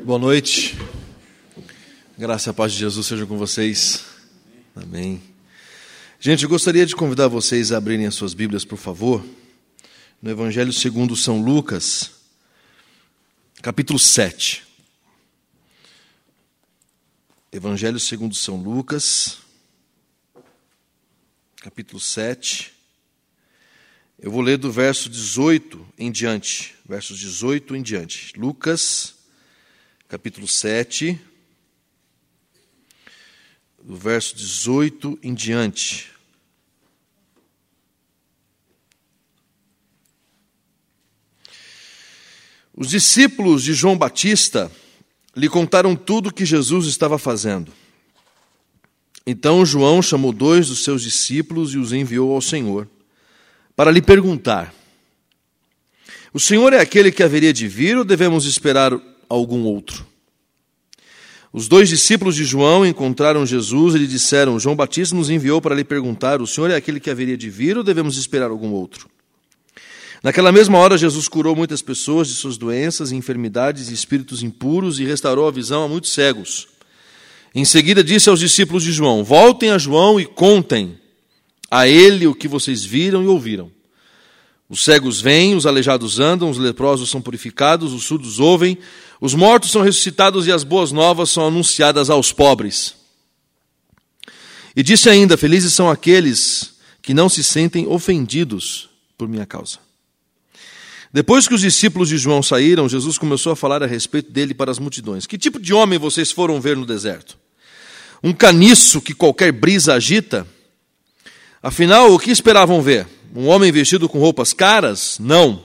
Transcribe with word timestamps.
Boa 0.00 0.18
noite. 0.18 0.76
Graça 2.18 2.48
e 2.48 2.50
a 2.50 2.54
paz 2.54 2.72
de 2.72 2.78
Jesus 2.78 3.06
seja 3.06 3.24
com 3.24 3.38
vocês. 3.38 4.04
Amém. 4.74 5.22
Gente, 6.18 6.42
eu 6.42 6.48
gostaria 6.48 6.84
de 6.84 6.96
convidar 6.96 7.28
vocês 7.28 7.70
a 7.70 7.76
abrirem 7.76 8.06
as 8.06 8.16
suas 8.16 8.34
Bíblias, 8.34 8.64
por 8.64 8.78
favor, 8.78 9.24
no 10.20 10.28
Evangelho 10.28 10.72
segundo 10.72 11.14
São 11.14 11.40
Lucas, 11.40 12.10
capítulo 13.62 13.98
7. 13.98 14.64
Evangelho 17.52 18.00
segundo 18.00 18.34
São 18.34 18.60
Lucas, 18.60 19.38
capítulo 21.60 22.00
7. 22.00 22.72
Eu 24.18 24.32
vou 24.32 24.40
ler 24.40 24.58
do 24.58 24.72
verso 24.72 25.08
18 25.08 25.86
em 25.96 26.10
diante, 26.10 26.74
versos 26.84 27.18
18 27.20 27.76
em 27.76 27.82
diante. 27.82 28.36
Lucas, 28.36 29.21
capítulo 30.12 30.46
7, 30.46 31.18
do 33.82 33.96
verso 33.96 34.36
18 34.36 35.18
em 35.22 35.32
diante. 35.32 36.10
Os 42.76 42.90
discípulos 42.90 43.62
de 43.62 43.72
João 43.72 43.96
Batista 43.96 44.70
lhe 45.34 45.48
contaram 45.48 45.96
tudo 45.96 46.28
o 46.28 46.34
que 46.34 46.44
Jesus 46.44 46.84
estava 46.88 47.16
fazendo. 47.16 47.72
Então 49.26 49.64
João 49.64 50.02
chamou 50.02 50.30
dois 50.30 50.68
dos 50.68 50.84
seus 50.84 51.02
discípulos 51.02 51.72
e 51.72 51.78
os 51.78 51.90
enviou 51.90 52.34
ao 52.34 52.42
Senhor 52.42 52.86
para 53.74 53.90
lhe 53.90 54.02
perguntar: 54.02 54.74
O 56.34 56.38
Senhor 56.38 56.74
é 56.74 56.80
aquele 56.80 57.10
que 57.10 57.22
haveria 57.22 57.50
de 57.50 57.66
vir 57.66 57.96
ou 57.96 58.04
devemos 58.04 58.44
esperar 58.44 58.92
algum 59.36 59.64
outro? 59.64 60.06
Os 61.52 61.68
dois 61.68 61.88
discípulos 61.88 62.34
de 62.34 62.44
João 62.44 62.86
encontraram 62.86 63.44
Jesus 63.44 63.94
e 63.94 63.98
lhe 63.98 64.06
disseram: 64.06 64.58
João 64.58 64.74
Batista 64.74 65.14
nos 65.14 65.28
enviou 65.28 65.60
para 65.60 65.74
lhe 65.74 65.84
perguntar: 65.84 66.40
O 66.40 66.46
Senhor 66.46 66.70
é 66.70 66.76
aquele 66.76 66.98
que 66.98 67.10
haveria 67.10 67.36
de 67.36 67.50
vir 67.50 67.76
ou 67.76 67.84
devemos 67.84 68.16
esperar 68.16 68.50
algum 68.50 68.72
outro? 68.72 69.08
Naquela 70.22 70.52
mesma 70.52 70.78
hora, 70.78 70.96
Jesus 70.96 71.28
curou 71.28 71.54
muitas 71.54 71.82
pessoas 71.82 72.28
de 72.28 72.34
suas 72.34 72.56
doenças, 72.56 73.12
enfermidades 73.12 73.90
e 73.90 73.94
espíritos 73.94 74.42
impuros 74.42 75.00
e 75.00 75.04
restaurou 75.04 75.48
a 75.48 75.50
visão 75.50 75.82
a 75.82 75.88
muitos 75.88 76.12
cegos. 76.12 76.68
Em 77.54 77.64
seguida, 77.64 78.02
disse 78.02 78.30
aos 78.30 78.40
discípulos 78.40 78.82
de 78.82 78.92
João: 78.92 79.22
Voltem 79.22 79.70
a 79.70 79.78
João 79.78 80.18
e 80.18 80.24
contem 80.24 80.98
a 81.70 81.86
ele 81.86 82.26
o 82.26 82.34
que 82.34 82.48
vocês 82.48 82.84
viram 82.84 83.22
e 83.22 83.26
ouviram. 83.26 83.70
Os 84.72 84.84
cegos 84.84 85.20
vêm, 85.20 85.54
os 85.54 85.66
aleijados 85.66 86.18
andam, 86.18 86.48
os 86.48 86.56
leprosos 86.56 87.10
são 87.10 87.20
purificados, 87.20 87.92
os 87.92 88.04
surdos 88.04 88.40
ouvem, 88.40 88.78
os 89.20 89.34
mortos 89.34 89.70
são 89.70 89.82
ressuscitados 89.82 90.46
e 90.46 90.50
as 90.50 90.64
boas 90.64 90.90
novas 90.90 91.28
são 91.28 91.46
anunciadas 91.46 92.08
aos 92.08 92.32
pobres. 92.32 92.94
E 94.74 94.82
disse 94.82 95.10
ainda: 95.10 95.36
Felizes 95.36 95.74
são 95.74 95.90
aqueles 95.90 96.72
que 97.02 97.12
não 97.12 97.28
se 97.28 97.44
sentem 97.44 97.86
ofendidos 97.86 98.88
por 99.18 99.28
minha 99.28 99.44
causa. 99.44 99.76
Depois 101.12 101.46
que 101.46 101.52
os 101.52 101.60
discípulos 101.60 102.08
de 102.08 102.16
João 102.16 102.42
saíram, 102.42 102.88
Jesus 102.88 103.18
começou 103.18 103.52
a 103.52 103.56
falar 103.56 103.82
a 103.82 103.86
respeito 103.86 104.32
dele 104.32 104.54
para 104.54 104.70
as 104.70 104.78
multidões. 104.78 105.26
Que 105.26 105.36
tipo 105.36 105.60
de 105.60 105.74
homem 105.74 105.98
vocês 105.98 106.30
foram 106.30 106.58
ver 106.62 106.78
no 106.78 106.86
deserto? 106.86 107.36
Um 108.22 108.32
caniço 108.32 109.02
que 109.02 109.12
qualquer 109.12 109.52
brisa 109.52 109.92
agita? 109.92 110.46
Afinal, 111.62 112.14
o 112.14 112.18
que 112.18 112.30
esperavam 112.30 112.80
ver? 112.80 113.06
Um 113.34 113.48
homem 113.48 113.72
vestido 113.72 114.08
com 114.08 114.18
roupas 114.18 114.52
caras? 114.52 115.18
Não. 115.18 115.64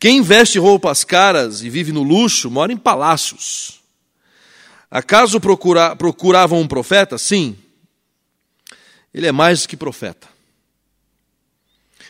Quem 0.00 0.22
veste 0.22 0.58
roupas 0.58 1.04
caras 1.04 1.62
e 1.62 1.70
vive 1.70 1.92
no 1.92 2.02
luxo 2.02 2.50
mora 2.50 2.72
em 2.72 2.76
palácios. 2.76 3.80
Acaso 4.90 5.40
procura, 5.40 5.94
procuravam 5.94 6.60
um 6.60 6.66
profeta? 6.66 7.16
Sim. 7.16 7.56
Ele 9.14 9.26
é 9.26 9.32
mais 9.32 9.66
que 9.66 9.76
profeta. 9.76 10.28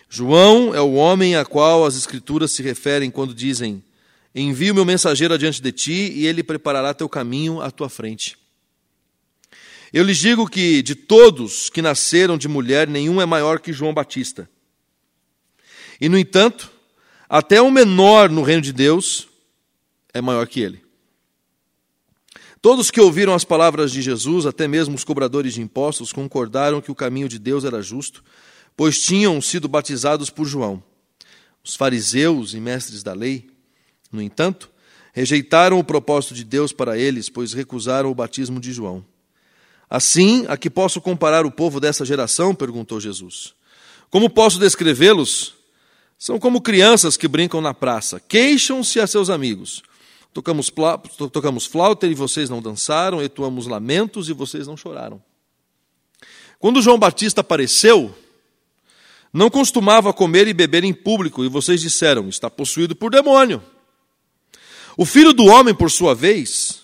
João 0.08 0.74
é 0.74 0.80
o 0.80 0.94
homem 0.94 1.36
a 1.36 1.44
qual 1.44 1.84
as 1.84 1.94
Escrituras 1.94 2.52
se 2.52 2.62
referem 2.62 3.10
quando 3.10 3.34
dizem: 3.34 3.84
Envio 4.34 4.74
meu 4.74 4.84
mensageiro 4.84 5.34
adiante 5.34 5.60
de 5.60 5.72
ti 5.72 6.12
e 6.14 6.26
ele 6.26 6.42
preparará 6.42 6.94
teu 6.94 7.08
caminho 7.08 7.60
à 7.60 7.70
tua 7.70 7.90
frente. 7.90 8.38
Eu 9.92 10.04
lhes 10.04 10.18
digo 10.18 10.48
que 10.48 10.82
de 10.82 10.94
todos 10.94 11.70
que 11.70 11.80
nasceram 11.80 12.36
de 12.36 12.48
mulher, 12.48 12.88
nenhum 12.88 13.20
é 13.20 13.26
maior 13.26 13.58
que 13.60 13.72
João 13.72 13.94
Batista. 13.94 14.48
E, 16.00 16.08
no 16.08 16.18
entanto, 16.18 16.70
até 17.28 17.60
o 17.60 17.70
menor 17.70 18.30
no 18.30 18.42
reino 18.42 18.62
de 18.62 18.72
Deus 18.72 19.28
é 20.12 20.20
maior 20.20 20.46
que 20.46 20.60
ele. 20.60 20.82
Todos 22.60 22.90
que 22.90 23.00
ouviram 23.00 23.34
as 23.34 23.44
palavras 23.44 23.92
de 23.92 24.02
Jesus, 24.02 24.44
até 24.44 24.66
mesmo 24.66 24.94
os 24.94 25.04
cobradores 25.04 25.54
de 25.54 25.62
impostos, 25.62 26.12
concordaram 26.12 26.80
que 26.80 26.90
o 26.90 26.94
caminho 26.94 27.28
de 27.28 27.38
Deus 27.38 27.64
era 27.64 27.80
justo, 27.80 28.22
pois 28.76 29.00
tinham 29.00 29.40
sido 29.40 29.68
batizados 29.68 30.28
por 30.28 30.44
João. 30.44 30.82
Os 31.64 31.76
fariseus 31.76 32.54
e 32.54 32.60
mestres 32.60 33.02
da 33.02 33.12
lei, 33.12 33.48
no 34.10 34.20
entanto, 34.20 34.70
rejeitaram 35.12 35.78
o 35.78 35.84
propósito 35.84 36.34
de 36.34 36.44
Deus 36.44 36.72
para 36.72 36.98
eles, 36.98 37.28
pois 37.28 37.52
recusaram 37.52 38.10
o 38.10 38.14
batismo 38.14 38.60
de 38.60 38.72
João. 38.72 39.04
Assim, 39.90 40.44
a 40.48 40.56
que 40.56 40.68
posso 40.68 41.00
comparar 41.00 41.46
o 41.46 41.50
povo 41.50 41.80
dessa 41.80 42.04
geração? 42.04 42.54
perguntou 42.54 43.00
Jesus. 43.00 43.54
Como 44.10 44.28
posso 44.28 44.58
descrevê-los? 44.58 45.54
São 46.18 46.38
como 46.38 46.60
crianças 46.60 47.16
que 47.16 47.28
brincam 47.28 47.60
na 47.60 47.72
praça, 47.72 48.20
queixam-se 48.20 48.98
a 48.98 49.06
seus 49.06 49.30
amigos. 49.30 49.82
Tocamos, 50.34 50.70
tocamos 51.32 51.64
flauta 51.64 52.06
e 52.06 52.14
vocês 52.14 52.50
não 52.50 52.60
dançaram, 52.60 53.22
etuamos 53.22 53.66
lamentos 53.66 54.28
e 54.28 54.32
vocês 54.32 54.66
não 54.66 54.76
choraram. 54.76 55.22
Quando 56.58 56.82
João 56.82 56.98
Batista 56.98 57.40
apareceu, 57.40 58.14
não 59.32 59.48
costumava 59.48 60.12
comer 60.12 60.48
e 60.48 60.54
beber 60.54 60.84
em 60.84 60.92
público, 60.92 61.44
e 61.44 61.48
vocês 61.48 61.80
disseram: 61.80 62.28
está 62.28 62.50
possuído 62.50 62.96
por 62.96 63.10
demônio. 63.10 63.62
O 64.96 65.04
filho 65.04 65.32
do 65.32 65.44
homem, 65.44 65.74
por 65.74 65.90
sua 65.90 66.14
vez, 66.14 66.82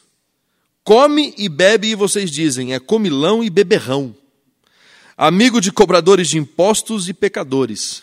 Come 0.84 1.34
e 1.39 1.49
bebe, 1.49 1.89
e 1.89 1.95
vocês 1.95 2.31
dizem, 2.31 2.75
é 2.75 2.78
comilão 2.78 3.43
e 3.43 3.49
beberrão, 3.49 4.15
amigo 5.17 5.59
de 5.59 5.72
cobradores 5.72 6.28
de 6.28 6.37
impostos 6.37 7.09
e 7.09 7.15
pecadores. 7.15 8.03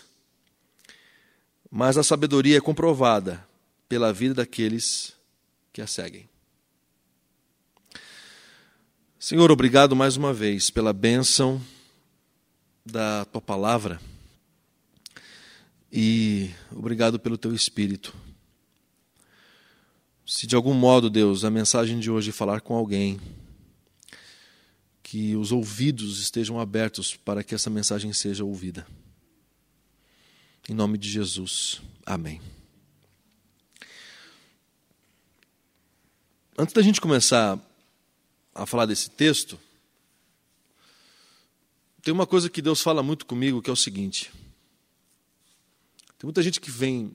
Mas 1.70 1.96
a 1.96 2.02
sabedoria 2.02 2.58
é 2.58 2.60
comprovada 2.60 3.46
pela 3.88 4.12
vida 4.12 4.34
daqueles 4.34 5.14
que 5.72 5.80
a 5.80 5.86
seguem. 5.86 6.28
Senhor, 9.16 9.52
obrigado 9.52 9.94
mais 9.94 10.16
uma 10.16 10.34
vez 10.34 10.68
pela 10.68 10.92
bênção 10.92 11.62
da 12.84 13.24
tua 13.26 13.40
palavra 13.40 14.00
e 15.92 16.50
obrigado 16.72 17.20
pelo 17.20 17.38
teu 17.38 17.54
espírito. 17.54 18.12
Se 20.32 20.46
de 20.46 20.56
algum 20.56 20.72
modo, 20.72 21.10
Deus, 21.10 21.44
a 21.44 21.50
mensagem 21.50 22.00
de 22.00 22.10
hoje 22.10 22.32
falar 22.32 22.62
com 22.62 22.74
alguém, 22.74 23.20
que 25.02 25.36
os 25.36 25.52
ouvidos 25.52 26.20
estejam 26.20 26.58
abertos 26.58 27.14
para 27.14 27.44
que 27.44 27.54
essa 27.54 27.68
mensagem 27.68 28.14
seja 28.14 28.42
ouvida. 28.42 28.86
Em 30.66 30.72
nome 30.72 30.96
de 30.96 31.10
Jesus. 31.10 31.82
Amém. 32.06 32.40
Antes 36.56 36.72
da 36.72 36.80
gente 36.80 36.98
começar 36.98 37.60
a 38.54 38.64
falar 38.64 38.86
desse 38.86 39.10
texto, 39.10 39.60
tem 42.02 42.14
uma 42.14 42.26
coisa 42.26 42.48
que 42.48 42.62
Deus 42.62 42.80
fala 42.80 43.02
muito 43.02 43.26
comigo, 43.26 43.60
que 43.60 43.68
é 43.68 43.72
o 43.72 43.76
seguinte. 43.76 44.32
Tem 46.18 46.24
muita 46.24 46.42
gente 46.42 46.58
que 46.58 46.70
vem 46.70 47.14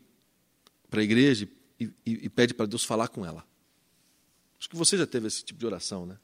para 0.88 1.02
a 1.02 1.04
igreja 1.04 1.50
e, 1.80 1.86
e, 2.06 2.26
e 2.26 2.30
pede 2.30 2.54
para 2.54 2.66
Deus 2.66 2.84
falar 2.84 3.08
com 3.08 3.26
ela. 3.26 3.46
Acho 4.60 4.70
que 4.70 4.76
você 4.76 4.98
já 4.98 5.06
teve 5.06 5.28
esse 5.28 5.44
tipo 5.44 5.60
de 5.60 5.66
oração, 5.66 6.06
né? 6.06 6.18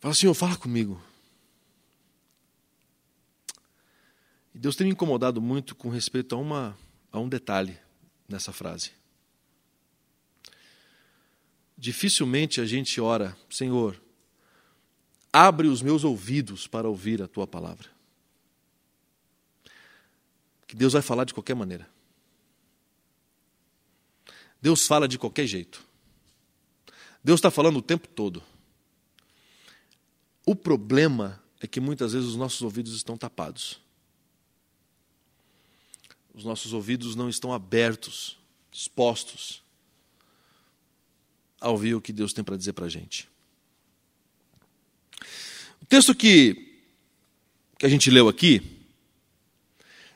Fala, 0.00 0.14
Senhor, 0.14 0.32
fala 0.32 0.56
comigo. 0.56 1.00
E 4.54 4.58
Deus 4.58 4.74
tem 4.74 4.86
me 4.86 4.92
incomodado 4.92 5.40
muito 5.40 5.74
com 5.74 5.90
respeito 5.90 6.34
a, 6.34 6.38
uma, 6.38 6.76
a 7.12 7.20
um 7.20 7.28
detalhe 7.28 7.78
nessa 8.26 8.52
frase. 8.52 8.92
Dificilmente 11.76 12.60
a 12.60 12.64
gente 12.64 13.00
ora, 13.00 13.36
Senhor, 13.48 14.00
abre 15.32 15.68
os 15.68 15.82
meus 15.82 16.02
ouvidos 16.02 16.66
para 16.66 16.88
ouvir 16.88 17.22
a 17.22 17.28
tua 17.28 17.46
palavra. 17.46 17.88
Que 20.66 20.74
Deus 20.74 20.92
vai 20.92 21.02
falar 21.02 21.24
de 21.24 21.34
qualquer 21.34 21.54
maneira. 21.54 21.88
Deus 24.60 24.86
fala 24.86 25.08
de 25.08 25.18
qualquer 25.18 25.46
jeito. 25.46 25.84
Deus 27.22 27.38
está 27.38 27.50
falando 27.50 27.78
o 27.78 27.82
tempo 27.82 28.08
todo. 28.08 28.42
O 30.44 30.54
problema 30.54 31.42
é 31.60 31.66
que 31.66 31.80
muitas 31.80 32.12
vezes 32.12 32.28
os 32.28 32.36
nossos 32.36 32.62
ouvidos 32.62 32.94
estão 32.94 33.16
tapados. 33.16 33.80
Os 36.34 36.44
nossos 36.44 36.72
ouvidos 36.72 37.14
não 37.14 37.28
estão 37.28 37.52
abertos, 37.52 38.38
expostos 38.72 39.62
a 41.60 41.68
ouvir 41.68 41.94
o 41.94 42.00
que 42.00 42.12
Deus 42.12 42.32
tem 42.32 42.42
para 42.42 42.56
dizer 42.56 42.72
para 42.72 42.86
a 42.86 42.88
gente. 42.88 43.28
O 45.82 45.86
texto 45.86 46.14
que, 46.14 46.82
que 47.78 47.84
a 47.84 47.88
gente 47.88 48.10
leu 48.10 48.28
aqui 48.28 48.62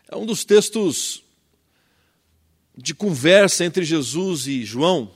é 0.08 0.16
um 0.16 0.24
dos 0.24 0.44
textos 0.44 1.23
de 2.76 2.94
conversa 2.94 3.64
entre 3.64 3.84
Jesus 3.84 4.46
e 4.46 4.64
João, 4.64 5.10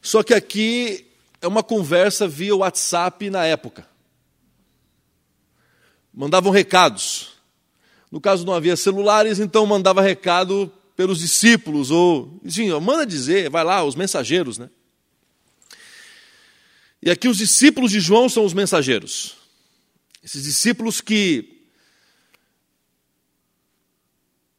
só 0.00 0.22
que 0.22 0.32
aqui 0.32 1.06
é 1.40 1.46
uma 1.46 1.62
conversa 1.62 2.26
via 2.26 2.56
WhatsApp 2.56 3.28
na 3.30 3.44
época. 3.44 3.88
Mandavam 6.12 6.50
recados. 6.52 7.30
No 8.10 8.20
caso 8.20 8.44
não 8.44 8.54
havia 8.54 8.76
celulares, 8.76 9.38
então 9.38 9.64
mandava 9.66 10.02
recado 10.02 10.72
pelos 10.96 11.20
discípulos, 11.20 11.90
ou, 11.90 12.40
enfim, 12.44 12.70
manda 12.80 13.06
dizer, 13.06 13.48
vai 13.48 13.64
lá, 13.64 13.84
os 13.84 13.94
mensageiros, 13.94 14.58
né? 14.58 14.68
E 17.02 17.10
aqui 17.10 17.28
os 17.28 17.38
discípulos 17.38 17.90
de 17.90 18.00
João 18.00 18.28
são 18.28 18.44
os 18.44 18.52
mensageiros. 18.52 19.36
Esses 20.22 20.42
discípulos 20.42 21.00
que, 21.00 21.62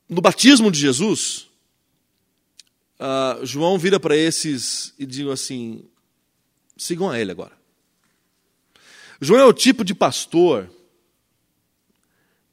no 0.10 0.22
batismo 0.22 0.72
de 0.72 0.80
Jesus, 0.80 1.51
uh, 3.02 3.46
João 3.46 3.78
vira 3.78 4.00
para 4.00 4.16
esses 4.16 4.94
e 4.98 5.06
diz 5.06 5.28
assim: 5.28 5.84
sigam 6.78 7.10
a 7.10 7.20
ele 7.20 7.32
agora. 7.32 7.60
João 9.20 9.40
é 9.40 9.46
o 9.46 9.54
tipo 9.54 9.84
de 9.84 9.94
pastor 9.94 10.70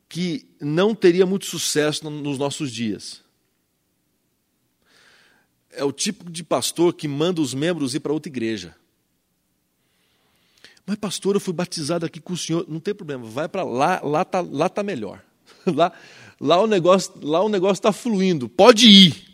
que 0.09 0.47
não 0.61 0.95
teria 0.95 1.27
muito 1.27 1.47
sucesso 1.47 2.09
nos 2.11 2.39
nossos 2.39 2.73
dias. 2.73 3.23
É 5.71 5.85
o 5.85 5.93
tipo 5.93 6.31
de 6.31 6.43
pastor 6.43 6.95
que 6.95 7.07
manda 7.07 7.41
os 7.41 7.55
membros 7.55 7.95
ir 7.95 8.01
para 8.01 8.13
outra 8.13 8.31
igreja. 8.31 8.75
Mas, 10.85 10.97
pastor, 10.97 11.37
eu 11.37 11.41
fui 11.41 11.53
batizado 11.53 12.07
aqui 12.07 12.19
com 12.19 12.33
o 12.33 12.37
senhor. 12.37 12.65
Não 12.67 12.81
tem 12.81 12.95
problema, 12.95 13.27
vai 13.27 13.47
para 13.47 13.63
lá, 13.63 14.01
lá 14.03 14.23
está 14.23 14.41
lá 14.41 14.69
tá 14.69 14.83
melhor. 14.83 15.23
Lá, 15.67 15.93
lá 16.41 16.63
o 16.63 16.67
negócio 16.67 17.13
lá 17.23 17.43
o 17.43 17.49
negócio 17.49 17.79
está 17.79 17.93
fluindo. 17.93 18.49
Pode 18.49 18.89
ir. 18.89 19.28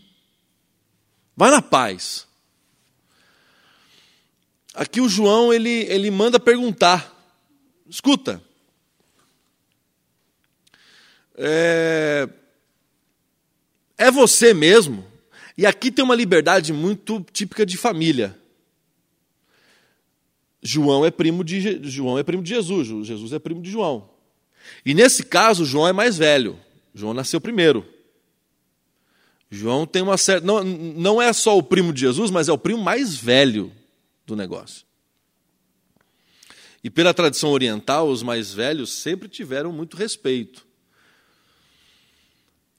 Vai 1.37 1.51
na 1.51 1.61
paz. 1.61 2.27
Aqui 4.75 5.01
o 5.01 5.09
João 5.09 5.53
ele, 5.53 5.71
ele 5.71 6.11
manda 6.11 6.39
perguntar. 6.41 7.13
Escuta. 7.89 8.43
É, 11.37 12.29
é 13.99 14.11
você 14.11 14.55
mesmo? 14.55 15.05
E 15.57 15.67
aqui 15.67 15.91
tem 15.91 16.05
uma 16.05 16.15
liberdade 16.15 16.73
muito 16.73 17.25
típica 17.33 17.65
de 17.65 17.77
família. 17.77 18.37
João 20.63 21.05
é 21.05 21.11
primo 21.11 21.45
de 21.45 21.81
João 21.89 22.19
é 22.19 22.23
primo 22.23 22.43
de 22.43 22.49
Jesus, 22.49 23.07
Jesus 23.07 23.33
é 23.33 23.39
primo 23.39 23.61
de 23.61 23.71
João. 23.71 24.11
E 24.85 24.95
nesse 24.95 25.23
caso, 25.23 25.65
João 25.65 25.87
é 25.87 25.93
mais 25.93 26.17
velho. 26.17 26.59
João 26.95 27.13
nasceu 27.13 27.41
primeiro. 27.41 27.87
João 29.55 29.87
tem 29.87 30.03
uma 30.03 30.17
certa. 30.17 30.47
Não, 30.47 30.63
não 30.65 31.23
é 31.23 31.33
só 31.33 31.57
o 31.57 31.63
primo 31.63 31.93
de 31.93 32.01
Jesus, 32.01 32.31
mas 32.31 32.49
é 32.49 32.53
o 32.53 32.59
primo 32.59 32.83
mais 32.83 33.15
velho 33.15 33.73
do 34.27 34.35
negócio. 34.35 34.85
E 36.83 36.91
pela 36.91 37.15
tradição 37.15 37.51
oriental, 37.51 38.09
os 38.09 38.23
mais 38.23 38.53
velhos 38.53 38.93
sempre 38.93 39.29
tiveram 39.29 39.73
muito 39.73 39.97
respeito. 39.97 40.67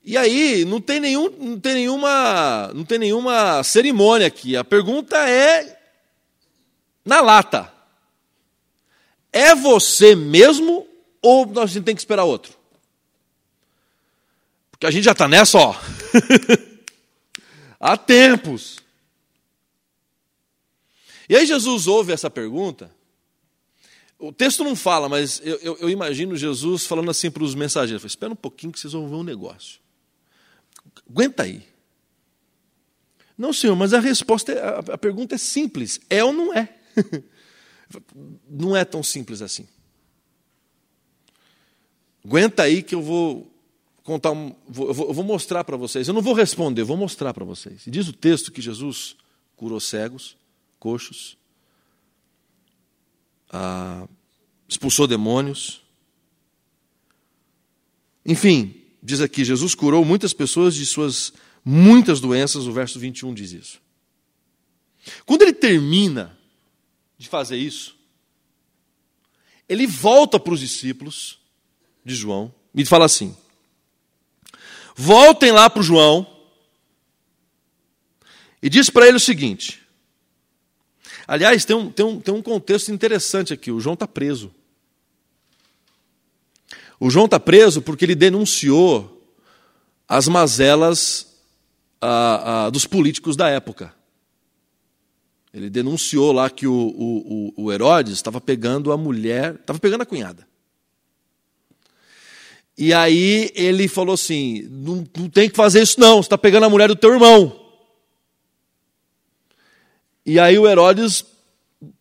E 0.04 0.16
aí, 0.16 0.64
não 0.66 0.80
tem, 0.80 1.00
nenhum, 1.00 1.32
não 1.32 1.60
tem, 1.60 1.74
nenhuma, 1.74 2.72
não 2.76 2.86
tem 2.86 3.00
nenhuma 3.00 3.64
cerimônia 3.64 4.28
aqui. 4.28 4.56
A 4.56 4.64
pergunta 4.64 5.18
é 5.28 5.80
na 7.04 7.22
lata. 7.22 7.74
É 9.34 9.56
você 9.56 10.16
mesmo 10.16 10.88
ou 11.22 11.48
nós 11.48 11.74
tem 11.74 11.96
que 11.96 12.02
esperar 12.02 12.24
outro? 12.24 12.54
Porque 14.70 14.86
a 14.86 14.92
gente 14.92 15.06
já 15.06 15.14
está 15.14 15.28
nessa, 15.28 15.58
ó. 15.58 15.76
Há 17.80 17.98
tempos. 17.98 18.80
E 21.28 21.36
aí 21.36 21.46
Jesus 21.46 21.88
ouve 21.88 22.12
essa 22.12 22.30
pergunta. 22.30 22.94
O 24.18 24.32
texto 24.32 24.64
não 24.64 24.76
fala, 24.76 25.10
mas 25.10 25.42
eu, 25.44 25.58
eu, 25.58 25.78
eu 25.82 25.90
imagino 25.90 26.36
Jesus 26.36 26.86
falando 26.86 27.12
assim 27.12 27.30
para 27.30 27.44
os 27.44 27.54
mensageiros: 27.54 28.06
espera 28.06 28.32
um 28.32 28.36
pouquinho 28.36 28.72
que 28.72 28.80
vocês 28.80 28.94
vão 28.94 29.10
ver 29.10 29.16
um 29.16 29.24
negócio. 29.24 29.80
Aguenta 31.10 31.44
aí. 31.44 31.64
Não, 33.38 33.52
senhor, 33.52 33.76
mas 33.76 33.94
a 33.94 34.00
resposta, 34.00 34.52
é, 34.54 34.60
a, 34.60 34.80
a 34.94 34.98
pergunta 34.98 35.36
é 35.36 35.38
simples: 35.38 36.00
é 36.10 36.24
ou 36.24 36.32
não 36.32 36.54
é? 36.54 36.76
Não 38.50 38.76
é 38.76 38.84
tão 38.84 39.04
simples 39.04 39.44
assim. 39.44 39.68
Aguenta 42.26 42.64
aí 42.64 42.82
que 42.82 42.96
eu 42.96 43.02
vou 43.02 43.55
contar, 44.06 44.32
um, 44.32 44.56
vou, 44.70 44.94
vou 44.94 45.24
mostrar 45.24 45.64
para 45.64 45.76
vocês. 45.76 46.08
Eu 46.08 46.14
não 46.14 46.22
vou 46.22 46.36
responder, 46.36 46.82
eu 46.82 46.86
vou 46.86 46.96
mostrar 46.96 47.34
para 47.34 47.44
vocês. 47.44 47.86
E 47.88 47.92
diz 47.92 48.08
o 48.08 48.14
texto 48.14 48.52
que 48.52 48.62
Jesus 48.62 49.18
curou 49.58 49.80
cegos, 49.80 50.38
coxos, 50.80 51.36
ah, 53.50 54.08
expulsou 54.70 55.08
demônios. 55.08 55.82
Enfim, 58.24 58.80
diz 59.02 59.22
aqui: 59.22 59.44
Jesus 59.44 59.74
curou 59.74 60.06
muitas 60.06 60.34
pessoas 60.34 60.76
de 60.76 60.86
suas 60.86 61.34
muitas 61.64 62.22
doenças. 62.22 62.68
O 62.68 62.72
verso 62.72 63.00
21 63.00 63.34
diz 63.34 63.54
isso. 63.54 63.82
Quando 65.26 65.42
ele 65.42 65.54
termina 65.54 66.38
de 67.18 67.28
fazer 67.28 67.58
isso, 67.58 67.98
ele 69.68 69.88
volta 69.88 70.40
para 70.40 70.54
os 70.54 70.60
discípulos 70.60 71.40
de 72.04 72.14
João 72.14 72.54
e 72.76 72.86
fala 72.86 73.06
assim: 73.06 73.36
voltem 74.96 75.52
lá 75.52 75.70
para 75.70 75.82
o 75.82 75.84
João 75.84 76.26
e 78.62 78.70
diz 78.70 78.90
para 78.90 79.08
ele 79.08 79.18
o 79.18 79.20
seguinte. 79.20 79.86
Aliás, 81.28 81.66
tem 81.66 81.76
um, 81.76 81.92
tem, 81.92 82.06
um, 82.06 82.20
tem 82.20 82.34
um 82.34 82.42
contexto 82.42 82.92
interessante 82.92 83.54
aqui: 83.54 83.72
o 83.72 83.80
João 83.80 83.94
está 83.94 84.08
preso. 84.08 84.52
O 87.00 87.10
João 87.10 87.26
está 87.26 87.40
preso 87.40 87.82
porque 87.82 88.06
ele 88.06 88.16
denunciou 88.16 89.12
as 90.08 90.28
mazelas 90.28 91.36
dos 92.72 92.86
políticos 92.86 93.36
da 93.36 93.50
época. 93.50 93.94
Ele 95.54 95.70
denunciou 95.70 96.32
lá 96.32 96.50
que 96.50 96.68
o, 96.68 96.74
o, 96.74 97.54
o 97.56 97.72
Herodes 97.72 98.14
estava 98.14 98.42
pegando 98.42 98.92
a 98.92 98.98
mulher, 98.98 99.56
estava 99.56 99.80
pegando 99.80 100.02
a 100.02 100.06
cunhada. 100.06 100.48
E 102.78 102.94
aí 102.94 103.52
ele 103.56 103.88
falou 103.88 104.14
assim: 104.14 104.68
não, 104.70 105.08
não 105.18 105.30
tem 105.30 105.50
que 105.50 105.56
fazer 105.56 105.82
isso, 105.82 106.00
não, 106.00 106.18
você 106.18 106.28
está 106.28 106.38
pegando 106.38 106.66
a 106.66 106.70
mulher 106.70 106.88
do 106.88 106.96
teu 106.96 107.14
irmão. 107.14 107.62
E 110.26 110.40
aí 110.40 110.58
o 110.58 110.68
Herodes 110.68 111.24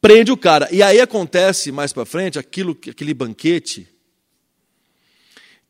prende 0.00 0.32
o 0.32 0.36
cara. 0.36 0.68
E 0.72 0.82
aí 0.82 1.00
acontece 1.00 1.70
mais 1.70 1.92
para 1.92 2.06
frente 2.06 2.38
aquilo, 2.38 2.72
aquele 2.72 3.12
banquete 3.14 3.88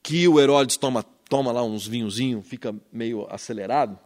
que 0.02 0.28
o 0.28 0.38
Herodes 0.38 0.76
toma, 0.76 1.02
toma 1.28 1.50
lá 1.50 1.62
uns 1.64 1.86
vinhozinhos, 1.86 2.46
fica 2.46 2.74
meio 2.92 3.26
acelerado. 3.28 3.98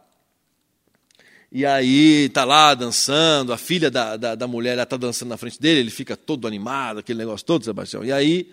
E 1.51 1.65
aí 1.65 2.29
tá 2.29 2.45
lá 2.45 2.73
dançando, 2.75 3.51
a 3.51 3.57
filha 3.57 3.89
da, 3.89 4.15
da, 4.15 4.35
da 4.35 4.47
mulher 4.47 4.77
está 4.77 4.95
dançando 4.95 5.29
na 5.29 5.37
frente 5.37 5.59
dele, 5.59 5.79
ele 5.79 5.89
fica 5.89 6.15
todo 6.15 6.47
animado, 6.47 6.99
aquele 6.99 7.19
negócio 7.19 7.45
todo, 7.45 7.65
Sebastião. 7.65 8.03
E 8.05 8.11
aí 8.11 8.51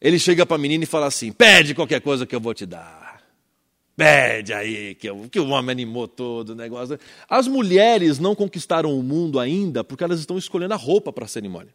ele 0.00 0.18
chega 0.18 0.44
para 0.44 0.56
a 0.56 0.58
menina 0.58 0.84
e 0.84 0.86
fala 0.86 1.06
assim: 1.06 1.32
pede 1.32 1.74
qualquer 1.74 2.00
coisa 2.00 2.26
que 2.26 2.34
eu 2.34 2.40
vou 2.40 2.54
te 2.54 2.66
dar. 2.66 3.06
Pede 3.96 4.52
aí, 4.52 4.94
que, 4.94 5.08
eu, 5.08 5.26
que 5.30 5.40
o 5.40 5.48
homem 5.48 5.72
animou 5.72 6.06
todo 6.06 6.50
o 6.50 6.54
negócio. 6.54 6.98
As 7.28 7.48
mulheres 7.48 8.18
não 8.18 8.34
conquistaram 8.34 8.96
o 8.96 9.02
mundo 9.02 9.40
ainda 9.40 9.82
porque 9.82 10.04
elas 10.04 10.20
estão 10.20 10.36
escolhendo 10.36 10.74
a 10.74 10.76
roupa 10.76 11.10
para 11.10 11.24
a 11.24 11.28
cerimônia. 11.28 11.72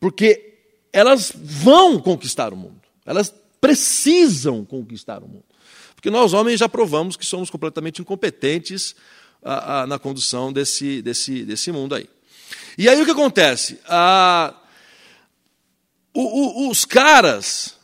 Porque 0.00 0.54
elas 0.92 1.32
vão 1.34 2.00
conquistar 2.00 2.52
o 2.52 2.56
mundo. 2.56 2.80
Elas 3.04 3.32
precisam 3.60 4.64
conquistar 4.64 5.22
o 5.22 5.28
mundo. 5.28 5.44
Porque 5.94 6.10
nós, 6.10 6.32
homens, 6.32 6.58
já 6.58 6.68
provamos 6.68 7.16
que 7.16 7.24
somos 7.24 7.50
completamente 7.50 8.02
incompetentes 8.02 8.96
a, 9.42 9.82
a, 9.82 9.86
na 9.86 9.98
condução 9.98 10.52
desse, 10.52 11.00
desse, 11.02 11.44
desse 11.44 11.70
mundo 11.70 11.94
aí. 11.94 12.08
E 12.76 12.88
aí 12.88 13.00
o 13.00 13.04
que 13.04 13.12
acontece? 13.12 13.78
A, 13.88 14.54
o, 16.20 16.66
o, 16.66 16.70
os 16.70 16.84
caras, 16.84 17.76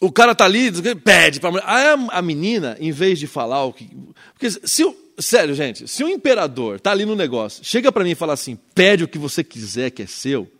o 0.00 0.10
cara 0.10 0.34
tá 0.34 0.44
ali, 0.44 0.70
pede 0.96 1.40
para 1.40 1.62
Aí 1.64 1.86
a 2.10 2.22
menina, 2.22 2.76
em 2.80 2.90
vez 2.90 3.18
de 3.18 3.26
falar 3.26 3.64
o 3.64 3.72
que. 3.72 3.90
Porque 4.32 4.50
se 4.50 4.84
o, 4.84 4.96
sério, 5.18 5.54
gente, 5.54 5.86
se 5.86 6.02
o 6.02 6.08
imperador 6.08 6.80
tá 6.80 6.90
ali 6.90 7.04
no 7.04 7.14
negócio, 7.14 7.64
chega 7.64 7.92
para 7.92 8.04
mim 8.04 8.10
e 8.10 8.14
fala 8.14 8.32
assim: 8.32 8.56
pede 8.74 9.04
o 9.04 9.08
que 9.08 9.18
você 9.18 9.44
quiser 9.44 9.90
que 9.90 10.02
é 10.02 10.06
seu. 10.06 10.50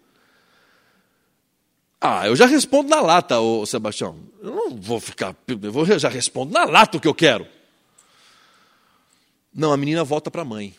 Ah, 2.01 2.27
eu 2.27 2.35
já 2.35 2.47
respondo 2.47 2.89
na 2.89 3.01
lata, 3.01 3.39
ô 3.41 3.67
Sebastião. 3.67 4.19
Eu 4.43 4.55
não 4.55 4.77
vou 4.77 4.99
ficar. 5.01 5.37
Eu 5.47 5.73
vou, 5.73 5.85
já 5.85 6.09
respondo 6.09 6.53
na 6.53 6.65
lata 6.65 6.97
o 6.97 7.01
que 7.01 7.09
eu 7.09 7.15
quero. 7.15 7.47
Não, 9.55 9.73
a 9.73 9.77
menina 9.77 10.03
volta 10.05 10.31
para 10.31 10.43
a 10.43 10.45
mãe. 10.45 10.75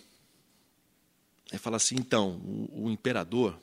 Aí 1.51 1.60
fala 1.60 1.78
assim: 1.78 1.96
então, 1.96 2.42
o, 2.44 2.86
o 2.86 2.92
imperador 2.92 3.56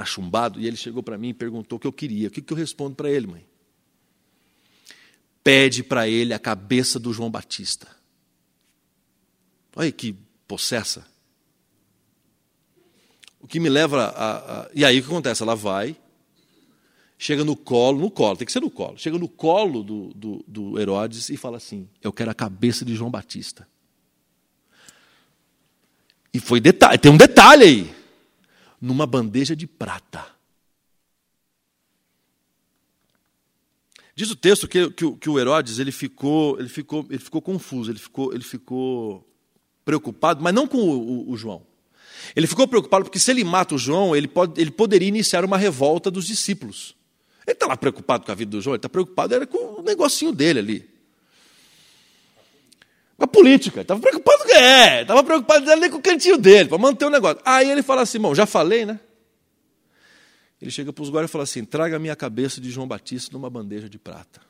está 0.00 0.04
chumbado, 0.04 0.58
e 0.60 0.66
ele 0.66 0.76
chegou 0.76 1.02
para 1.02 1.18
mim 1.18 1.28
e 1.28 1.34
perguntou 1.34 1.76
o 1.76 1.80
que 1.80 1.86
eu 1.86 1.92
queria. 1.92 2.28
O 2.28 2.30
que, 2.30 2.40
que 2.40 2.52
eu 2.52 2.56
respondo 2.56 2.96
para 2.96 3.10
ele, 3.10 3.26
mãe? 3.26 3.46
Pede 5.44 5.82
para 5.82 6.08
ele 6.08 6.32
a 6.32 6.38
cabeça 6.38 6.98
do 6.98 7.12
João 7.12 7.30
Batista. 7.30 7.86
Olha 9.76 9.92
que 9.92 10.16
possessa. 10.48 11.06
O 13.38 13.46
que 13.46 13.60
me 13.60 13.68
leva 13.68 14.04
a, 14.04 14.60
a, 14.62 14.70
E 14.74 14.84
aí 14.84 14.98
o 14.98 15.02
que 15.02 15.08
acontece? 15.08 15.42
Ela 15.42 15.54
vai, 15.54 15.96
chega 17.16 17.44
no 17.44 17.56
colo, 17.56 18.00
no 18.00 18.10
colo, 18.10 18.36
tem 18.36 18.46
que 18.46 18.52
ser 18.52 18.60
no 18.60 18.70
colo, 18.70 18.98
chega 18.98 19.18
no 19.18 19.28
colo 19.28 19.82
do, 19.82 20.12
do, 20.14 20.44
do 20.46 20.78
Herodes 20.78 21.30
e 21.30 21.36
fala 21.36 21.56
assim: 21.56 21.88
Eu 22.02 22.12
quero 22.12 22.30
a 22.30 22.34
cabeça 22.34 22.84
de 22.84 22.94
João 22.94 23.10
Batista. 23.10 23.66
E 26.32 26.38
foi 26.38 26.60
detalhe, 26.60 26.98
tem 26.98 27.10
um 27.10 27.16
detalhe 27.16 27.64
aí. 27.64 27.99
Numa 28.80 29.06
bandeja 29.06 29.54
de 29.54 29.66
prata. 29.66 30.26
Diz 34.14 34.30
o 34.30 34.36
texto 34.36 34.68
que, 34.68 34.90
que, 34.90 35.12
que, 35.16 35.30
o 35.30 35.38
Herodes 35.38 35.78
ele 35.78 35.92
ficou, 35.92 36.58
ele 36.58 36.68
ficou, 36.68 37.06
ele 37.08 37.18
ficou 37.18 37.40
confuso, 37.40 37.90
ele 37.90 37.98
ficou, 37.98 38.34
ele 38.34 38.44
ficou 38.44 39.26
preocupado, 39.84 40.42
mas 40.42 40.52
não 40.52 40.66
com 40.66 40.78
o, 40.78 41.28
o, 41.28 41.30
o 41.30 41.36
João. 41.36 41.66
Ele 42.36 42.46
ficou 42.46 42.68
preocupado 42.68 43.04
porque 43.04 43.18
se 43.18 43.30
ele 43.30 43.42
mata 43.44 43.74
o 43.74 43.78
João, 43.78 44.14
ele, 44.14 44.28
pode, 44.28 44.60
ele 44.60 44.70
poderia 44.70 45.08
iniciar 45.08 45.44
uma 45.44 45.56
revolta 45.56 46.10
dos 46.10 46.26
discípulos. 46.26 46.94
Ele 47.46 47.54
está 47.54 47.66
lá 47.66 47.76
preocupado 47.76 48.24
com 48.26 48.32
a 48.32 48.34
vida 48.34 48.50
do 48.50 48.60
João, 48.60 48.74
ele 48.74 48.78
está 48.78 48.88
preocupado 48.88 49.34
era 49.34 49.46
com 49.46 49.80
o 49.80 49.82
negocinho 49.82 50.32
dele 50.32 50.58
ali. 50.58 50.89
Com 53.20 53.24
a 53.24 53.28
política, 53.28 53.82
estava 53.82 54.00
preocupado 54.00 54.44
com 54.44 54.54
é, 54.54 55.02
estava 55.02 55.22
preocupado 55.22 55.70
ali 55.70 55.90
com 55.90 55.98
o 55.98 56.02
cantinho 56.02 56.38
dele, 56.38 56.70
para 56.70 56.78
manter 56.78 57.04
o 57.04 57.10
negócio. 57.10 57.38
Aí 57.44 57.70
ele 57.70 57.82
fala 57.82 58.00
assim, 58.00 58.18
bom, 58.18 58.34
já 58.34 58.46
falei, 58.46 58.86
né? 58.86 58.98
Ele 60.58 60.70
chega 60.70 60.90
para 60.90 61.02
os 61.02 61.10
guardas 61.10 61.30
e 61.30 61.32
fala 61.32 61.44
assim: 61.44 61.62
traga 61.62 61.96
a 61.96 61.98
minha 61.98 62.16
cabeça 62.16 62.62
de 62.62 62.70
João 62.70 62.88
Batista 62.88 63.30
numa 63.34 63.50
bandeja 63.50 63.90
de 63.90 63.98
prata. 63.98 64.40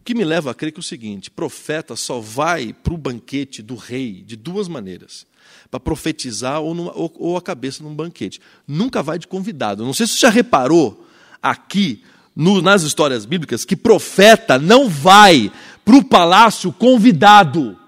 O 0.00 0.02
que 0.02 0.12
me 0.12 0.24
leva 0.24 0.50
a 0.50 0.54
crer 0.54 0.72
que 0.72 0.80
é 0.80 0.80
o 0.80 0.82
seguinte: 0.82 1.30
profeta 1.30 1.94
só 1.94 2.18
vai 2.18 2.72
para 2.72 2.92
o 2.92 2.98
banquete 2.98 3.62
do 3.62 3.76
rei 3.76 4.22
de 4.22 4.34
duas 4.34 4.66
maneiras 4.66 5.24
para 5.70 5.78
profetizar 5.78 6.60
ou, 6.60 6.74
numa, 6.74 6.92
ou, 6.96 7.14
ou, 7.16 7.36
a 7.36 7.42
cabeça 7.42 7.80
num 7.80 7.94
banquete. 7.94 8.40
Nunca 8.66 9.04
vai 9.04 9.20
de 9.20 9.28
convidado. 9.28 9.84
Não 9.84 9.94
sei 9.94 10.08
se 10.08 10.14
você 10.14 10.20
já 10.22 10.30
reparou 10.30 11.06
aqui 11.40 12.02
no, 12.34 12.60
nas 12.60 12.82
histórias 12.82 13.24
bíblicas 13.24 13.64
que 13.64 13.76
profeta 13.76 14.58
não 14.58 14.88
vai 14.88 15.52
para 15.84 15.94
o 15.94 16.04
palácio 16.04 16.72
convidado. 16.72 17.78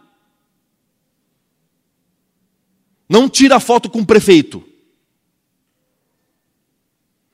Não 3.09 3.29
tira 3.29 3.61
foto 3.61 3.89
com 3.89 4.01
o 4.01 4.07
prefeito. 4.07 4.67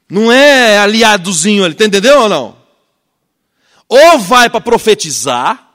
Não 0.09 0.31
é 0.31 0.79
aliadozinho 0.79 1.65
ali, 1.65 1.75
entendeu 1.75 2.21
ou 2.21 2.29
não? 2.29 2.63
Ou 3.89 4.19
vai 4.19 4.51
para 4.51 4.61
profetizar, 4.61 5.71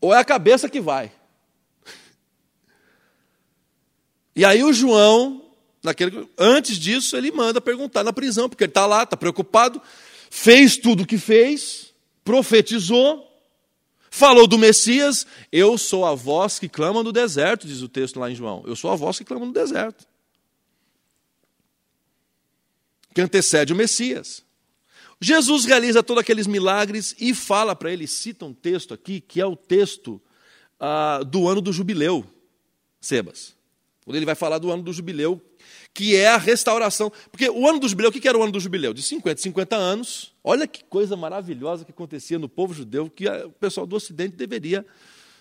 ou 0.00 0.14
é 0.14 0.18
a 0.18 0.24
cabeça 0.24 0.68
que 0.68 0.80
vai. 0.80 1.12
E 4.34 4.44
aí 4.44 4.62
o 4.64 4.72
João, 4.72 5.50
naquele, 5.82 6.28
antes 6.38 6.78
disso, 6.78 7.16
ele 7.16 7.30
manda 7.30 7.60
perguntar 7.60 8.02
na 8.02 8.12
prisão, 8.12 8.48
porque 8.48 8.64
ele 8.64 8.70
está 8.70 8.86
lá, 8.86 9.02
está 9.02 9.16
preocupado, 9.16 9.80
fez 10.30 10.76
tudo 10.76 11.02
o 11.02 11.06
que 11.06 11.18
fez, 11.18 11.92
profetizou, 12.24 13.31
falou 14.12 14.46
do 14.46 14.58
Messias, 14.58 15.26
eu 15.50 15.78
sou 15.78 16.04
a 16.04 16.14
voz 16.14 16.58
que 16.58 16.68
clama 16.68 17.02
no 17.02 17.10
deserto, 17.10 17.66
diz 17.66 17.80
o 17.80 17.88
texto 17.88 18.20
lá 18.20 18.30
em 18.30 18.34
João. 18.34 18.62
Eu 18.66 18.76
sou 18.76 18.90
a 18.90 18.94
voz 18.94 19.16
que 19.16 19.24
clama 19.24 19.46
no 19.46 19.52
deserto. 19.52 20.06
Que 23.14 23.22
antecede 23.22 23.72
o 23.72 23.76
Messias. 23.76 24.44
Jesus 25.18 25.64
realiza 25.64 26.02
todos 26.02 26.20
aqueles 26.20 26.46
milagres 26.46 27.16
e 27.18 27.32
fala 27.32 27.74
para 27.74 27.90
ele, 27.90 28.06
cita 28.06 28.44
um 28.44 28.52
texto 28.52 28.92
aqui, 28.92 29.18
que 29.18 29.40
é 29.40 29.46
o 29.46 29.56
texto 29.56 30.20
ah, 30.78 31.22
do 31.26 31.48
ano 31.48 31.62
do 31.62 31.72
jubileu, 31.72 32.22
Sebas. 33.00 33.56
Quando 34.04 34.16
ele 34.16 34.26
vai 34.26 34.34
falar 34.34 34.58
do 34.58 34.70
ano 34.70 34.82
do 34.82 34.92
jubileu, 34.92 35.40
que 35.94 36.16
é 36.16 36.28
a 36.28 36.36
restauração. 36.36 37.12
Porque 37.30 37.48
o 37.48 37.68
ano 37.68 37.78
do 37.78 37.88
jubileu, 37.88 38.10
o 38.10 38.12
que 38.12 38.26
era 38.26 38.38
o 38.38 38.42
ano 38.42 38.52
do 38.52 38.60
jubileu? 38.60 38.94
De 38.94 39.02
50, 39.02 39.40
50 39.40 39.76
anos. 39.76 40.32
Olha 40.42 40.66
que 40.66 40.82
coisa 40.84 41.16
maravilhosa 41.16 41.84
que 41.84 41.90
acontecia 41.90 42.38
no 42.38 42.48
povo 42.48 42.72
judeu, 42.72 43.10
que 43.10 43.28
o 43.28 43.50
pessoal 43.52 43.86
do 43.86 43.96
Ocidente 43.96 44.36
deveria, 44.36 44.84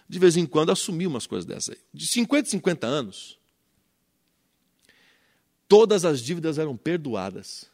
de 0.07 0.19
vez 0.19 0.35
em 0.37 0.45
quando, 0.45 0.71
assumir 0.71 1.07
umas 1.07 1.25
coisas 1.25 1.45
dessas 1.45 1.75
aí. 1.75 1.81
De 1.93 2.05
50, 2.07 2.49
50 2.49 2.85
anos, 2.85 3.39
todas 5.67 6.03
as 6.03 6.21
dívidas 6.21 6.57
eram 6.57 6.75
perdoadas. 6.75 7.65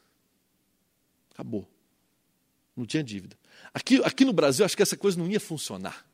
Acabou. 1.32 1.68
Não 2.76 2.86
tinha 2.86 3.02
dívida. 3.02 3.36
Aqui, 3.74 4.00
aqui 4.04 4.24
no 4.24 4.32
Brasil, 4.32 4.64
acho 4.64 4.76
que 4.76 4.82
essa 4.82 4.96
coisa 4.96 5.18
não 5.18 5.28
ia 5.28 5.40
funcionar. 5.40 6.06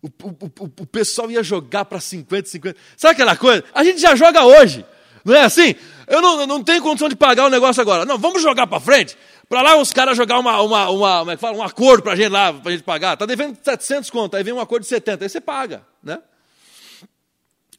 O, 0.00 0.06
o, 0.06 0.30
o, 0.30 0.64
o 0.64 0.86
pessoal 0.86 1.30
ia 1.30 1.42
jogar 1.42 1.84
para 1.86 1.98
50, 1.98 2.48
50. 2.48 2.78
Sabe 2.96 3.14
aquela 3.14 3.36
coisa? 3.36 3.64
A 3.74 3.82
gente 3.82 4.00
já 4.00 4.14
joga 4.14 4.44
hoje. 4.44 4.84
Não 5.26 5.34
é 5.34 5.42
assim? 5.42 5.74
Eu 6.06 6.22
não, 6.22 6.46
não 6.46 6.62
tenho 6.62 6.80
condição 6.80 7.08
de 7.08 7.16
pagar 7.16 7.46
o 7.46 7.50
negócio 7.50 7.82
agora. 7.82 8.04
Não, 8.04 8.16
vamos 8.16 8.40
jogar 8.40 8.64
para 8.68 8.78
frente. 8.78 9.18
Para 9.48 9.60
lá 9.60 9.76
os 9.76 9.92
caras 9.92 10.16
jogar 10.16 10.38
uma, 10.38 10.62
uma, 10.62 10.88
uma, 10.88 11.18
como 11.18 11.30
é 11.32 11.34
que 11.34 11.40
fala? 11.40 11.56
um 11.56 11.62
acordo 11.64 12.04
para 12.04 12.12
a 12.12 12.16
gente 12.16 12.28
lá, 12.28 12.52
para 12.52 12.70
gente 12.70 12.84
pagar. 12.84 13.14
Está 13.14 13.26
devendo 13.26 13.58
700 13.60 14.08
conto, 14.08 14.36
aí 14.36 14.44
vem 14.44 14.54
um 14.54 14.60
acordo 14.60 14.84
de 14.84 14.88
70, 14.88 15.24
aí 15.24 15.28
você 15.28 15.40
paga. 15.40 15.84
Né? 16.00 16.20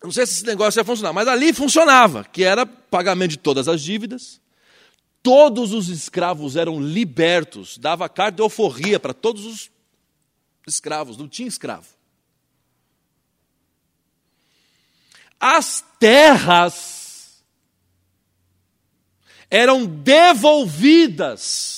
Não 0.04 0.12
sei 0.12 0.28
se 0.28 0.34
esse 0.34 0.46
negócio 0.46 0.78
ia 0.78 0.84
funcionar, 0.84 1.14
mas 1.14 1.26
ali 1.26 1.54
funcionava, 1.54 2.26
que 2.26 2.44
era 2.44 2.66
pagamento 2.66 3.32
de 3.32 3.38
todas 3.38 3.70
as 3.70 3.82
dívidas. 3.82 4.42
Todos 5.24 5.72
os 5.72 5.88
escravos 5.88 6.58
eram 6.58 6.82
libertos, 6.82 7.78
dava 7.78 8.10
carta 8.10 8.36
de 8.36 8.42
alforria 8.42 9.00
para 9.00 9.14
todos 9.14 9.46
os 9.46 9.72
escravos, 10.68 11.18
não 11.18 11.30
tinha 11.30 11.48
escravo. 11.48 11.88
as 15.40 15.84
terras 16.00 16.97
eram 19.50 19.86
devolvidas 19.86 21.78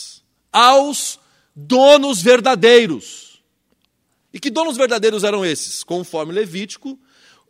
aos 0.52 1.20
donos 1.56 2.22
verdadeiros. 2.22 3.42
E 4.34 4.40
que 4.40 4.50
donos 4.50 4.78
verdadeiros 4.78 5.24
eram 5.24 5.46
esses? 5.46 5.84
Conforme 5.84 6.34
Levítico, 6.34 6.98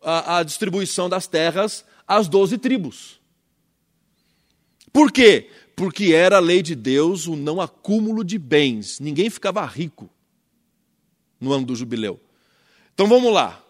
a, 0.02 0.38
a 0.38 0.42
distribuição 0.42 1.08
das 1.08 1.26
terras 1.26 1.84
às 2.06 2.28
doze 2.28 2.58
tribos. 2.58 3.20
Por 4.92 5.12
quê? 5.12 5.50
Porque 5.76 6.12
era 6.12 6.36
a 6.36 6.40
lei 6.40 6.62
de 6.62 6.74
Deus 6.74 7.26
o 7.26 7.36
não 7.36 7.60
acúmulo 7.60 8.24
de 8.24 8.38
bens. 8.38 8.98
Ninguém 8.98 9.30
ficava 9.30 9.64
rico 9.64 10.10
no 11.40 11.52
ano 11.52 11.66
do 11.66 11.76
jubileu. 11.76 12.20
Então 12.92 13.06
vamos 13.06 13.32
lá. 13.32 13.62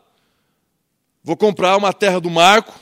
Vou 1.22 1.36
comprar 1.36 1.76
uma 1.76 1.92
terra 1.92 2.20
do 2.20 2.30
Marco. 2.30 2.78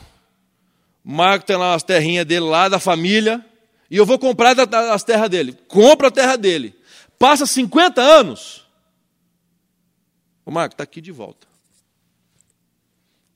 Marco 1.04 1.44
tem 1.44 1.56
lá 1.56 1.74
as 1.74 1.82
terrinhas 1.82 2.24
dele 2.24 2.46
lá, 2.46 2.68
da 2.68 2.78
família. 2.78 3.44
E 3.90 3.96
eu 3.96 4.04
vou 4.04 4.18
comprar 4.18 4.58
as 4.92 5.02
terras 5.02 5.30
dele. 5.30 5.52
Compra 5.66 6.08
a 6.08 6.10
terra 6.10 6.36
dele. 6.36 6.74
Passa 7.18 7.46
50 7.46 8.00
anos. 8.00 8.66
O 10.44 10.50
Marco, 10.50 10.74
está 10.74 10.84
aqui 10.84 11.00
de 11.00 11.12
volta. 11.12 11.46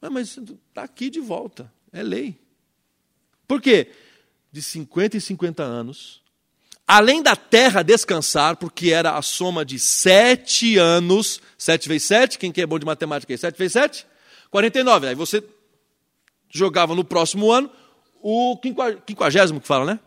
Ah, 0.01 0.11
mas 0.11 0.37
está 0.37 0.83
aqui 0.83 1.09
de 1.11 1.21
volta. 1.21 1.73
É 1.93 2.03
lei. 2.03 2.41
Por 3.47 3.61
quê? 3.61 3.93
De 4.51 4.63
50 4.63 5.17
e 5.17 5.21
50 5.21 5.63
anos, 5.63 6.23
além 6.87 7.23
da 7.23 7.37
terra 7.37 7.83
descansar, 7.83 8.57
porque 8.57 8.91
era 8.91 9.17
a 9.17 9.23
soma 9.23 9.65
de 9.65 9.79
sete 9.79 10.77
anos, 10.77 11.41
sete 11.57 11.89
vezes 11.89 12.09
sete, 12.09 12.39
quem 12.39 12.53
que 12.53 12.61
é 12.61 12.67
bom 12.67 12.79
de 12.79 12.85
matemática 12.85 13.33
aí? 13.33 13.39
Sete 13.39 13.59
vezes 13.59 13.73
sete? 13.73 14.07
49. 14.51 15.09
Aí 15.09 15.15
você 15.15 15.43
jogava 16.51 16.95
no 16.95 17.05
próximo 17.05 17.51
ano 17.51 17.71
o 18.21 18.59
quinquagésimo 18.59 19.61
que 19.61 19.67
fala, 19.67 19.85
né? 19.85 20.01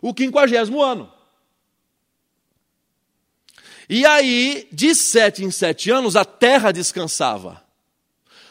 O 0.00 0.12
quinquagésimo 0.12 0.82
ano. 0.82 1.12
E 3.88 4.06
aí, 4.06 4.66
de 4.72 4.94
sete 4.94 5.44
em 5.44 5.50
sete 5.50 5.90
anos, 5.90 6.16
a 6.16 6.24
terra 6.24 6.72
descansava. 6.72 7.62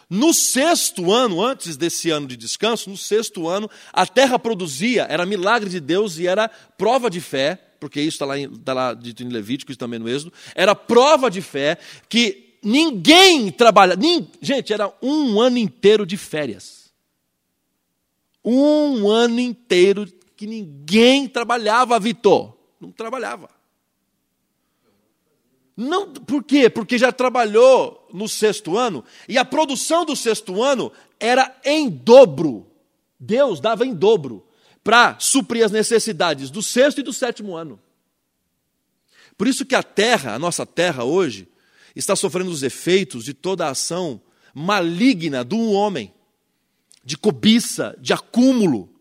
No 0.09 0.33
sexto 0.33 1.11
ano, 1.11 1.43
antes 1.43 1.75
desse 1.75 2.11
ano 2.11 2.27
de 2.27 2.37
descanso, 2.37 2.89
no 2.89 2.97
sexto 2.97 3.47
ano, 3.47 3.69
a 3.91 4.05
terra 4.05 4.37
produzia, 4.37 5.07
era 5.09 5.25
milagre 5.25 5.69
de 5.69 5.79
Deus 5.79 6.19
e 6.19 6.27
era 6.27 6.47
prova 6.47 7.09
de 7.09 7.19
fé, 7.19 7.59
porque 7.79 7.99
isso 7.99 8.15
está 8.15 8.25
lá, 8.25 8.37
está 8.37 8.73
lá 8.73 8.93
dito 8.93 9.23
em 9.23 9.29
Levítico 9.29 9.71
e 9.71 9.75
também 9.75 9.99
no 9.99 10.07
Êxodo, 10.07 10.31
era 10.53 10.75
prova 10.75 11.31
de 11.31 11.41
fé 11.41 11.79
que 12.07 12.43
Ninguém 12.63 13.51
trabalha. 13.51 13.95
Nem, 13.97 14.25
gente, 14.41 14.71
era 14.71 14.91
um 15.01 15.41
ano 15.41 15.57
inteiro 15.57 16.05
de 16.05 16.15
férias. 16.15 16.93
Um 18.43 19.09
ano 19.09 19.39
inteiro 19.41 20.07
que 20.43 20.47
ninguém 20.47 21.25
trabalhava, 21.25 21.97
Vitor. 21.97 22.53
Não 22.77 22.91
trabalhava. 22.91 23.49
Não, 25.75 26.11
por 26.11 26.43
quê? 26.43 26.69
Porque 26.69 26.97
já 26.97 27.13
trabalhou 27.13 28.05
no 28.13 28.27
sexto 28.27 28.77
ano 28.77 29.05
e 29.25 29.37
a 29.37 29.45
produção 29.45 30.03
do 30.03 30.17
sexto 30.17 30.61
ano 30.61 30.91
era 31.17 31.57
em 31.63 31.89
dobro. 31.89 32.67
Deus 33.17 33.61
dava 33.61 33.85
em 33.85 33.93
dobro 33.93 34.45
para 34.83 35.17
suprir 35.17 35.63
as 35.63 35.71
necessidades 35.71 36.49
do 36.49 36.61
sexto 36.61 36.99
e 36.99 37.03
do 37.03 37.13
sétimo 37.13 37.55
ano. 37.55 37.79
Por 39.37 39.47
isso 39.47 39.65
que 39.65 39.75
a 39.75 39.81
terra, 39.81 40.35
a 40.35 40.39
nossa 40.39 40.65
terra 40.65 41.05
hoje, 41.05 41.47
está 41.95 42.17
sofrendo 42.17 42.51
os 42.51 42.63
efeitos 42.63 43.23
de 43.23 43.33
toda 43.33 43.65
a 43.65 43.69
ação 43.69 44.21
maligna 44.53 45.41
do 45.41 45.71
homem, 45.71 46.13
de 47.01 47.17
cobiça, 47.17 47.97
de 47.97 48.11
acúmulo. 48.11 48.92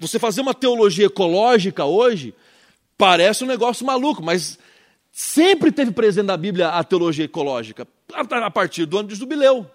Você 0.00 0.18
fazer 0.18 0.40
uma 0.40 0.54
teologia 0.54 1.04
ecológica 1.04 1.84
hoje 1.84 2.34
parece 2.96 3.44
um 3.44 3.46
negócio 3.46 3.84
maluco, 3.84 4.22
mas 4.22 4.58
sempre 5.12 5.70
teve 5.70 5.90
presente 5.92 6.24
na 6.24 6.38
Bíblia 6.38 6.70
a 6.70 6.82
teologia 6.82 7.26
ecológica, 7.26 7.86
a 8.14 8.50
partir 8.50 8.86
do 8.86 8.96
ano 8.96 9.10
de 9.10 9.14
jubileu. 9.14 9.70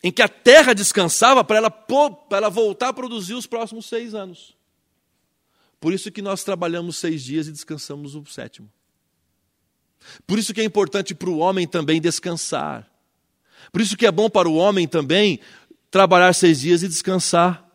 Em 0.00 0.12
que 0.12 0.22
a 0.22 0.28
terra 0.28 0.74
descansava 0.74 1.42
para 1.42 1.56
ela, 1.56 1.70
para 1.70 2.38
ela 2.38 2.48
voltar 2.48 2.90
a 2.90 2.92
produzir 2.92 3.34
os 3.34 3.48
próximos 3.48 3.86
seis 3.86 4.14
anos. 4.14 4.56
Por 5.80 5.92
isso 5.92 6.12
que 6.12 6.22
nós 6.22 6.44
trabalhamos 6.44 6.96
seis 6.98 7.24
dias 7.24 7.48
e 7.48 7.52
descansamos 7.52 8.14
o 8.14 8.24
sétimo. 8.26 8.70
Por 10.24 10.38
isso 10.38 10.54
que 10.54 10.60
é 10.60 10.64
importante 10.64 11.16
para 11.16 11.30
o 11.30 11.38
homem 11.38 11.66
também 11.66 12.00
descansar. 12.00 12.88
Por 13.72 13.80
isso 13.80 13.96
que 13.96 14.06
é 14.06 14.12
bom 14.12 14.30
para 14.30 14.48
o 14.48 14.54
homem 14.54 14.86
também 14.86 15.40
trabalhar 15.90 16.32
seis 16.32 16.60
dias 16.60 16.84
e 16.84 16.88
descansar 16.88 17.67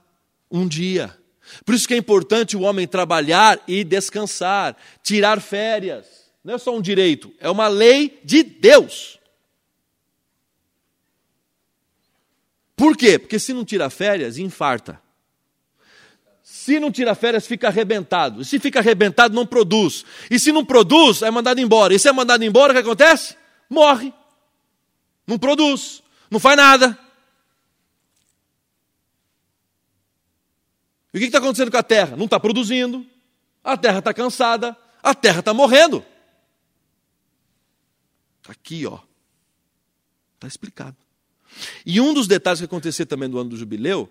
um 0.53 0.67
dia. 0.67 1.17
Por 1.65 1.73
isso 1.73 1.87
que 1.87 1.95
é 1.95 1.97
importante 1.97 2.55
o 2.55 2.61
homem 2.61 2.87
trabalhar 2.87 3.59
e 3.67 3.83
descansar, 3.83 4.77
tirar 5.01 5.41
férias. 5.41 6.05
Não 6.43 6.53
é 6.53 6.57
só 6.57 6.75
um 6.75 6.81
direito, 6.81 7.33
é 7.39 7.49
uma 7.49 7.67
lei 7.67 8.21
de 8.23 8.43
Deus. 8.43 9.19
Por 12.75 12.95
quê? 12.95 13.17
Porque 13.17 13.39
se 13.39 13.53
não 13.53 13.65
tira 13.65 13.89
férias, 13.89 14.37
infarta. 14.37 15.01
Se 16.41 16.79
não 16.79 16.91
tira 16.91 17.15
férias, 17.15 17.47
fica 17.47 17.67
arrebentado. 17.67 18.41
E 18.41 18.45
se 18.45 18.59
fica 18.59 18.79
arrebentado, 18.79 19.33
não 19.33 19.45
produz. 19.45 20.05
E 20.29 20.39
se 20.39 20.51
não 20.51 20.65
produz, 20.65 21.21
é 21.21 21.31
mandado 21.31 21.59
embora. 21.59 21.93
E 21.93 21.99
se 21.99 22.07
é 22.07 22.11
mandado 22.11 22.43
embora, 22.43 22.71
o 22.71 22.75
que 22.75 22.81
acontece? 22.81 23.35
Morre. 23.69 24.13
Não 25.25 25.37
produz. 25.37 26.03
Não 26.29 26.39
faz 26.39 26.57
nada. 26.57 26.97
E 31.13 31.17
o 31.17 31.19
que 31.19 31.27
está 31.27 31.37
acontecendo 31.37 31.69
com 31.69 31.77
a 31.77 31.83
terra? 31.83 32.15
Não 32.15 32.25
está 32.25 32.39
produzindo. 32.39 33.05
A 33.63 33.77
terra 33.77 33.99
está 33.99 34.13
cansada. 34.13 34.75
A 35.01 35.13
terra 35.13 35.39
está 35.39 35.53
morrendo. 35.53 36.03
Está 38.41 38.51
aqui, 38.51 38.85
ó. 38.85 38.99
Está 40.35 40.47
explicado. 40.47 40.97
E 41.85 42.01
um 42.01 42.13
dos 42.13 42.27
detalhes 42.27 42.59
que 42.59 42.65
aconteceu 42.65 43.05
também 43.05 43.29
no 43.29 43.37
ano 43.37 43.51
do 43.51 43.57
jubileu 43.57 44.09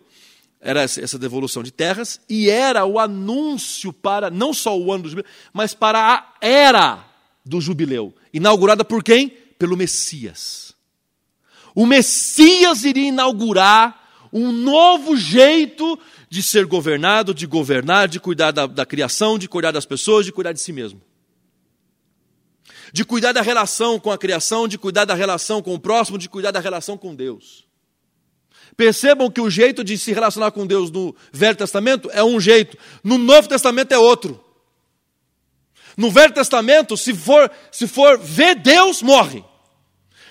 era 0.65 0.83
essa 0.83 1.19
devolução 1.19 1.61
de 1.61 1.73
terras, 1.73 2.21
e 2.29 2.49
era 2.49 2.85
o 2.85 3.01
anúncio 3.01 3.93
para 3.93 4.31
não 4.31 4.55
só 4.55 4.79
o 4.79 4.93
ano 4.93 5.03
do 5.03 5.09
jubileu, 5.09 5.31
mas 5.53 5.75
para 5.75 6.15
a 6.15 6.35
era 6.41 7.05
do 7.45 7.61
jubileu, 7.61 8.15
inaugurada 8.33 8.85
por 8.85 9.03
quem? 9.03 9.29
Pelo 9.29 9.77
Messias. 9.77 10.73
O 11.75 11.85
Messias 11.85 12.85
iria 12.85 13.09
inaugurar 13.09 14.29
um 14.33 14.53
novo 14.53 15.17
jeito 15.17 15.99
de 16.33 16.43
ser 16.43 16.65
governado, 16.65 17.35
de 17.35 17.47
governar, 17.47 18.09
de 18.09 18.19
cuidar 18.19 18.53
da, 18.53 18.67
da 18.67 18.87
criação, 18.87 19.39
de 19.39 19.47
cuidar 19.47 19.71
das 19.71 19.85
pessoas, 19.85 20.25
de 20.25 20.33
cuidar 20.33 20.53
de 20.53 20.63
si 20.63 20.73
mesmo. 20.73 20.99
De 22.91 23.05
cuidar 23.05 23.33
da 23.33 23.43
relação 23.43 24.01
com 24.01 24.11
a 24.11 24.17
criação, 24.17 24.67
de 24.67 24.79
cuidar 24.79 25.05
da 25.05 25.13
relação 25.13 25.61
com 25.61 25.75
o 25.75 25.79
próximo, 25.79 26.17
de 26.17 26.31
cuidar 26.31 26.51
da 26.51 26.59
relação 26.59 26.97
com 26.97 27.15
Deus. 27.15 27.67
Percebam 28.75 29.31
que 29.31 29.43
o 29.43 29.51
jeito 29.51 29.85
de 29.85 29.99
se 29.99 30.11
relacionar 30.11 30.53
com 30.53 30.67
Deus 30.67 30.91
no 30.91 31.15
Velho 31.31 31.55
Testamento 31.55 32.11
é 32.11 32.25
um 32.25 32.41
jeito, 32.41 32.79
no 33.05 33.19
Novo 33.19 33.47
Testamento 33.47 33.93
é 33.93 33.99
outro. 33.99 34.43
No 35.99 36.11
Velho 36.11 36.33
Testamento, 36.33 36.97
se 36.97 37.13
for, 37.13 37.51
se 37.71 37.87
for 37.87 38.19
ver 38.19 38.55
Deus, 38.55 39.03
morre. 39.03 39.45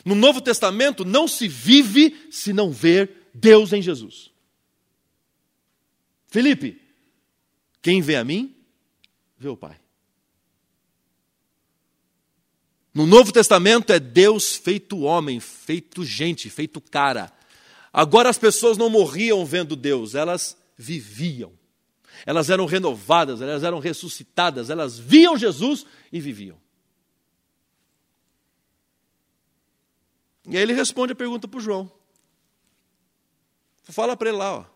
No 0.04 0.15
Novo 0.15 0.41
Testamento, 0.41 1.06
não 1.06 1.28
se 1.28 1.47
vive 1.47 2.28
se 2.32 2.54
não 2.54 2.71
ver 2.71 3.30
Deus 3.36 3.71
em 3.71 3.84
Jesus. 3.84 4.31
Felipe, 6.32 6.82
quem 7.82 8.02
vê 8.02 8.15
a 8.15 8.24
mim, 8.24 8.56
vê 9.38 9.50
o 9.50 9.58
Pai. 9.58 9.78
No 12.94 13.06
Novo 13.06 13.34
Testamento 13.34 13.91
é 13.91 14.00
Deus 14.00 14.56
feito 14.56 15.02
homem, 15.02 15.41
feito 15.41 16.06
gente, 16.06 16.50
feito 16.50 16.80
cara. 16.80 17.34
Agora 17.91 18.30
as 18.30 18.38
pessoas 18.38 18.78
não 18.78 18.89
morriam 18.89 19.46
vendo 19.46 19.76
Deus, 19.76 20.15
elas 20.15 20.58
viviam. 20.78 21.52
Elas 22.26 22.50
eram 22.50 22.65
renovadas, 22.65 23.41
elas 23.41 23.63
eram 23.63 23.80
ressuscitadas, 23.80 24.70
elas 24.70 24.98
viam 24.98 25.38
Jesus 25.38 25.86
e 26.13 26.22
viviam. 26.22 26.58
E 30.46 30.56
aí 30.56 30.63
ele 30.63 30.74
responde 30.74 31.12
a 31.12 31.15
pergunta 31.15 31.46
para 31.46 31.58
o 31.58 31.62
João. 31.62 31.91
Fala 33.84 34.15
para 34.15 34.30
ele 34.30 34.38
lá, 34.38 34.60
ó, 34.60 34.70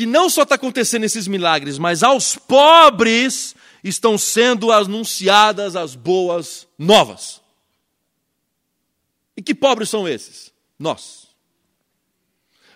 que 0.00 0.06
não 0.06 0.30
só 0.30 0.44
está 0.44 0.54
acontecendo 0.54 1.04
esses 1.04 1.28
milagres, 1.28 1.76
mas 1.76 2.02
aos 2.02 2.34
pobres 2.34 3.54
estão 3.84 4.16
sendo 4.16 4.72
anunciadas 4.72 5.76
as 5.76 5.94
boas 5.94 6.66
novas. 6.78 7.42
E 9.36 9.42
que 9.42 9.54
pobres 9.54 9.90
são 9.90 10.08
esses? 10.08 10.54
Nós. 10.78 11.28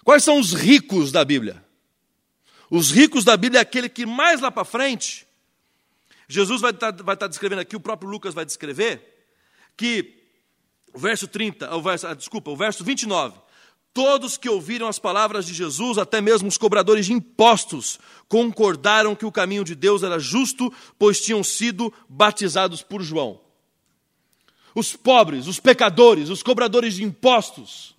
Quais 0.05 0.23
são 0.23 0.39
os 0.39 0.53
ricos 0.53 1.11
da 1.11 1.25
Bíblia? 1.25 1.65
Os 2.69 2.91
ricos 2.91 3.25
da 3.25 3.39
Bíblia 3.39 3.61
é 3.61 3.63
aquele 3.63 3.89
que 3.89 4.05
mais 4.05 4.43
lá 4.43 4.51
para 4.51 4.67
frente, 4.67 5.27
Jesus 6.29 6.61
vai 6.61 6.73
estar, 6.73 6.93
tá, 6.93 7.03
vai 7.03 7.17
tá 7.17 7.27
descrevendo 7.27 7.61
aqui, 7.61 7.75
o 7.75 7.81
próprio 7.81 8.11
Lucas 8.11 8.35
vai 8.35 8.45
descrever, 8.45 9.25
que 9.79 10.29
o 10.93 10.99
verso 10.99 11.27
30, 11.27 11.75
o 11.75 11.81
verso, 11.81 12.07
ah, 12.07 12.13
desculpa, 12.13 12.51
o 12.51 12.57
verso 12.57 12.85
29. 12.85 13.35
Todos 13.95 14.37
que 14.37 14.49
ouviram 14.49 14.89
as 14.89 14.99
palavras 14.99 15.47
de 15.47 15.55
Jesus, 15.55 15.99
até 15.99 16.21
mesmo 16.21 16.49
os 16.49 16.59
cobradores 16.59 17.07
de 17.07 17.13
impostos, 17.13 18.01
concordaram 18.29 19.15
que 19.15 19.25
o 19.25 19.31
caminho 19.31 19.63
de 19.63 19.77
Deus 19.77 20.03
era 20.03 20.19
justo, 20.19 20.73
pois 20.99 21.21
tinham 21.21 21.45
sido 21.45 21.95
batizados 22.09 22.83
por 22.83 23.01
João. 23.03 23.41
Os 24.75 24.97
pobres, 24.97 25.47
os 25.47 25.61
pecadores, 25.61 26.29
os 26.29 26.43
cobradores 26.43 26.95
de 26.97 27.05
impostos, 27.05 27.95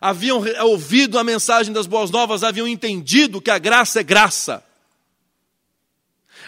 haviam 0.00 0.40
ouvido 0.62 1.18
a 1.18 1.24
mensagem 1.24 1.72
das 1.72 1.88
boas 1.88 2.12
novas, 2.12 2.44
haviam 2.44 2.68
entendido 2.68 3.40
que 3.40 3.50
a 3.50 3.58
graça 3.58 3.98
é 3.98 4.04
graça. 4.04 4.64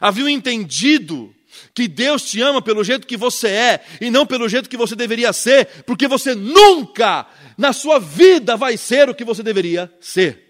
Haviam 0.01 0.29
entendido 0.29 1.35
que 1.75 1.89
Deus 1.89 2.23
te 2.25 2.41
ama 2.41 2.61
pelo 2.61 2.83
jeito 2.83 3.07
que 3.07 3.17
você 3.17 3.49
é 3.49 3.85
e 4.01 4.11
não 4.11 4.27
pelo 4.27 4.49
jeito 4.49 4.69
que 4.69 4.77
você 4.77 4.95
deveria 4.97 5.33
ser, 5.33 5.85
porque 5.85 6.09
você 6.09 6.35
nunca 6.35 7.27
na 7.57 7.73
sua 7.73 7.99
vida 7.99 8.57
vai 8.57 8.77
ser 8.77 9.09
o 9.09 9.15
que 9.15 9.25
você 9.25 9.43
deveria 9.43 9.93
ser. 10.01 10.47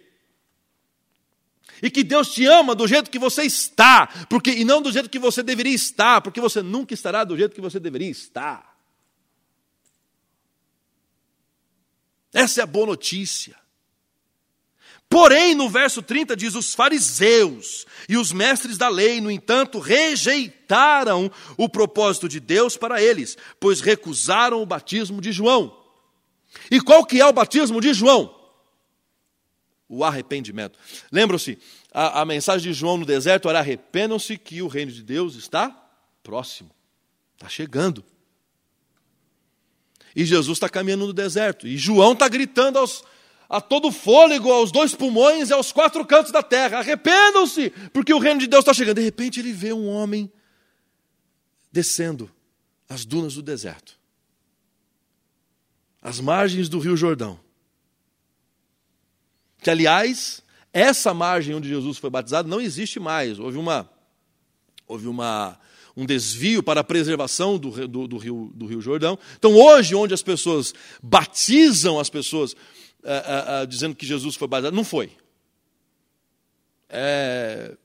E 1.82 1.90
que 1.90 2.02
Deus 2.02 2.32
te 2.32 2.44
ama 2.46 2.74
do 2.74 2.86
jeito 2.86 3.10
que 3.10 3.18
você 3.18 3.42
está, 3.42 4.06
porque 4.28 4.50
e 4.50 4.64
não 4.64 4.82
do 4.82 4.92
jeito 4.92 5.08
que 5.08 5.18
você 5.18 5.42
deveria 5.42 5.74
estar, 5.74 6.20
porque 6.20 6.40
você 6.40 6.62
nunca 6.62 6.94
estará 6.94 7.24
do 7.24 7.36
jeito 7.36 7.54
que 7.54 7.60
você 7.60 7.78
deveria 7.78 8.10
estar. 8.10 8.76
Essa 12.32 12.60
é 12.60 12.64
a 12.64 12.66
boa 12.66 12.86
notícia. 12.86 13.57
Porém, 15.08 15.54
no 15.54 15.70
verso 15.70 16.02
30 16.02 16.36
diz: 16.36 16.54
os 16.54 16.74
fariseus 16.74 17.86
e 18.08 18.16
os 18.16 18.30
mestres 18.32 18.76
da 18.76 18.88
lei, 18.88 19.20
no 19.20 19.30
entanto, 19.30 19.78
rejeitaram 19.78 21.30
o 21.56 21.68
propósito 21.68 22.28
de 22.28 22.38
Deus 22.38 22.76
para 22.76 23.02
eles, 23.02 23.36
pois 23.58 23.80
recusaram 23.80 24.62
o 24.62 24.66
batismo 24.66 25.20
de 25.20 25.32
João. 25.32 25.76
E 26.70 26.80
qual 26.80 27.06
que 27.06 27.20
é 27.20 27.26
o 27.26 27.32
batismo 27.32 27.80
de 27.80 27.94
João? 27.94 28.34
O 29.88 30.04
arrependimento. 30.04 30.78
Lembram-se, 31.10 31.58
a, 31.92 32.20
a 32.20 32.24
mensagem 32.26 32.70
de 32.70 32.78
João 32.78 32.98
no 32.98 33.06
deserto 33.06 33.48
era: 33.48 33.60
arrependam-se 33.60 34.36
que 34.36 34.60
o 34.60 34.68
reino 34.68 34.92
de 34.92 35.02
Deus 35.02 35.34
está 35.36 35.70
próximo, 36.22 36.70
está 37.34 37.48
chegando. 37.48 38.04
E 40.14 40.24
Jesus 40.24 40.56
está 40.56 40.68
caminhando 40.68 41.06
no 41.06 41.12
deserto. 41.12 41.66
E 41.66 41.78
João 41.78 42.12
está 42.12 42.28
gritando 42.28 42.78
aos, 42.78 43.04
a 43.48 43.60
todo 43.60 43.90
fôlego, 43.90 44.52
aos 44.52 44.70
dois 44.70 44.94
pulmões 44.94 45.48
e 45.48 45.52
aos 45.52 45.72
quatro 45.72 46.04
cantos 46.04 46.30
da 46.30 46.42
terra: 46.42 46.78
arrependam-se, 46.78 47.70
porque 47.92 48.12
o 48.12 48.18
reino 48.18 48.40
de 48.40 48.46
Deus 48.46 48.62
está 48.62 48.74
chegando. 48.74 48.96
De 48.96 49.02
repente 49.02 49.40
ele 49.40 49.52
vê 49.52 49.72
um 49.72 49.88
homem 49.88 50.30
descendo 51.72 52.30
as 52.88 53.04
dunas 53.04 53.34
do 53.34 53.42
deserto, 53.42 53.98
as 56.02 56.20
margens 56.20 56.68
do 56.68 56.78
rio 56.78 56.96
Jordão. 56.96 57.40
Que, 59.60 59.70
aliás, 59.70 60.42
essa 60.72 61.12
margem 61.12 61.54
onde 61.54 61.68
Jesus 61.68 61.98
foi 61.98 62.10
batizado 62.10 62.48
não 62.48 62.60
existe 62.60 63.00
mais. 63.00 63.38
Houve 63.38 63.58
uma, 63.58 63.90
houve 64.86 65.08
uma 65.08 65.58
um 65.96 66.06
desvio 66.06 66.62
para 66.62 66.80
a 66.80 66.84
preservação 66.84 67.58
do, 67.58 67.88
do, 67.88 68.06
do, 68.06 68.18
rio, 68.18 68.52
do 68.54 68.66
Rio 68.66 68.80
Jordão. 68.80 69.18
Então, 69.36 69.52
hoje, 69.52 69.96
onde 69.96 70.14
as 70.14 70.22
pessoas 70.22 70.72
batizam 71.02 71.98
as 71.98 72.08
pessoas 72.08 72.54
uh, 73.02 73.62
uh, 73.62 73.66
dizendo 73.66 73.94
que 73.94 74.06
Jesus 74.06 74.36
foi 74.36 74.48
batizado, 74.48 74.76
não 74.76 74.84
foi. 74.84 75.12
É... 76.88 77.76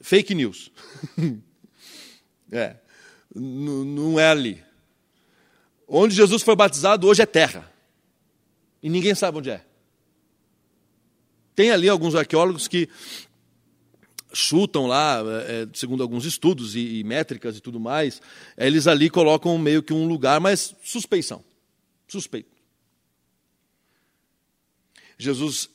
Fake 0.00 0.34
news. 0.34 0.70
é. 2.50 2.76
Não 3.34 4.18
é 4.18 4.28
ali. 4.28 4.64
Onde 5.86 6.14
Jesus 6.14 6.42
foi 6.42 6.56
batizado 6.56 7.06
hoje 7.06 7.22
é 7.22 7.26
terra. 7.26 7.70
E 8.82 8.88
ninguém 8.88 9.14
sabe 9.14 9.38
onde 9.38 9.50
é. 9.50 9.64
Tem 11.54 11.70
ali 11.70 11.88
alguns 11.88 12.14
arqueólogos 12.14 12.68
que 12.68 12.88
chutam 14.32 14.86
lá, 14.86 15.22
é, 15.46 15.66
segundo 15.72 16.02
alguns 16.02 16.24
estudos 16.24 16.76
e, 16.76 16.98
e, 16.98 17.04
métricas 17.04 17.56
e 17.56 17.60
tudo 17.60 17.80
mais, 17.80 18.20
eles 18.56 18.86
ali 18.86 19.08
colocam 19.08 19.56
meio 19.56 19.82
que 19.82 19.92
um 19.92 20.06
lugar, 20.06 20.40
mas 20.40 20.74
suspeição. 20.82 21.42
Suspeito. 22.06 22.55
Jesus, 25.18 25.70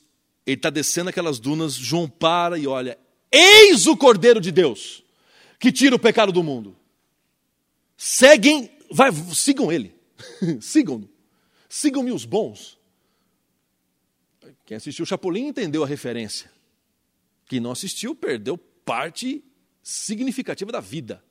ele 0.46 0.56
está 0.56 0.70
descendo 0.70 1.10
aquelas 1.10 1.38
dunas, 1.38 1.74
João 1.74 2.08
para 2.08 2.58
e 2.58 2.66
olha, 2.66 2.98
eis 3.30 3.86
o 3.86 3.96
Cordeiro 3.96 4.40
de 4.40 4.50
Deus, 4.50 5.02
que 5.58 5.72
tira 5.72 5.96
o 5.96 5.98
pecado 5.98 6.32
do 6.32 6.42
mundo. 6.42 6.76
Seguem, 7.96 8.70
vai, 8.90 9.10
sigam 9.34 9.70
ele. 9.70 9.94
sigam-no. 10.60 11.08
Sigam-me 11.68 12.12
os 12.12 12.24
bons. 12.24 12.78
Quem 14.66 14.76
assistiu 14.76 15.04
o 15.04 15.06
Chapolin 15.06 15.46
entendeu 15.46 15.82
a 15.84 15.86
referência. 15.86 16.50
Quem 17.46 17.60
não 17.60 17.72
assistiu 17.72 18.14
perdeu 18.14 18.56
parte 18.58 19.42
significativa 19.82 20.72
da 20.72 20.80
vida. 20.80 21.22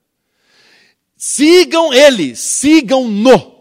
Sigam 1.18 1.94
ele, 1.94 2.36
sigam-no. 2.36 3.61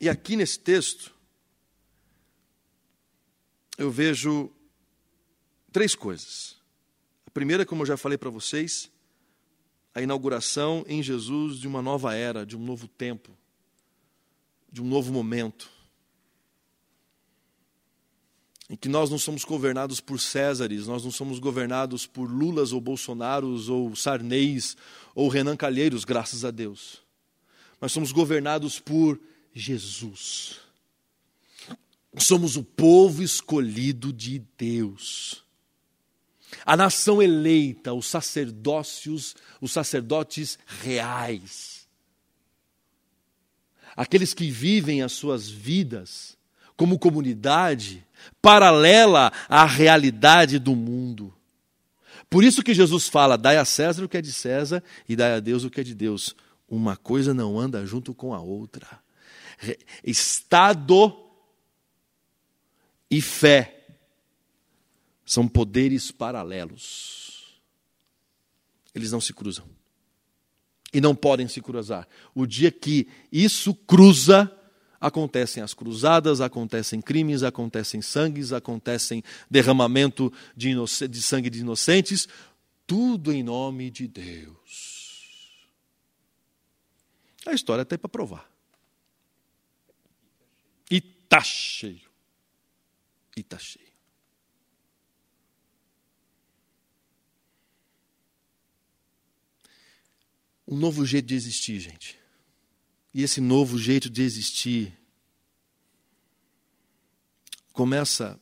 E 0.00 0.08
aqui 0.08 0.36
nesse 0.36 0.58
texto, 0.58 1.12
eu 3.76 3.90
vejo 3.90 4.50
três 5.72 5.94
coisas. 5.94 6.56
A 7.26 7.30
primeira, 7.30 7.66
como 7.66 7.82
eu 7.82 7.86
já 7.86 7.96
falei 7.96 8.16
para 8.16 8.30
vocês, 8.30 8.90
a 9.94 10.00
inauguração 10.00 10.84
em 10.86 11.02
Jesus 11.02 11.58
de 11.58 11.66
uma 11.66 11.82
nova 11.82 12.14
era, 12.14 12.46
de 12.46 12.56
um 12.56 12.60
novo 12.60 12.86
tempo, 12.86 13.36
de 14.70 14.80
um 14.80 14.86
novo 14.86 15.12
momento. 15.12 15.68
Em 18.70 18.76
que 18.76 18.88
nós 18.88 19.10
não 19.10 19.18
somos 19.18 19.44
governados 19.44 19.98
por 19.98 20.20
Césares, 20.20 20.86
nós 20.86 21.02
não 21.02 21.10
somos 21.10 21.38
governados 21.38 22.06
por 22.06 22.30
Lulas 22.30 22.72
ou 22.72 22.80
Bolsonaros 22.80 23.68
ou 23.68 23.96
Sarneis 23.96 24.76
ou 25.14 25.28
Renan 25.28 25.56
Calheiros, 25.56 26.04
graças 26.04 26.44
a 26.44 26.50
Deus. 26.50 27.02
Mas 27.80 27.92
somos 27.92 28.12
governados 28.12 28.78
por 28.78 29.18
Jesus. 29.54 30.60
Somos 32.16 32.56
o 32.56 32.64
povo 32.64 33.22
escolhido 33.22 34.12
de 34.12 34.40
Deus 34.56 35.44
a 36.64 36.76
nação 36.76 37.22
eleita, 37.22 37.92
os 37.92 38.06
sacerdócios, 38.06 39.34
os 39.60 39.72
sacerdotes 39.72 40.58
reais. 40.66 41.86
Aqueles 43.96 44.32
que 44.32 44.50
vivem 44.50 45.02
as 45.02 45.12
suas 45.12 45.48
vidas 45.48 46.36
como 46.76 46.98
comunidade 46.98 48.06
paralela 48.40 49.32
à 49.48 49.64
realidade 49.64 50.58
do 50.58 50.76
mundo. 50.76 51.34
Por 52.30 52.44
isso 52.44 52.62
que 52.62 52.74
Jesus 52.74 53.08
fala: 53.08 53.36
dai 53.36 53.56
a 53.56 53.64
César 53.64 54.04
o 54.04 54.08
que 54.08 54.16
é 54.16 54.22
de 54.22 54.32
César 54.32 54.82
e 55.08 55.16
dai 55.16 55.34
a 55.34 55.40
Deus 55.40 55.64
o 55.64 55.70
que 55.70 55.80
é 55.80 55.84
de 55.84 55.94
Deus. 55.94 56.36
Uma 56.68 56.96
coisa 56.96 57.34
não 57.34 57.58
anda 57.58 57.84
junto 57.84 58.14
com 58.14 58.34
a 58.34 58.40
outra. 58.40 58.86
Estado 60.04 61.28
e 63.10 63.20
fé 63.20 63.86
são 65.24 65.46
poderes 65.46 66.10
paralelos. 66.10 67.60
Eles 68.94 69.12
não 69.12 69.20
se 69.20 69.32
cruzam. 69.32 69.68
E 70.92 71.00
não 71.00 71.14
podem 71.14 71.46
se 71.46 71.60
cruzar. 71.60 72.08
O 72.34 72.46
dia 72.46 72.70
que 72.70 73.06
isso 73.30 73.74
cruza, 73.74 74.50
acontecem 75.00 75.62
as 75.62 75.74
cruzadas, 75.74 76.40
acontecem 76.40 77.00
crimes, 77.00 77.42
acontecem 77.42 78.00
sangues, 78.00 78.52
acontecem 78.52 79.22
derramamento 79.50 80.32
de, 80.56 80.74
de 81.08 81.22
sangue 81.22 81.50
de 81.50 81.60
inocentes, 81.60 82.26
tudo 82.86 83.30
em 83.32 83.42
nome 83.42 83.90
de 83.90 84.08
Deus. 84.08 85.68
A 87.46 87.52
história 87.52 87.84
tem 87.84 87.98
para 87.98 88.08
provar. 88.08 88.57
Está 91.28 91.42
cheio. 91.42 92.10
E 93.36 93.40
está 93.40 93.58
cheio. 93.58 93.88
um 100.68 100.76
novo 100.76 101.04
jeito 101.06 101.26
de 101.26 101.34
existir, 101.34 101.80
gente. 101.80 102.18
E 103.14 103.22
esse 103.22 103.40
novo 103.40 103.78
jeito 103.78 104.10
de 104.10 104.22
existir 104.22 104.92
começa 107.72 108.38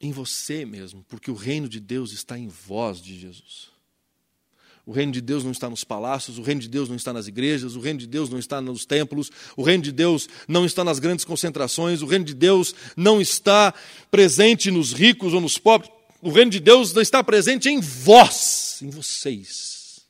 em 0.00 0.12
você 0.12 0.64
mesmo, 0.64 1.02
porque 1.04 1.30
o 1.30 1.34
reino 1.34 1.68
de 1.68 1.80
Deus 1.80 2.12
está 2.12 2.38
em 2.38 2.46
vós 2.46 3.02
de 3.02 3.18
Jesus. 3.18 3.72
O 4.86 4.92
reino 4.92 5.10
de 5.10 5.20
Deus 5.20 5.42
não 5.42 5.50
está 5.50 5.68
nos 5.68 5.82
palácios, 5.82 6.38
o 6.38 6.42
reino 6.42 6.60
de 6.60 6.68
Deus 6.68 6.88
não 6.88 6.94
está 6.94 7.12
nas 7.12 7.26
igrejas, 7.26 7.74
o 7.74 7.80
reino 7.80 7.98
de 7.98 8.06
Deus 8.06 8.30
não 8.30 8.38
está 8.38 8.60
nos 8.60 8.86
templos, 8.86 9.32
o 9.56 9.62
reino 9.64 9.82
de 9.82 9.90
Deus 9.90 10.28
não 10.46 10.64
está 10.64 10.84
nas 10.84 11.00
grandes 11.00 11.24
concentrações, 11.24 12.02
o 12.02 12.06
reino 12.06 12.24
de 12.24 12.34
Deus 12.34 12.72
não 12.96 13.20
está 13.20 13.74
presente 14.12 14.70
nos 14.70 14.92
ricos 14.92 15.34
ou 15.34 15.40
nos 15.40 15.58
pobres, 15.58 15.90
o 16.22 16.30
reino 16.30 16.52
de 16.52 16.60
Deus 16.60 16.94
está 16.94 17.22
presente 17.24 17.68
em 17.68 17.80
vós, 17.80 18.78
em 18.80 18.88
vocês. 18.88 20.06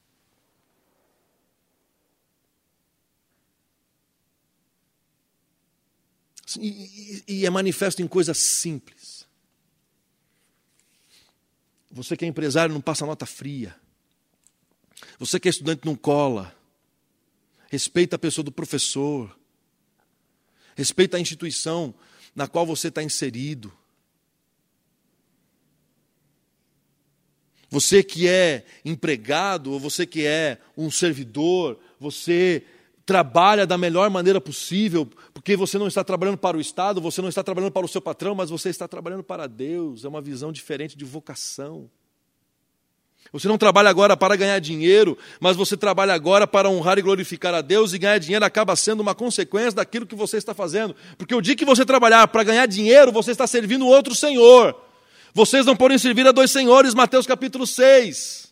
E, 6.60 7.22
e, 7.26 7.34
e 7.38 7.46
é 7.46 7.50
manifesto 7.50 8.02
em 8.02 8.06
coisas 8.06 8.36
simples. 8.36 9.26
Você 11.90 12.14
que 12.14 12.26
é 12.26 12.28
empresário 12.28 12.74
não 12.74 12.80
passa 12.82 13.06
nota 13.06 13.24
fria. 13.24 13.74
Você 15.18 15.40
que 15.40 15.48
é 15.48 15.50
estudante 15.50 15.84
não 15.84 15.94
cola. 15.94 16.54
Respeita 17.70 18.16
a 18.16 18.18
pessoa 18.18 18.44
do 18.44 18.52
professor. 18.52 19.36
Respeita 20.76 21.16
a 21.16 21.20
instituição 21.20 21.94
na 22.34 22.46
qual 22.46 22.66
você 22.66 22.88
está 22.88 23.02
inserido. 23.02 23.72
Você 27.68 28.02
que 28.02 28.28
é 28.28 28.64
empregado, 28.84 29.72
ou 29.72 29.80
você 29.80 30.06
que 30.06 30.24
é 30.24 30.58
um 30.76 30.90
servidor, 30.90 31.78
você 31.98 32.64
trabalha 33.04 33.66
da 33.66 33.78
melhor 33.78 34.10
maneira 34.10 34.40
possível, 34.40 35.06
porque 35.32 35.56
você 35.56 35.78
não 35.78 35.86
está 35.86 36.02
trabalhando 36.04 36.38
para 36.38 36.56
o 36.56 36.60
Estado, 36.60 37.00
você 37.00 37.22
não 37.22 37.28
está 37.28 37.42
trabalhando 37.42 37.72
para 37.72 37.86
o 37.86 37.88
seu 37.88 38.00
patrão, 38.00 38.34
mas 38.34 38.50
você 38.50 38.68
está 38.68 38.86
trabalhando 38.86 39.22
para 39.22 39.46
Deus. 39.46 40.04
É 40.04 40.08
uma 40.08 40.20
visão 40.20 40.52
diferente 40.52 40.96
de 40.96 41.04
vocação. 41.04 41.90
Você 43.32 43.48
não 43.48 43.58
trabalha 43.58 43.90
agora 43.90 44.16
para 44.16 44.36
ganhar 44.36 44.58
dinheiro, 44.58 45.18
mas 45.40 45.56
você 45.56 45.76
trabalha 45.76 46.14
agora 46.14 46.46
para 46.46 46.70
honrar 46.70 46.98
e 46.98 47.02
glorificar 47.02 47.54
a 47.54 47.60
Deus, 47.60 47.92
e 47.92 47.98
ganhar 47.98 48.18
dinheiro 48.18 48.44
acaba 48.44 48.74
sendo 48.76 49.00
uma 49.00 49.14
consequência 49.14 49.72
daquilo 49.72 50.06
que 50.06 50.14
você 50.14 50.36
está 50.36 50.54
fazendo. 50.54 50.94
Porque 51.18 51.34
o 51.34 51.40
dia 51.40 51.56
que 51.56 51.64
você 51.64 51.84
trabalhar 51.84 52.26
para 52.28 52.44
ganhar 52.44 52.66
dinheiro, 52.66 53.12
você 53.12 53.32
está 53.32 53.46
servindo 53.46 53.86
outro 53.86 54.14
Senhor. 54.14 54.74
Vocês 55.34 55.66
não 55.66 55.76
podem 55.76 55.98
servir 55.98 56.26
a 56.26 56.32
dois 56.32 56.50
senhores, 56.50 56.94
Mateus 56.94 57.26
capítulo 57.26 57.66
6. 57.66 58.46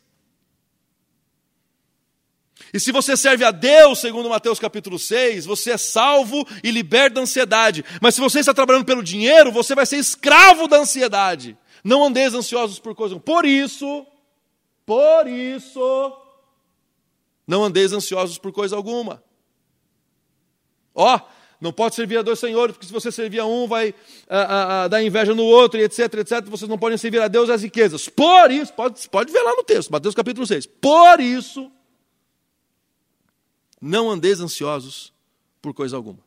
E 2.74 2.80
se 2.80 2.90
você 2.90 3.16
serve 3.16 3.44
a 3.44 3.52
Deus, 3.52 4.00
segundo 4.00 4.28
Mateus 4.28 4.58
capítulo 4.58 4.98
6, 4.98 5.46
você 5.46 5.70
é 5.70 5.78
salvo 5.78 6.44
e 6.62 6.72
liberta 6.72 7.14
da 7.14 7.20
ansiedade. 7.20 7.84
Mas 8.02 8.16
se 8.16 8.20
você 8.20 8.40
está 8.40 8.52
trabalhando 8.52 8.84
pelo 8.84 9.00
dinheiro, 9.00 9.52
você 9.52 9.76
vai 9.76 9.86
ser 9.86 9.96
escravo 9.96 10.66
da 10.66 10.78
ansiedade. 10.78 11.56
Não 11.84 12.04
andeis 12.04 12.34
ansiosos 12.34 12.80
por 12.80 12.92
coisa. 12.92 13.16
Por 13.20 13.46
isso, 13.46 14.04
por 14.86 15.26
isso, 15.26 16.16
não 17.46 17.64
andeis 17.64 17.92
ansiosos 17.92 18.38
por 18.38 18.52
coisa 18.52 18.76
alguma. 18.76 19.22
Ó, 20.94 21.20
não 21.60 21.72
pode 21.72 21.94
servir 21.94 22.18
a 22.18 22.22
dois 22.22 22.38
senhores, 22.38 22.74
porque 22.74 22.86
se 22.86 22.92
você 22.92 23.10
servir 23.10 23.40
a 23.40 23.46
um, 23.46 23.66
vai 23.66 23.94
a, 24.28 24.38
a, 24.38 24.84
a 24.84 24.88
dar 24.88 25.02
inveja 25.02 25.34
no 25.34 25.44
outro, 25.44 25.80
e 25.80 25.84
etc, 25.84 26.14
etc. 26.14 26.44
Vocês 26.44 26.68
não 26.68 26.78
podem 26.78 26.98
servir 26.98 27.20
a 27.20 27.28
Deus 27.28 27.48
e 27.48 27.52
as 27.52 27.62
riquezas. 27.62 28.08
Por 28.08 28.50
isso, 28.50 28.72
pode, 28.74 29.08
pode 29.08 29.32
ver 29.32 29.42
lá 29.42 29.54
no 29.54 29.64
texto, 29.64 29.90
Mateus 29.90 30.14
capítulo 30.14 30.46
6. 30.46 30.66
Por 30.66 31.20
isso, 31.20 31.70
não 33.80 34.10
andeis 34.10 34.40
ansiosos 34.40 35.12
por 35.62 35.72
coisa 35.72 35.96
alguma. 35.96 36.20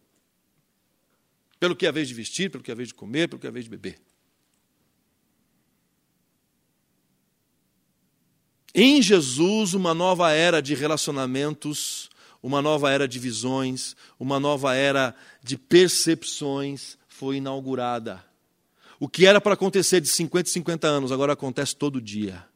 Pelo 1.60 1.76
que 1.76 1.86
é 1.86 1.89
a 1.89 1.91
vez 1.91 2.08
de 2.08 2.13
vestir, 2.13 2.50
pelo 2.52 2.63
que 2.63 2.72
é 2.72 2.74
a 2.74 2.78
vez 2.78 2.89
de 2.89 2.93
comer, 2.93 3.28
pelo 3.28 3.39
que 3.39 3.48
é 3.48 3.50
a 3.50 3.54
vez 3.54 3.65
de 3.65 3.72
beber. 3.72 4.00
Em 8.73 9.01
Jesus, 9.01 9.73
uma 9.73 9.93
nova 9.93 10.32
era 10.32 10.62
de 10.62 10.75
relacionamentos, 10.75 12.10
uma 12.41 12.62
nova 12.62 12.91
era 12.91 13.08
de 13.08 13.17
visões, 13.17 13.95
uma 14.19 14.39
nova 14.39 14.75
era 14.75 15.15
de 15.43 15.58
percepções 15.58 16.97
foi 17.08 17.38
inaugurada. 17.38 18.23
O 18.99 19.10
que 19.10 19.25
era 19.25 19.41
para 19.41 19.56
acontecer 19.56 19.99
de 19.99 20.08
50 20.08 20.49
em 20.49 20.53
50 20.53 20.88
anos, 20.88 21.12
agora 21.12 21.34
acontece 21.34 21.75
todo 21.75 22.01
dia. 22.01 22.47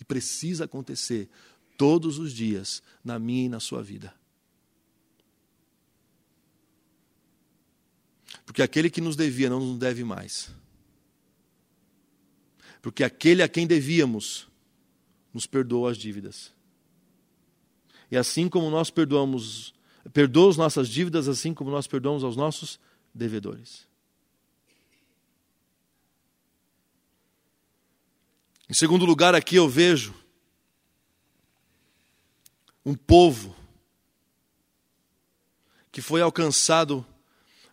E 0.00 0.04
precisa 0.04 0.64
acontecer 0.64 1.28
todos 1.76 2.18
os 2.18 2.32
dias, 2.32 2.82
na 3.04 3.18
minha 3.18 3.46
e 3.46 3.48
na 3.48 3.60
sua 3.60 3.82
vida. 3.82 4.14
Porque 8.46 8.62
aquele 8.62 8.90
que 8.90 9.00
nos 9.00 9.16
devia 9.16 9.50
não 9.50 9.58
nos 9.58 9.78
deve 9.78 10.04
mais. 10.04 10.50
Porque 12.80 13.02
aquele 13.02 13.42
a 13.42 13.48
quem 13.48 13.66
devíamos 13.66 14.46
nos 15.34 15.46
perdoa 15.46 15.90
as 15.90 15.98
dívidas. 15.98 16.52
E 18.10 18.16
assim 18.16 18.48
como 18.48 18.70
nós 18.70 18.88
perdoamos, 18.88 19.74
perdoa 20.12 20.50
as 20.50 20.56
nossas 20.56 20.88
dívidas, 20.88 21.26
assim 21.28 21.52
como 21.52 21.70
nós 21.70 21.88
perdoamos 21.88 22.22
aos 22.22 22.36
nossos 22.36 22.78
devedores. 23.12 23.88
Em 28.70 28.74
segundo 28.74 29.04
lugar, 29.04 29.34
aqui 29.34 29.56
eu 29.56 29.68
vejo 29.68 30.14
um 32.84 32.94
povo 32.94 33.54
que 35.90 36.00
foi 36.00 36.20
alcançado 36.20 37.04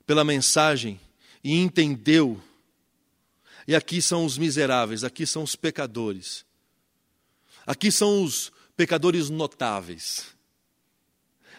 pela 0.06 0.24
mensagem 0.24 1.00
e 1.43 1.58
entendeu. 1.58 2.41
E 3.67 3.76
aqui 3.76 4.02
são 4.02 4.26
os 4.26 4.38
miseráveis, 4.38 5.04
aqui 5.04 5.26
são 5.26 5.43
os 5.43 5.56
pecadores. 5.56 6.45
Aqui 7.71 7.89
são 7.89 8.21
os 8.21 8.51
pecadores 8.75 9.29
notáveis. 9.29 10.25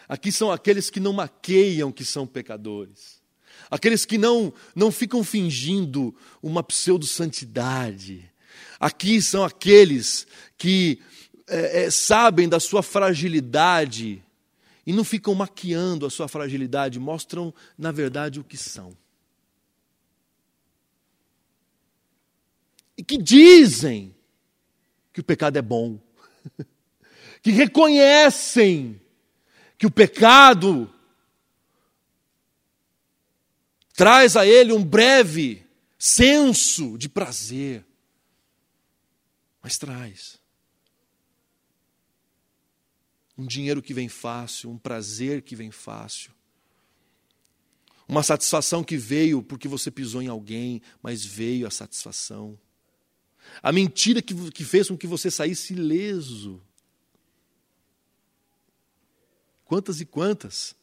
Aqui 0.07 0.31
são 0.31 0.51
aqueles 0.51 0.91
que 0.91 0.99
não 0.99 1.11
maqueiam 1.11 1.91
que 1.91 2.05
são 2.05 2.27
pecadores. 2.27 3.19
Aqueles 3.67 4.05
que 4.05 4.15
não, 4.15 4.53
não 4.75 4.91
ficam 4.91 5.23
fingindo 5.23 6.15
uma 6.39 6.61
pseudo-santidade. 6.61 8.31
Aqui 8.79 9.23
são 9.23 9.43
aqueles 9.43 10.27
que 10.55 11.01
é, 11.47 11.85
é, 11.85 11.89
sabem 11.89 12.47
da 12.47 12.59
sua 12.59 12.83
fragilidade 12.83 14.23
e 14.85 14.93
não 14.93 15.03
ficam 15.03 15.33
maquiando 15.33 16.05
a 16.05 16.11
sua 16.11 16.27
fragilidade, 16.27 16.99
mostram, 16.99 17.51
na 17.75 17.91
verdade, 17.91 18.39
o 18.39 18.43
que 18.43 18.55
são. 18.55 18.95
E 22.95 23.03
que 23.03 23.17
dizem 23.17 24.12
que 25.13 25.21
o 25.21 25.23
pecado 25.23 25.57
é 25.57 25.61
bom, 25.61 25.99
que 27.41 27.51
reconhecem 27.51 28.99
que 29.77 29.85
o 29.85 29.91
pecado 29.91 30.93
traz 33.93 34.35
a 34.35 34.45
ele 34.45 34.73
um 34.73 34.83
breve 34.83 35.65
senso 35.97 36.97
de 36.97 37.07
prazer, 37.07 37.85
mas 39.61 39.77
traz 39.77 40.41
um 43.37 43.45
dinheiro 43.45 43.81
que 43.81 43.93
vem 43.93 44.07
fácil, 44.07 44.69
um 44.69 44.77
prazer 44.77 45.41
que 45.41 45.55
vem 45.55 45.71
fácil. 45.71 46.31
Uma 48.07 48.21
satisfação 48.21 48.83
que 48.83 48.97
veio 48.97 49.41
porque 49.41 49.67
você 49.67 49.89
pisou 49.89 50.21
em 50.21 50.27
alguém, 50.27 50.81
mas 51.01 51.25
veio 51.25 51.65
a 51.65 51.71
satisfação. 51.71 52.59
A 53.61 53.71
mentira 53.71 54.21
que, 54.21 54.33
que 54.51 54.63
fez 54.63 54.87
com 54.87 54.97
que 54.97 55.07
você 55.07 55.29
saísse 55.29 55.73
ileso. 55.73 56.61
Quantas 59.65 60.01
e 60.01 60.05
quantas? 60.05 60.75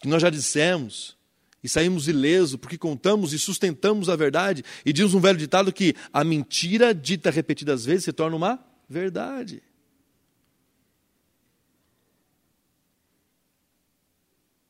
Que 0.00 0.08
nós 0.08 0.22
já 0.22 0.30
dissemos 0.30 1.16
e 1.62 1.68
saímos 1.68 2.08
ileso 2.08 2.58
porque 2.58 2.76
contamos 2.76 3.32
e 3.32 3.38
sustentamos 3.38 4.08
a 4.08 4.16
verdade. 4.16 4.64
E 4.84 4.92
diz 4.92 5.14
um 5.14 5.20
velho 5.20 5.38
ditado 5.38 5.72
que 5.72 5.94
a 6.12 6.24
mentira 6.24 6.94
dita 6.94 7.30
repetidas 7.30 7.84
vezes 7.84 8.04
se 8.04 8.12
torna 8.12 8.36
uma 8.36 8.64
verdade. 8.88 9.62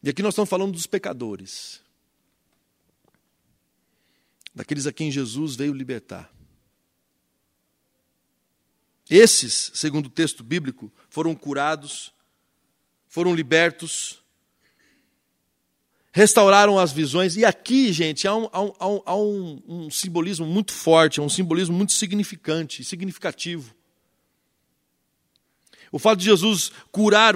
E 0.03 0.09
aqui 0.09 0.23
nós 0.23 0.35
estamos 0.35 0.51
falando 0.51 0.73
dos 0.73 0.87
pecadores, 0.87 1.82
daqueles 4.55 4.87
a 4.87 4.93
quem 4.93 5.11
Jesus 5.11 5.57
veio 5.57 5.73
libertar. 5.73 6.31
Esses, 9.09 9.71
segundo 9.75 10.07
o 10.07 10.11
texto 10.11 10.43
bíblico, 10.43 10.93
foram 11.11 11.35
curados, 11.35 12.13
foram 13.09 13.35
libertos, 13.35 14.23
restauraram 16.13 16.79
as 16.79 16.93
visões. 16.93 17.37
E 17.37 17.45
aqui, 17.45 17.93
gente, 17.93 18.27
há 18.27 18.35
um, 18.35 18.49
há 18.53 18.63
um, 18.63 19.03
há 19.05 19.17
um, 19.17 19.63
um 19.67 19.91
simbolismo 19.91 20.47
muito 20.47 20.73
forte, 20.73 21.21
um 21.21 21.29
simbolismo 21.29 21.77
muito 21.77 21.93
significante, 21.93 22.85
significativo. 22.85 23.75
O 25.91 25.99
fato 25.99 26.21
de 26.21 26.25
Jesus 26.25 26.73
curar 26.91 27.35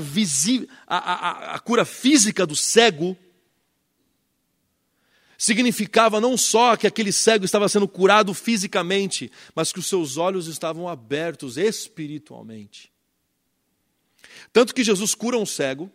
a, 0.86 0.96
a, 0.96 1.54
a 1.56 1.58
cura 1.58 1.84
física 1.84 2.46
do 2.46 2.56
cego 2.56 3.16
significava 5.38 6.20
não 6.20 6.36
só 6.36 6.76
que 6.76 6.86
aquele 6.86 7.12
cego 7.12 7.44
estava 7.44 7.68
sendo 7.68 7.86
curado 7.86 8.32
fisicamente, 8.34 9.30
mas 9.54 9.72
que 9.72 9.78
os 9.78 9.86
seus 9.86 10.16
olhos 10.16 10.46
estavam 10.46 10.88
abertos 10.88 11.56
espiritualmente. 11.56 12.90
Tanto 14.52 14.74
que 14.74 14.84
Jesus 14.84 15.14
cura 15.14 15.36
um 15.36 15.46
cego, 15.46 15.90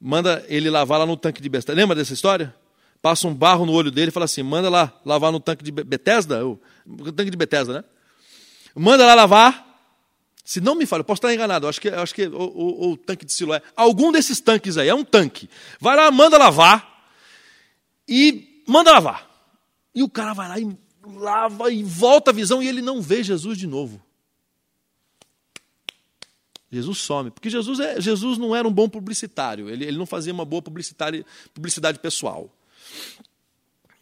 manda 0.00 0.44
ele 0.48 0.70
lavar 0.70 0.98
lá 0.98 1.06
no 1.06 1.16
tanque 1.16 1.42
de 1.42 1.48
Betesda. 1.48 1.74
Lembra 1.74 1.96
dessa 1.96 2.14
história? 2.14 2.54
Passa 3.00 3.28
um 3.28 3.34
barro 3.34 3.64
no 3.64 3.72
olho 3.72 3.90
dele 3.90 4.08
e 4.08 4.12
fala 4.12 4.24
assim: 4.24 4.42
manda 4.42 4.68
lá 4.68 4.98
lavar 5.04 5.30
no 5.30 5.40
tanque 5.40 5.62
de 5.62 5.70
Betesda, 5.70 6.46
o 6.46 6.60
tanque 7.12 7.30
de 7.30 7.36
Betesda, 7.36 7.72
né? 7.74 7.84
Manda 8.74 9.06
lá 9.06 9.14
lavar. 9.14 9.67
Se 10.48 10.62
não 10.62 10.74
me 10.74 10.86
fala, 10.86 11.00
eu 11.00 11.04
posso 11.04 11.18
estar 11.18 11.34
enganado, 11.34 11.68
acho 11.68 11.78
que, 11.78 11.90
acho 11.90 12.14
que 12.14 12.26
o, 12.26 12.92
o, 12.92 12.96
tanque 12.96 13.26
de 13.26 13.34
Siloé, 13.34 13.60
algum 13.76 14.10
desses 14.10 14.40
tanques 14.40 14.78
aí, 14.78 14.88
é 14.88 14.94
um 14.94 15.04
tanque. 15.04 15.46
Vai 15.78 15.94
lá, 15.94 16.10
manda 16.10 16.38
lavar 16.38 17.12
e 18.08 18.62
manda 18.66 18.90
lavar. 18.90 19.28
E 19.94 20.02
o 20.02 20.08
cara 20.08 20.32
vai 20.32 20.48
lá 20.48 20.58
e 20.58 20.74
lava 21.04 21.70
e 21.70 21.82
volta 21.82 22.30
a 22.30 22.32
visão 22.32 22.62
e 22.62 22.66
ele 22.66 22.80
não 22.80 23.02
vê 23.02 23.22
Jesus 23.22 23.58
de 23.58 23.66
novo. 23.66 24.02
Jesus 26.72 26.96
some, 26.96 27.30
porque 27.30 27.50
Jesus, 27.50 27.78
é, 27.78 28.00
Jesus 28.00 28.38
não 28.38 28.56
era 28.56 28.66
um 28.66 28.72
bom 28.72 28.88
publicitário, 28.88 29.68
ele, 29.68 29.84
ele 29.84 29.98
não 29.98 30.06
fazia 30.06 30.32
uma 30.32 30.46
boa 30.46 30.62
publicidade, 30.62 31.26
publicidade 31.52 31.98
pessoal. 31.98 32.50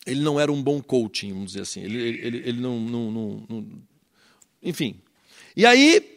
Ele 0.07 0.21
não 0.21 0.39
era 0.39 0.53
um 0.53 0.63
bom 0.63 0.81
coaching, 0.81 1.33
vamos 1.33 1.47
dizer 1.49 1.63
assim. 1.63 1.81
Ele, 1.81 2.01
ele, 2.01 2.39
ele 2.39 2.61
não, 2.61 2.79
não, 2.79 3.11
não, 3.11 3.47
não 3.49 3.83
Enfim. 4.63 5.01
E 5.57 5.67
aí, 5.67 6.16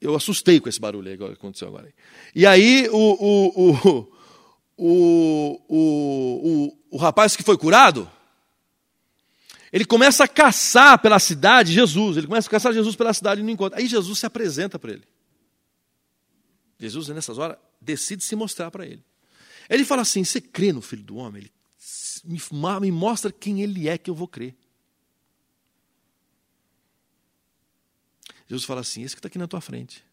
eu 0.00 0.14
assustei 0.14 0.60
com 0.60 0.68
esse 0.68 0.80
barulho 0.80 1.10
aí 1.10 1.16
que 1.16 1.24
aconteceu 1.24 1.68
agora. 1.68 1.92
E 2.34 2.46
aí 2.46 2.88
o, 2.90 4.08
o, 4.78 5.08
o, 5.68 6.78
o, 6.90 6.96
rapaz 6.96 7.34
que 7.34 7.42
foi 7.42 7.58
curado, 7.58 8.08
ele 9.72 9.84
começa 9.84 10.24
a 10.24 10.28
caçar 10.28 11.00
pela 11.00 11.18
cidade 11.18 11.72
Jesus. 11.72 12.16
Ele 12.16 12.26
começa 12.26 12.48
a 12.48 12.50
caçar 12.50 12.72
Jesus 12.72 12.94
pela 12.94 13.12
cidade 13.12 13.40
e 13.40 13.44
não 13.44 13.50
encontra. 13.50 13.78
Aí 13.78 13.86
Jesus 13.86 14.20
se 14.20 14.26
apresenta 14.26 14.78
para 14.78 14.92
ele. 14.92 15.04
Jesus, 16.78 17.08
nessas 17.08 17.38
horas, 17.38 17.56
decide 17.80 18.22
se 18.22 18.36
mostrar 18.36 18.70
para 18.70 18.86
ele. 18.86 19.04
Ele 19.68 19.84
fala 19.84 20.02
assim: 20.02 20.22
Você 20.22 20.40
crê 20.40 20.72
no 20.72 20.80
Filho 20.80 21.02
do 21.02 21.16
Homem? 21.16 21.42
Ele 21.42 21.52
me 22.24 22.90
mostra 22.90 23.32
quem 23.32 23.62
ele 23.62 23.88
é 23.88 23.98
que 23.98 24.10
eu 24.10 24.14
vou 24.14 24.28
crer. 24.28 24.54
Jesus 28.48 28.64
fala 28.64 28.80
assim: 28.80 29.02
esse 29.02 29.14
que 29.14 29.18
está 29.18 29.28
aqui 29.28 29.38
na 29.38 29.46
tua 29.46 29.60
frente. 29.60 30.04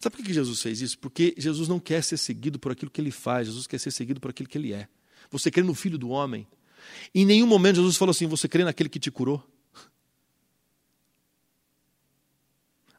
Sabe 0.00 0.16
por 0.16 0.24
que 0.24 0.32
Jesus 0.32 0.60
fez 0.60 0.80
isso? 0.80 0.98
Porque 0.98 1.32
Jesus 1.38 1.68
não 1.68 1.78
quer 1.78 2.02
ser 2.02 2.16
seguido 2.16 2.58
por 2.58 2.72
aquilo 2.72 2.90
que 2.90 3.00
ele 3.00 3.12
faz, 3.12 3.46
Jesus 3.46 3.68
quer 3.68 3.78
ser 3.78 3.92
seguido 3.92 4.18
por 4.20 4.30
aquilo 4.30 4.48
que 4.48 4.58
ele 4.58 4.72
é. 4.72 4.88
Você 5.30 5.50
crê 5.50 5.62
no 5.62 5.74
Filho 5.74 5.96
do 5.96 6.08
Homem. 6.08 6.46
Em 7.14 7.24
nenhum 7.24 7.46
momento 7.46 7.76
Jesus 7.76 7.96
falou 7.96 8.10
assim: 8.10 8.26
você 8.26 8.48
crê 8.48 8.64
naquele 8.64 8.88
que 8.88 8.98
te 8.98 9.10
curou? 9.10 9.46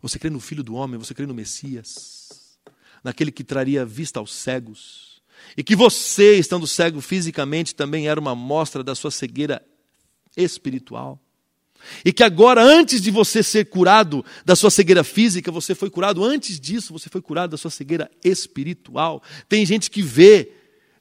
Você 0.02 0.20
crê 0.20 0.30
no 0.30 0.40
Filho 0.40 0.64
do 0.64 0.76
Homem, 0.76 1.00
você 1.00 1.14
crê 1.14 1.26
no 1.26 1.34
Messias, 1.34 2.60
naquele 3.02 3.32
que 3.32 3.44
traria 3.44 3.86
vista 3.86 4.20
aos 4.20 4.34
cegos, 4.34 5.22
e 5.56 5.64
que 5.64 5.78
você, 5.78 6.38
estando 6.38 6.68
cego 6.68 7.00
fisicamente, 7.00 7.74
também 7.74 8.10
era 8.10 8.20
uma 8.20 8.36
mostra 8.36 8.84
da 8.84 8.96
sua 8.96 9.12
cegueira 9.12 9.66
espiritual. 10.36 11.23
E 12.04 12.12
que 12.14 12.24
agora, 12.24 12.62
antes 12.62 13.02
de 13.02 13.12
você 13.12 13.42
ser 13.44 13.66
curado 13.66 14.26
da 14.46 14.56
sua 14.56 14.70
cegueira 14.70 15.04
física, 15.04 15.52
você 15.52 15.76
foi 15.76 15.90
curado, 15.90 16.24
antes 16.24 16.60
disso, 16.60 16.94
você 16.94 17.10
foi 17.10 17.22
curado 17.22 17.52
da 17.52 17.58
sua 17.58 17.72
cegueira 17.72 18.10
espiritual. 18.24 19.22
Tem 19.48 19.66
gente 19.66 19.90
que 19.90 20.02
vê, 20.02 20.52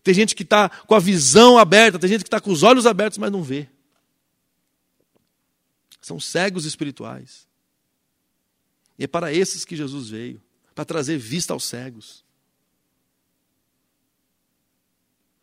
tem 0.02 0.14
gente 0.14 0.34
que 0.34 0.42
está 0.42 0.68
com 0.68 0.94
a 0.94 1.00
visão 1.00 1.58
aberta, 1.58 1.98
tem 1.98 2.08
gente 2.08 2.22
que 2.22 2.28
está 2.28 2.40
com 2.40 2.50
os 2.50 2.62
olhos 2.62 2.86
abertos, 2.86 3.18
mas 3.18 3.30
não 3.30 3.42
vê. 3.42 3.68
São 6.00 6.18
cegos 6.18 6.64
espirituais. 6.64 7.46
E 8.98 9.04
é 9.04 9.06
para 9.06 9.32
esses 9.32 9.64
que 9.64 9.76
Jesus 9.76 10.08
veio 10.08 10.42
para 10.74 10.84
trazer 10.84 11.18
vista 11.18 11.52
aos 11.52 11.64
cegos. 11.64 12.24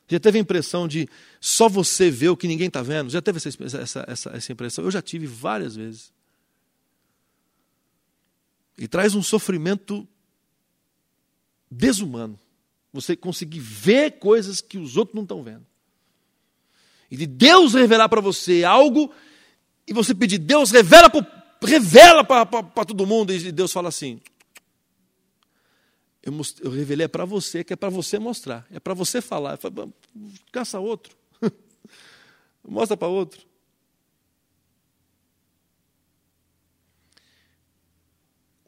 Já 0.09 0.19
teve 0.19 0.39
a 0.39 0.41
impressão 0.41 0.87
de 0.87 1.07
só 1.39 1.69
você 1.69 2.09
ver 2.09 2.29
o 2.29 2.37
que 2.37 2.47
ninguém 2.47 2.67
está 2.67 2.81
vendo? 2.81 3.11
Já 3.11 3.21
teve 3.21 3.37
essa, 3.37 3.49
essa, 3.77 4.05
essa, 4.07 4.29
essa 4.31 4.51
impressão? 4.51 4.83
Eu 4.83 4.89
já 4.89 5.01
tive 5.01 5.27
várias 5.27 5.75
vezes. 5.75 6.11
E 8.75 8.87
traz 8.87 9.13
um 9.13 9.21
sofrimento 9.21 10.07
desumano. 11.69 12.39
Você 12.91 13.15
conseguir 13.15 13.59
ver 13.59 14.13
coisas 14.13 14.61
que 14.61 14.79
os 14.79 14.97
outros 14.97 15.15
não 15.15 15.23
estão 15.23 15.43
vendo. 15.43 15.65
E 17.11 17.15
de 17.15 17.27
Deus 17.27 17.73
revelar 17.73 18.09
para 18.09 18.21
você 18.21 18.63
algo, 18.63 19.11
e 19.87 19.93
você 19.93 20.15
pedir, 20.15 20.39
Deus 20.39 20.71
revela, 20.71 21.11
revela 21.61 22.23
para 22.23 22.85
todo 22.85 23.05
mundo, 23.05 23.31
e 23.31 23.51
Deus 23.51 23.71
fala 23.71 23.89
assim: 23.89 24.19
eu, 26.21 26.31
most, 26.31 26.61
eu 26.63 26.69
revelei 26.69 27.05
é 27.05 27.07
para 27.07 27.25
você, 27.25 27.63
que 27.63 27.73
é 27.73 27.75
para 27.75 27.89
você 27.89 28.19
mostrar, 28.19 28.67
é 28.71 28.79
para 28.79 28.93
você 28.93 29.21
falar. 29.21 29.57
Falo, 29.57 29.93
Caça 30.51 30.79
outro. 30.79 31.15
Mostra 32.63 32.97
para 32.97 33.07
outro. 33.07 33.47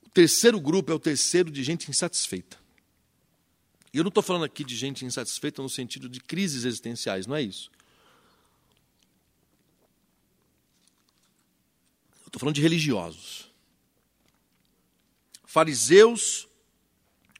O 0.03 0.09
terceiro 0.09 0.59
grupo 0.59 0.91
é 0.91 0.95
o 0.95 0.99
terceiro 0.99 1.51
de 1.51 1.63
gente 1.63 1.89
insatisfeita. 1.89 2.59
E 3.93 3.97
eu 3.97 4.03
não 4.03 4.09
estou 4.09 4.23
falando 4.23 4.45
aqui 4.45 4.63
de 4.63 4.75
gente 4.75 5.05
insatisfeita 5.05 5.61
no 5.61 5.69
sentido 5.69 6.07
de 6.07 6.21
crises 6.21 6.63
existenciais, 6.63 7.27
não 7.27 7.35
é 7.35 7.41
isso. 7.41 7.69
Estou 12.25 12.39
falando 12.39 12.55
de 12.55 12.61
religiosos. 12.61 13.51
Fariseus 15.43 16.47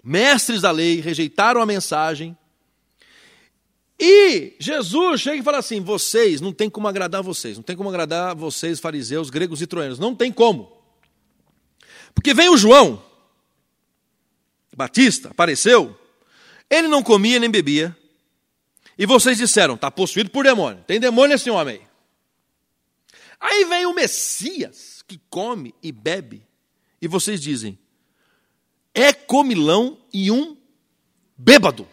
mestres 0.04 0.62
da 0.62 0.72
lei, 0.72 1.00
rejeitaram 1.00 1.62
a 1.62 1.66
mensagem. 1.66 2.38
E 4.00 4.56
Jesus 4.60 5.22
chega 5.22 5.38
e 5.38 5.44
fala 5.44 5.60
assim: 5.60 5.80
vocês, 5.80 6.42
não 6.42 6.52
tem 6.52 6.70
como 6.70 6.88
agradar 6.88 7.22
vocês, 7.22 7.58
não 7.58 7.64
tem 7.64 7.76
como 7.76 7.90
agradar 7.90 8.36
vocês, 8.36 8.80
fariseus, 8.80 9.30
gregos 9.30 9.62
e 9.62 9.68
troianos, 9.68 10.00
não 10.00 10.16
tem 10.16 10.32
como. 10.32 10.76
Porque 12.14 12.34
vem 12.34 12.50
o 12.50 12.58
João, 12.58 13.04
Batista, 14.76 15.30
apareceu, 15.30 15.98
ele 16.70 16.88
não 16.88 17.04
comia 17.04 17.40
nem 17.40 17.50
bebia, 17.50 17.96
e 18.98 19.06
vocês 19.06 19.38
disseram: 19.38 19.76
está 19.76 19.92
possuído 19.92 20.32
por 20.32 20.44
demônio, 20.44 20.84
tem 20.88 21.00
demônio 21.00 21.36
esse 21.36 21.50
homem 21.50 21.76
aí. 21.76 21.92
Aí 23.40 23.66
vem 23.66 23.86
o 23.86 23.94
Messias, 23.94 25.04
que 25.08 25.20
come 25.30 25.76
e 25.82 25.92
bebe, 25.92 26.44
e 27.02 27.08
vocês 27.08 27.40
dizem: 27.42 27.78
é 28.94 29.14
comilão 29.14 29.98
e 30.14 30.32
um 30.32 30.58
bêbado. 31.38 31.88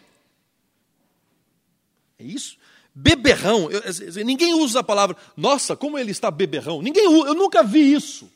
É 2.17 2.23
isso? 2.23 2.57
Beberrão. 2.93 3.69
Eu, 3.71 3.81
ninguém 4.25 4.53
usa 4.53 4.79
a 4.79 4.83
palavra, 4.83 5.15
nossa, 5.35 5.75
como 5.75 5.97
ele 5.97 6.11
está 6.11 6.29
beberrão. 6.29 6.81
Ninguém 6.81 7.05
Eu 7.05 7.33
nunca 7.33 7.63
vi 7.63 7.93
isso. 7.93 8.29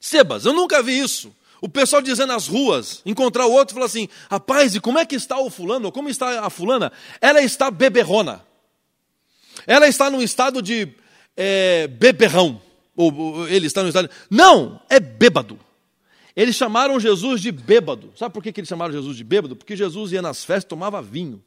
Sebas, 0.00 0.44
eu 0.44 0.52
nunca 0.52 0.82
vi 0.82 0.98
isso. 0.98 1.34
O 1.60 1.68
pessoal 1.68 2.02
dizendo 2.02 2.32
nas 2.32 2.48
ruas, 2.48 3.00
encontrar 3.06 3.46
o 3.46 3.52
outro 3.52 3.72
e 3.72 3.76
falar 3.76 3.86
assim: 3.86 4.08
rapaz, 4.28 4.74
e 4.74 4.80
como 4.80 4.98
é 4.98 5.06
que 5.06 5.14
está 5.14 5.38
o 5.38 5.48
fulano? 5.48 5.92
Como 5.92 6.08
está 6.08 6.44
a 6.44 6.50
fulana? 6.50 6.90
Ela 7.20 7.40
está 7.40 7.70
beberrona. 7.70 8.44
Ela 9.64 9.86
está 9.86 10.10
num 10.10 10.20
estado 10.20 10.60
de 10.60 10.88
é, 11.36 11.86
beberrão. 11.86 12.60
Ou, 12.96 13.14
ou 13.14 13.48
ele 13.48 13.68
está 13.68 13.80
no 13.82 13.88
estado. 13.88 14.10
Não, 14.28 14.80
é 14.90 14.98
bêbado. 14.98 15.56
Eles 16.34 16.56
chamaram 16.56 16.98
Jesus 16.98 17.40
de 17.40 17.52
bêbado. 17.52 18.12
Sabe 18.16 18.32
por 18.32 18.42
que 18.42 18.52
eles 18.58 18.68
chamaram 18.68 18.92
Jesus 18.92 19.16
de 19.16 19.24
bêbado? 19.24 19.54
Porque 19.54 19.76
Jesus 19.76 20.12
ia 20.12 20.22
nas 20.22 20.44
festas 20.44 20.64
e 20.64 20.68
tomava 20.68 21.02
vinho. 21.02 21.42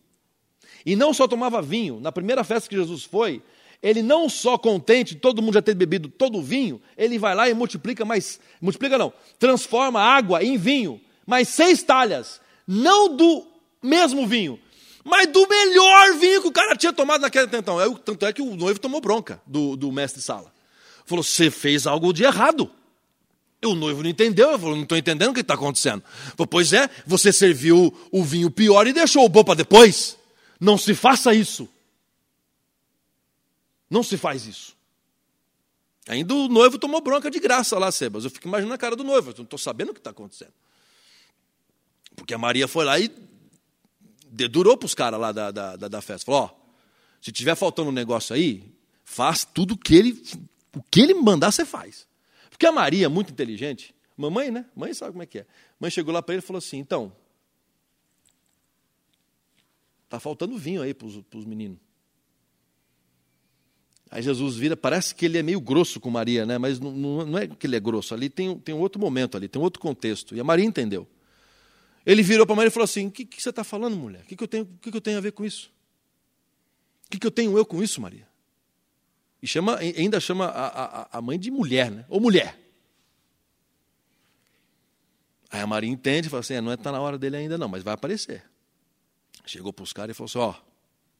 E 0.86 0.96
não 0.96 1.14
só 1.14 1.28
tomava 1.28 1.62
vinho, 1.62 2.00
na 2.00 2.12
primeira 2.12 2.44
festa 2.44 2.70
que 2.70 2.76
Jesus 2.76 3.04
foi, 3.04 3.42
ele 3.82 4.04
não 4.04 4.30
só 4.30 4.58
contente, 4.58 5.16
todo 5.16 5.42
mundo 5.42 5.56
já 5.56 5.62
ter 5.62 5.74
bebido 5.74 6.08
todo 6.08 6.38
o 6.38 6.42
vinho, 6.42 6.80
ele 6.98 7.18
vai 7.18 7.34
lá 7.34 7.50
e 7.50 7.54
multiplica 7.54 8.06
mais, 8.06 8.40
multiplica 8.62 8.98
não, 8.98 9.12
transforma 9.40 10.00
água 10.00 10.44
em 10.44 10.58
vinho, 10.58 11.02
mais 11.26 11.50
seis 11.50 11.82
talhas, 11.82 12.40
não 12.68 13.16
do 13.16 13.48
mesmo 13.82 14.28
vinho, 14.28 14.60
mas 15.04 15.28
do 15.28 15.48
melhor 15.48 16.14
vinho 16.18 16.42
que 16.42 16.48
o 16.48 16.52
cara 16.52 16.76
tinha 16.76 16.92
tomado 16.92 17.22
naquele 17.22 17.48
tentão. 17.48 17.80
É 17.80 17.88
tanto 18.04 18.26
é 18.26 18.34
que 18.34 18.42
o 18.42 18.56
noivo 18.56 18.80
tomou 18.80 19.00
bronca 19.00 19.40
do, 19.46 19.76
do 19.76 19.92
mestre 19.92 20.22
Sala. 20.22 20.52
Falou: 21.06 21.24
você 21.24 21.52
fez 21.52 21.86
algo 21.86 22.12
de 22.12 22.24
errado. 22.24 22.70
O 23.64 23.74
noivo 23.74 24.04
não 24.04 24.10
entendeu, 24.10 24.52
eu 24.52 24.60
falou, 24.60 24.76
não 24.76 24.84
estou 24.84 24.98
entendendo 24.98 25.32
o 25.32 25.34
que 25.34 25.42
está 25.42 25.56
acontecendo. 25.56 26.04
Falei, 26.38 26.48
pois 26.48 26.72
é, 26.72 26.90
você 27.06 27.34
serviu 27.34 27.92
o 28.12 28.24
vinho 28.24 28.52
pior 28.52 28.86
e 28.86 28.94
deixou 28.94 29.26
o 29.26 29.30
bom 29.30 29.44
para 29.44 29.56
depois. 29.56 30.18
Não 30.60 30.78
se 30.78 30.94
faça 30.94 31.34
isso. 31.34 31.68
Não 33.90 34.04
se 34.04 34.18
faz 34.18 34.46
isso. 34.46 34.76
Ainda 36.08 36.34
o 36.36 36.48
noivo 36.48 36.78
tomou 36.78 37.02
bronca 37.02 37.32
de 37.32 37.40
graça 37.40 37.80
lá, 37.80 37.92
Sebas. 37.92 38.24
Eu 38.24 38.30
fico 38.30 38.48
imaginando 38.48 38.74
a 38.76 38.78
cara 38.78 38.96
do 38.96 39.04
noivo, 39.04 39.32
eu 39.32 39.36
não 39.38 39.44
estou 39.44 39.58
sabendo 39.58 39.90
o 39.90 39.94
que 39.94 40.00
está 40.00 40.12
acontecendo. 40.12 40.54
Porque 42.16 42.34
a 42.34 42.38
Maria 42.38 42.68
foi 42.68 42.86
lá 42.86 43.00
e 43.00 43.12
dedurou 44.28 44.78
para 44.78 44.86
os 44.86 44.94
caras 44.94 45.20
lá 45.20 45.32
da, 45.32 45.52
da, 45.52 45.76
da, 45.76 46.02
festa. 46.02 46.26
Falou, 46.26 46.42
ó, 46.42 46.50
se 47.22 47.32
tiver 47.32 47.56
faltando 47.56 47.90
um 47.90 47.94
negócio 47.94 48.36
aí, 48.36 48.64
faz 49.04 49.46
tudo 49.46 49.78
que 49.78 49.96
ele, 49.96 50.24
o 50.76 50.84
que 50.84 51.02
ele 51.02 51.14
mandar, 51.16 51.52
você 51.52 51.66
faz. 51.66 52.08
Porque 52.56 52.66
a 52.66 52.72
Maria, 52.72 53.10
muito 53.10 53.34
inteligente, 53.34 53.94
mamãe, 54.16 54.50
né? 54.50 54.66
Mãe 54.74 54.94
sabe 54.94 55.12
como 55.12 55.24
é 55.24 55.26
que 55.26 55.40
é. 55.40 55.46
Mãe 55.78 55.92
chegou 55.92 56.14
lá 56.14 56.22
para 56.22 56.36
ele 56.36 56.40
e 56.40 56.46
falou 56.46 56.60
assim: 56.60 56.78
então, 56.78 57.14
tá 60.08 60.22
faltando 60.22 60.58
vinho 60.58 60.82
aí 60.82 60.94
para 60.94 61.06
os 61.06 61.46
meninos. 61.46 61.78
Aí 64.10 64.22
Jesus 64.22 64.56
vira, 64.56 64.78
parece 64.78 65.14
que 65.14 65.26
ele 65.26 65.38
é 65.38 65.44
meio 65.44 65.60
grosso 65.60 66.00
com 66.00 66.10
Maria, 66.10 66.46
né? 66.46 66.58
mas 66.58 66.80
não, 66.80 67.26
não 67.26 67.38
é 67.38 67.46
que 67.46 67.68
ele 67.68 67.76
é 67.76 67.80
grosso, 67.80 68.14
ali 68.14 68.30
tem, 68.30 68.58
tem 68.60 68.74
um 68.74 68.80
outro 68.80 69.02
momento, 69.02 69.36
ali 69.36 69.50
tem 69.50 69.60
um 69.60 69.64
outro 69.64 69.82
contexto. 69.82 70.34
E 70.34 70.40
a 70.40 70.44
Maria 70.44 70.64
entendeu. 70.64 71.06
Ele 72.06 72.24
virou 72.24 72.46
para 72.46 72.56
Maria 72.56 72.70
e 72.70 72.72
falou 72.72 72.86
assim: 72.86 73.08
O 73.08 73.12
que, 73.12 73.26
que 73.26 73.42
você 73.42 73.50
está 73.50 73.66
falando, 73.66 73.98
mulher? 73.98 74.22
O 74.22 74.26
que, 74.26 74.38
que, 74.38 74.44
eu 74.44 74.48
tenho, 74.48 74.66
que, 74.82 74.92
que 74.92 74.96
eu 74.96 75.02
tenho 75.02 75.18
a 75.18 75.22
ver 75.22 75.34
com 75.34 75.44
isso? 75.44 75.74
O 77.08 77.10
que, 77.10 77.20
que 77.20 77.28
eu 77.28 77.32
tenho 77.32 77.58
eu 77.58 77.66
com 77.66 77.84
isso, 77.84 78.00
Maria? 78.00 78.26
E 79.46 79.48
chama, 79.48 79.78
ainda 79.78 80.20
chama 80.20 80.48
a, 80.48 81.02
a, 81.04 81.08
a 81.20 81.22
mãe 81.22 81.38
de 81.38 81.52
mulher, 81.52 81.92
né? 81.92 82.04
Ou 82.10 82.20
mulher. 82.20 82.60
Aí 85.52 85.62
a 85.62 85.68
Maria 85.68 85.88
entende 85.88 86.26
e 86.26 86.32
fala 86.32 86.40
assim: 86.40 86.56
é, 86.56 86.62
não 86.62 86.74
está 86.74 86.92
na 86.92 87.00
hora 87.00 87.16
dele 87.16 87.38
ainda, 87.38 87.56
não, 87.56 87.68
mas 87.68 87.84
vai 87.84 87.94
aparecer. 87.94 88.44
Chegou 89.46 89.72
para 89.72 89.84
os 89.84 89.94
caras 89.94 90.16
e 90.16 90.18
falou 90.18 90.26
assim: 90.26 90.40
ó, 90.40 90.56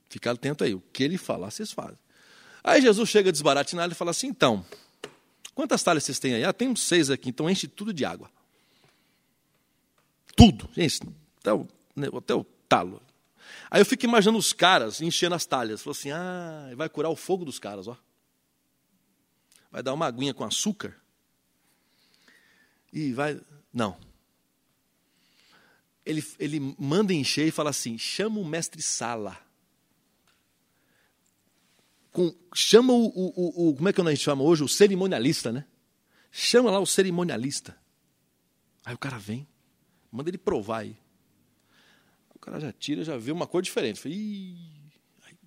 fica 0.10 0.32
atento 0.32 0.64
aí, 0.64 0.74
o 0.74 0.82
que 0.92 1.04
ele 1.04 1.20
falar, 1.20 1.52
vocês 1.52 1.72
fazem. 1.72 2.00
Aí 2.64 2.82
Jesus 2.82 3.08
chega 3.08 3.32
desbaratinado 3.32 3.94
e 3.94 3.96
fala 3.96 4.10
assim: 4.10 4.26
então, 4.26 4.66
quantas 5.54 5.84
talhas 5.84 6.04
vocês 6.04 6.18
têm 6.18 6.34
aí? 6.34 6.44
Ah, 6.44 6.52
tem 6.52 6.68
uns 6.68 6.82
seis 6.82 7.12
aqui, 7.12 7.30
então 7.30 7.48
enche 7.48 7.68
tudo 7.68 7.94
de 7.94 8.06
água. 8.06 8.32
Tudo, 10.36 10.68
enche, 10.76 11.00
até 11.42 11.54
o, 11.54 11.68
né, 11.96 12.08
até 12.12 12.34
o 12.34 12.44
talo. 12.68 13.00
Aí 13.70 13.82
eu 13.82 13.86
fico 13.86 14.04
imaginando 14.04 14.40
os 14.40 14.52
caras 14.52 15.00
enchendo 15.00 15.36
as 15.36 15.46
talhas. 15.46 15.84
Falou 15.84 15.96
assim: 15.96 16.10
ah, 16.10 16.72
vai 16.76 16.90
curar 16.90 17.12
o 17.12 17.16
fogo 17.16 17.46
dos 17.46 17.60
caras, 17.60 17.88
ó 17.88 17.96
vai 19.76 19.84
dar 19.84 19.94
uma 19.94 20.06
aguinha 20.06 20.34
com 20.34 20.46
açúcar 20.46 20.96
e 22.94 23.12
vai. 23.12 23.42
Não. 23.74 23.98
Ele, 26.06 26.24
ele 26.40 26.76
manda 26.80 27.14
encher 27.14 27.46
e 27.46 27.52
fala 27.52 27.72
assim: 27.72 27.98
chama 27.98 28.40
o 28.40 28.46
mestre 28.46 28.82
Sala. 28.82 29.38
Com, 32.10 32.34
chama 32.54 32.94
o, 32.94 33.06
o, 33.06 33.70
o, 33.70 33.76
Como 33.76 33.90
é 33.90 33.92
que 33.92 34.00
a 34.00 34.10
gente 34.12 34.24
chama 34.24 34.44
hoje? 34.44 34.64
O 34.64 34.70
cerimonialista, 34.70 35.52
né? 35.52 35.66
Chama 36.32 36.72
lá 36.72 36.80
o 36.80 36.86
cerimonialista. 36.86 37.78
Aí 38.86 38.96
o 38.96 38.98
cara 38.98 39.18
vem, 39.18 39.46
manda 40.10 40.30
ele 40.30 40.38
provar 40.38 40.84
aí. 40.84 40.98
O 42.34 42.40
cara 42.40 42.62
já 42.62 42.72
tira, 42.72 43.04
já 43.04 43.18
vê 43.18 43.34
uma 43.34 43.46
cor 43.46 43.62
diferente. 43.62 44.00
Fala, 44.00 44.16
Ih, 44.16 44.90
aí, 45.24 45.38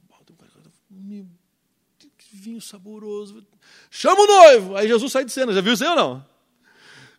meu 0.91 1.38
vinho 2.33 2.61
saboroso. 2.61 3.47
Chama 3.91 4.23
o 4.23 4.27
noivo! 4.27 4.77
Aí 4.77 4.89
Jesus 4.89 5.13
sai 5.13 5.25
de 5.25 5.33
cena, 5.33 5.53
já 5.53 5.61
viu 5.61 5.73
isso 5.73 5.85
aí 5.85 5.91
ou 5.91 5.97
não? 5.97 6.27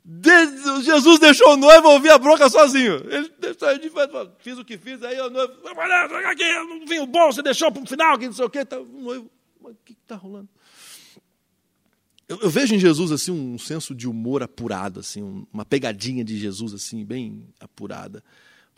De, 0.03 0.81
Jesus 0.83 1.19
deixou 1.19 1.53
o 1.53 1.57
noivo 1.57 1.89
ouvir 1.89 2.09
a 2.09 2.17
bronca 2.17 2.49
sozinho. 2.49 2.95
Ele 3.11 3.31
saiu 3.59 3.79
de 3.79 3.89
frente, 3.89 4.11
fiz 4.39 4.57
o 4.57 4.65
que 4.65 4.77
fiz, 4.77 5.03
aí 5.03 5.19
o 5.19 5.29
noivo, 5.29 5.53
aqui, 6.25 6.43
vinho 6.87 7.05
bom, 7.05 7.31
você 7.31 7.41
deixou 7.41 7.71
para 7.71 7.83
o 7.83 7.85
final, 7.85 8.17
que 8.17 8.25
não 8.25 8.33
sei 8.33 8.45
o 8.45 8.49
quê. 8.49 8.65
Tá, 8.65 8.79
o 8.79 8.85
noivo, 8.85 9.29
o 9.61 9.73
que 9.85 9.93
está 9.93 10.15
rolando? 10.15 10.49
Eu, 12.27 12.39
eu, 12.41 12.49
vejo 12.49 12.75
em 12.75 12.79
Jesus 12.79 13.11
assim 13.11 13.31
um 13.31 13.57
senso 13.57 13.93
de 13.95 14.07
humor 14.07 14.43
apurado, 14.43 14.99
assim, 14.99 15.45
uma 15.51 15.65
pegadinha 15.65 16.23
de 16.23 16.37
Jesus 16.37 16.73
assim 16.73 17.03
bem 17.03 17.47
apurada. 17.59 18.23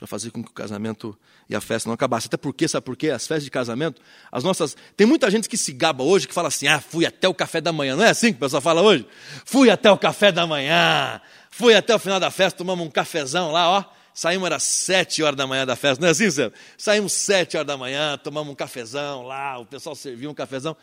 Para 0.02 0.08
fazer 0.08 0.32
com 0.32 0.44
que 0.44 0.50
o 0.50 0.54
casamento 0.54 1.16
e 1.48 1.56
a 1.56 1.62
festa 1.62 1.88
não 1.88 1.94
acabassem. 1.94 2.26
Até 2.26 2.36
porque, 2.36 2.68
sabe 2.68 2.84
por 2.84 2.98
quê? 2.98 3.12
As 3.12 3.28
festas 3.28 3.44
de 3.44 3.52
casamento, 3.52 4.02
as 4.32 4.44
nossas. 4.44 4.76
Tem 4.98 5.06
muita 5.06 5.30
gente 5.30 5.48
que 5.48 5.56
se 5.56 5.72
gaba 5.72 6.04
hoje 6.04 6.28
que 6.28 6.34
fala 6.34 6.48
assim: 6.48 6.66
ah, 6.66 6.82
fui 6.82 7.06
até 7.06 7.28
o 7.28 7.36
café 7.36 7.62
da 7.62 7.72
manhã. 7.72 7.96
Não 7.96 8.04
é 8.04 8.10
assim 8.10 8.32
que 8.32 8.38
o 8.38 8.40
pessoal 8.40 8.64
fala 8.64 8.82
hoje? 8.82 9.08
Fui 9.46 9.70
até 9.70 9.92
o 9.92 9.98
café 10.00 10.32
da 10.32 10.48
manhã, 10.48 11.22
fui 11.52 11.76
até 11.76 11.94
o 11.94 12.00
final 12.00 12.20
da 12.20 12.32
festa, 12.32 12.58
tomamos 12.58 12.84
um 12.84 12.90
cafezão 12.90 13.52
lá, 13.52 13.70
ó. 13.70 13.86
Saímos, 14.12 14.48
era 14.48 14.58
sete 14.58 15.22
horas 15.22 15.38
da 15.38 15.46
manhã 15.46 15.68
da 15.68 15.76
festa, 15.76 16.02
não 16.02 16.08
é 16.08 16.12
assim, 16.12 16.32
Sérgio? 16.32 16.52
Saímos 16.80 17.14
sete 17.14 17.56
horas 17.56 17.68
da 17.68 17.78
manhã, 17.78 18.18
tomamos 18.18 18.52
um 18.52 18.56
cafezão 18.56 19.22
lá, 19.22 19.60
o 19.60 19.68
pessoal 19.68 19.96
serviu 19.96 20.32
um 20.32 20.34
cafezão. 20.34 20.76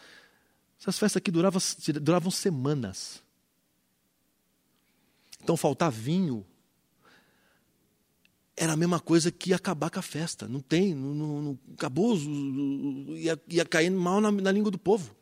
Essas 0.80 0.96
festas 0.96 1.16
aqui 1.16 1.32
duravam, 1.32 1.60
duravam 2.00 2.30
semanas. 2.30 3.20
Então 5.42 5.56
faltar 5.56 5.90
vinho 5.90 6.46
era 8.58 8.72
a 8.72 8.76
mesma 8.76 9.00
coisa 9.00 9.30
que 9.30 9.54
acabar 9.54 9.90
com 9.90 9.98
a 9.98 10.02
festa. 10.02 10.48
Não 10.48 10.60
tem, 10.60 10.94
não, 10.94 11.14
não, 11.14 11.58
acabou, 11.74 12.16
ia, 13.14 13.40
ia 13.48 13.64
cair 13.64 13.90
mal 13.90 14.20
na, 14.20 14.30
na 14.30 14.50
língua 14.50 14.70
do 14.70 14.78
povo. 14.78 15.16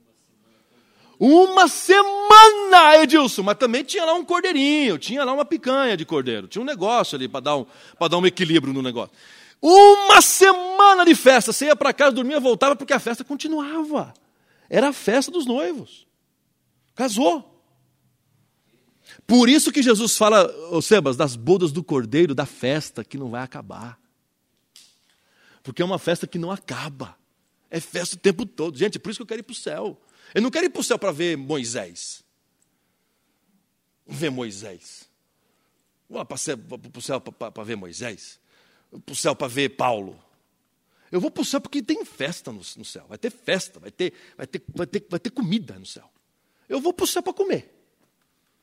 Uma 1.18 1.66
semana, 1.68 3.02
Edilson, 3.02 3.42
mas 3.42 3.56
também 3.56 3.82
tinha 3.82 4.04
lá 4.04 4.12
um 4.12 4.24
cordeirinho, 4.24 4.98
tinha 4.98 5.24
lá 5.24 5.32
uma 5.32 5.44
picanha 5.44 5.96
de 5.96 6.04
cordeiro, 6.04 6.46
tinha 6.46 6.60
um 6.60 6.66
negócio 6.66 7.16
ali 7.16 7.26
para 7.26 7.40
dar, 7.40 7.56
um, 7.56 7.66
dar 7.98 8.18
um 8.18 8.26
equilíbrio 8.26 8.72
no 8.72 8.82
negócio. 8.82 9.14
Uma 9.60 10.20
semana 10.20 11.04
de 11.04 11.14
festa, 11.14 11.52
você 11.52 11.66
ia 11.66 11.76
para 11.76 11.92
casa, 11.94 12.12
dormia, 12.12 12.38
voltava, 12.38 12.76
porque 12.76 12.92
a 12.92 12.98
festa 12.98 13.24
continuava. 13.24 14.12
Era 14.68 14.88
a 14.88 14.92
festa 14.92 15.30
dos 15.30 15.46
noivos. 15.46 16.06
Casou. 16.94 17.55
Por 19.26 19.48
isso 19.48 19.72
que 19.72 19.82
Jesus 19.82 20.16
fala, 20.16 20.46
ô 20.70 20.80
Sebas, 20.82 21.16
das 21.16 21.36
bodas 21.36 21.72
do 21.72 21.82
cordeiro, 21.82 22.34
da 22.34 22.46
festa 22.46 23.04
que 23.04 23.18
não 23.18 23.30
vai 23.30 23.42
acabar. 23.42 23.98
Porque 25.62 25.82
é 25.82 25.84
uma 25.84 25.98
festa 25.98 26.26
que 26.26 26.38
não 26.38 26.50
acaba. 26.50 27.16
É 27.70 27.80
festa 27.80 28.16
o 28.16 28.18
tempo 28.18 28.46
todo. 28.46 28.78
Gente, 28.78 28.96
é 28.96 28.98
por 29.00 29.10
isso 29.10 29.18
que 29.18 29.22
eu 29.22 29.26
quero 29.26 29.40
ir 29.40 29.42
para 29.42 29.52
o 29.52 29.56
céu. 29.56 30.00
Eu 30.34 30.42
não 30.42 30.50
quero 30.50 30.66
ir 30.66 30.70
para 30.70 30.80
o 30.80 30.84
céu 30.84 30.98
para 30.98 31.12
ver 31.12 31.36
Moisés. 31.36 32.24
Ver 34.06 34.30
Moisés. 34.30 35.08
Para 36.08 36.34
o 36.34 37.00
céu 37.00 37.20
para 37.20 37.64
ver 37.64 37.76
Moisés. 37.76 38.38
Para 39.04 39.12
o 39.12 39.16
céu 39.16 39.34
para 39.34 39.48
ver 39.48 39.70
Paulo. 39.70 40.22
Eu 41.10 41.20
vou 41.20 41.30
para 41.30 41.42
o 41.42 41.44
céu 41.44 41.60
porque 41.60 41.82
tem 41.82 42.04
festa 42.04 42.52
no, 42.52 42.60
no, 42.76 42.84
céu. 42.84 43.06
Vai 43.08 43.18
ter 43.18 43.30
festa, 43.30 43.78
vai 43.78 43.90
ter, 43.90 44.12
vai, 44.36 44.46
ter, 44.46 44.62
vai, 44.74 44.86
ter, 44.86 45.06
vai 45.08 45.20
ter 45.20 45.30
comida 45.30 45.78
no 45.78 45.86
céu. 45.86 46.08
Eu 46.68 46.80
vou 46.80 46.92
para 46.92 47.04
o 47.04 47.06
céu 47.06 47.22
para 47.22 47.32
comer. 47.32 47.75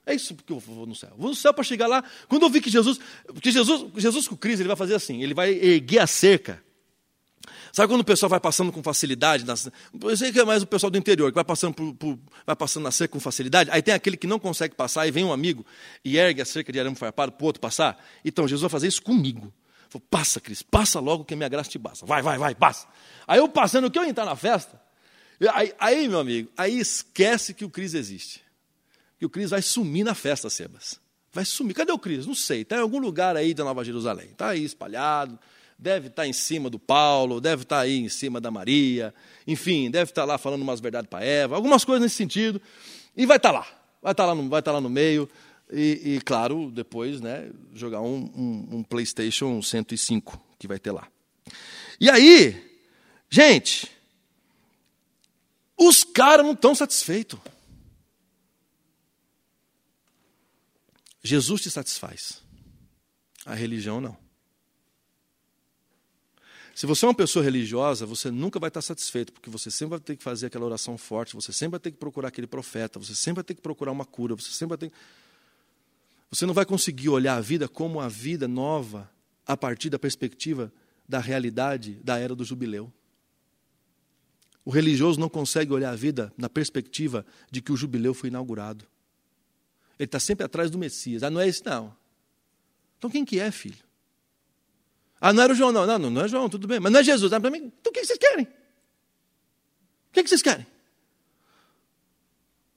É 0.05 0.13
isso 0.13 0.35
que 0.35 0.51
eu 0.51 0.59
vou 0.59 0.85
no 0.85 0.95
céu. 0.95 1.11
Vou 1.17 1.29
no 1.29 1.35
céu 1.35 1.53
para 1.53 1.63
chegar 1.63 1.87
lá. 1.87 2.03
Quando 2.27 2.43
eu 2.43 2.49
vi 2.49 2.59
que 2.59 2.69
Jesus. 2.69 2.99
Porque 3.25 3.51
Jesus, 3.51 3.85
Jesus 3.95 4.27
com 4.27 4.35
crise, 4.35 4.61
ele 4.61 4.67
vai 4.67 4.75
fazer 4.75 4.95
assim: 4.95 5.23
ele 5.23 5.33
vai 5.33 5.51
erguer 5.51 5.99
a 5.99 6.07
cerca. 6.07 6.61
Sabe 7.71 7.91
quando 7.91 8.01
o 8.01 8.05
pessoal 8.05 8.29
vai 8.29 8.39
passando 8.39 8.71
com 8.71 8.83
facilidade? 8.83 9.45
Nas, 9.45 9.69
eu 9.99 10.15
sei 10.15 10.31
que 10.31 10.39
é 10.39 10.45
mais 10.45 10.61
o 10.61 10.67
pessoal 10.67 10.91
do 10.91 10.97
interior, 10.97 11.31
que 11.31 11.35
vai 11.35 11.43
passando, 11.43 11.73
por, 11.73 11.93
por, 11.95 12.19
vai 12.45 12.55
passando 12.55 12.83
na 12.83 12.91
cerca 12.91 13.13
com 13.13 13.19
facilidade. 13.19 13.69
Aí 13.71 13.81
tem 13.81 13.93
aquele 13.93 14.15
que 14.15 14.27
não 14.27 14.37
consegue 14.37 14.75
passar, 14.75 15.07
e 15.07 15.11
vem 15.11 15.25
um 15.25 15.33
amigo 15.33 15.65
e 16.05 16.17
ergue 16.17 16.41
a 16.41 16.45
cerca 16.45 16.71
de 16.71 16.79
arame 16.79 16.95
farpado 16.95 17.31
para 17.31 17.43
o 17.43 17.47
outro 17.47 17.59
passar. 17.59 17.97
Então 18.23 18.47
Jesus 18.47 18.61
vai 18.61 18.69
fazer 18.69 18.87
isso 18.87 19.01
comigo. 19.01 19.51
Falei, 19.89 20.05
passa, 20.07 20.39
Cris, 20.39 20.61
passa 20.61 20.99
logo 20.99 21.25
que 21.25 21.33
a 21.33 21.37
minha 21.37 21.49
graça 21.49 21.69
te 21.69 21.79
basta. 21.79 22.05
Vai, 22.05 22.21
vai, 22.21 22.37
vai, 22.37 22.53
passa. 22.53 22.87
Aí 23.27 23.39
eu 23.39 23.49
passando, 23.49 23.89
que 23.89 23.97
eu 23.97 24.03
entrar 24.03 24.25
na 24.25 24.35
festa. 24.35 24.79
Aí, 25.53 25.73
aí, 25.79 26.07
meu 26.07 26.19
amigo, 26.19 26.51
aí 26.55 26.77
esquece 26.77 27.55
que 27.55 27.65
o 27.65 27.69
Cris 27.71 27.95
existe 27.95 28.42
que 29.23 29.25
o 29.25 29.29
Cris 29.29 29.51
vai 29.51 29.61
sumir 29.61 30.03
na 30.03 30.13
festa, 30.13 30.49
Sebas. 30.49 30.99
Vai 31.31 31.45
sumir. 31.45 31.73
Cadê 31.73 31.93
o 31.93 31.97
Cris? 31.97 32.27
Não 32.27 32.35
sei. 32.35 32.61
Está 32.61 32.75
em 32.75 32.81
algum 32.81 32.99
lugar 32.99 33.37
aí 33.37 33.53
da 33.53 33.63
Nova 33.63 33.81
Jerusalém. 33.83 34.27
Está 34.31 34.49
aí 34.49 34.65
espalhado. 34.65 35.39
Deve 35.79 36.07
estar 36.07 36.23
tá 36.23 36.27
em 36.27 36.33
cima 36.33 36.69
do 36.69 36.77
Paulo, 36.77 37.39
deve 37.39 37.63
estar 37.63 37.77
tá 37.77 37.81
aí 37.83 37.99
em 37.99 38.09
cima 38.09 38.41
da 38.41 38.51
Maria. 38.51 39.13
Enfim, 39.47 39.89
deve 39.89 40.11
estar 40.11 40.23
tá 40.23 40.25
lá 40.25 40.37
falando 40.37 40.61
umas 40.61 40.81
verdades 40.81 41.09
para 41.09 41.23
Eva. 41.23 41.55
Algumas 41.55 41.85
coisas 41.85 42.01
nesse 42.01 42.17
sentido. 42.17 42.61
E 43.15 43.25
vai 43.25 43.37
estar 43.37 43.51
lá. 43.51 43.65
Vai 44.01 44.11
estar 44.11 44.25
lá 44.25 44.35
no, 44.35 44.49
lá 44.49 44.81
no 44.81 44.89
meio. 44.89 45.29
E, 45.71 46.15
e, 46.15 46.21
claro, 46.21 46.69
depois 46.69 47.21
né, 47.21 47.49
jogar 47.73 48.01
um, 48.01 48.29
um, 48.35 48.77
um 48.77 48.83
PlayStation 48.83 49.61
105 49.61 50.37
que 50.59 50.67
vai 50.67 50.79
ter 50.79 50.91
lá. 50.91 51.07
E 51.97 52.09
aí, 52.09 52.61
gente, 53.29 53.89
os 55.77 56.03
caras 56.03 56.45
não 56.45 56.51
estão 56.51 56.75
satisfeitos. 56.75 57.39
Jesus 61.23 61.61
te 61.61 61.71
satisfaz. 61.71 62.43
A 63.45 63.55
religião 63.55 64.01
não. 64.01 64.17
Se 66.75 66.87
você 66.87 67.05
é 67.05 67.07
uma 67.07 67.13
pessoa 67.13 67.45
religiosa, 67.45 68.05
você 68.05 68.31
nunca 68.31 68.59
vai 68.59 68.67
estar 68.67 68.81
satisfeito, 68.81 69.31
porque 69.31 69.49
você 69.49 69.69
sempre 69.69 69.91
vai 69.91 69.99
ter 69.99 70.15
que 70.15 70.23
fazer 70.23 70.47
aquela 70.47 70.65
oração 70.65 70.97
forte, 70.97 71.35
você 71.35 71.53
sempre 71.53 71.71
vai 71.71 71.79
ter 71.79 71.91
que 71.91 71.97
procurar 71.97 72.29
aquele 72.29 72.47
profeta, 72.47 72.97
você 72.97 73.13
sempre 73.13 73.35
vai 73.35 73.43
ter 73.43 73.53
que 73.53 73.61
procurar 73.61 73.91
uma 73.91 74.05
cura, 74.05 74.35
você 74.35 74.51
sempre 74.51 74.69
vai 74.69 74.77
ter 74.77 74.91
Você 76.31 76.47
não 76.47 76.53
vai 76.53 76.65
conseguir 76.65 77.09
olhar 77.09 77.35
a 77.35 77.41
vida 77.41 77.67
como 77.67 77.99
a 77.99 78.09
vida 78.09 78.47
nova 78.47 79.09
a 79.45 79.55
partir 79.55 79.89
da 79.89 79.99
perspectiva 79.99 80.73
da 81.07 81.19
realidade 81.19 81.99
da 82.03 82.17
era 82.17 82.33
do 82.33 82.43
jubileu. 82.43 82.91
O 84.65 84.71
religioso 84.71 85.19
não 85.19 85.29
consegue 85.29 85.73
olhar 85.73 85.91
a 85.91 85.95
vida 85.95 86.33
na 86.35 86.49
perspectiva 86.49 87.25
de 87.51 87.61
que 87.61 87.71
o 87.71 87.77
jubileu 87.77 88.13
foi 88.13 88.29
inaugurado. 88.29 88.87
Ele 89.99 90.05
está 90.05 90.19
sempre 90.19 90.45
atrás 90.45 90.71
do 90.71 90.77
Messias. 90.77 91.23
Ah, 91.23 91.29
não 91.29 91.39
é 91.39 91.47
esse 91.47 91.65
não. 91.65 91.95
Então 92.97 93.09
quem 93.09 93.23
que 93.23 93.39
é, 93.39 93.51
filho? 93.51 93.83
Ah, 95.19 95.31
não 95.31 95.43
era 95.43 95.53
o 95.53 95.55
João, 95.55 95.71
não. 95.71 95.85
Não, 95.85 96.09
não 96.09 96.21
é 96.21 96.27
João, 96.27 96.49
tudo 96.49 96.67
bem. 96.67 96.79
Mas 96.79 96.91
não 96.91 96.99
é 96.99 97.03
Jesus. 97.03 97.31
Ah, 97.31 97.39
para 97.39 97.51
mim, 97.51 97.71
então 97.79 97.91
o 97.91 97.93
que 97.93 98.03
vocês 98.03 98.17
querem? 98.17 98.45
O 98.45 100.13
que 100.13 100.27
vocês 100.27 100.41
querem? 100.41 100.65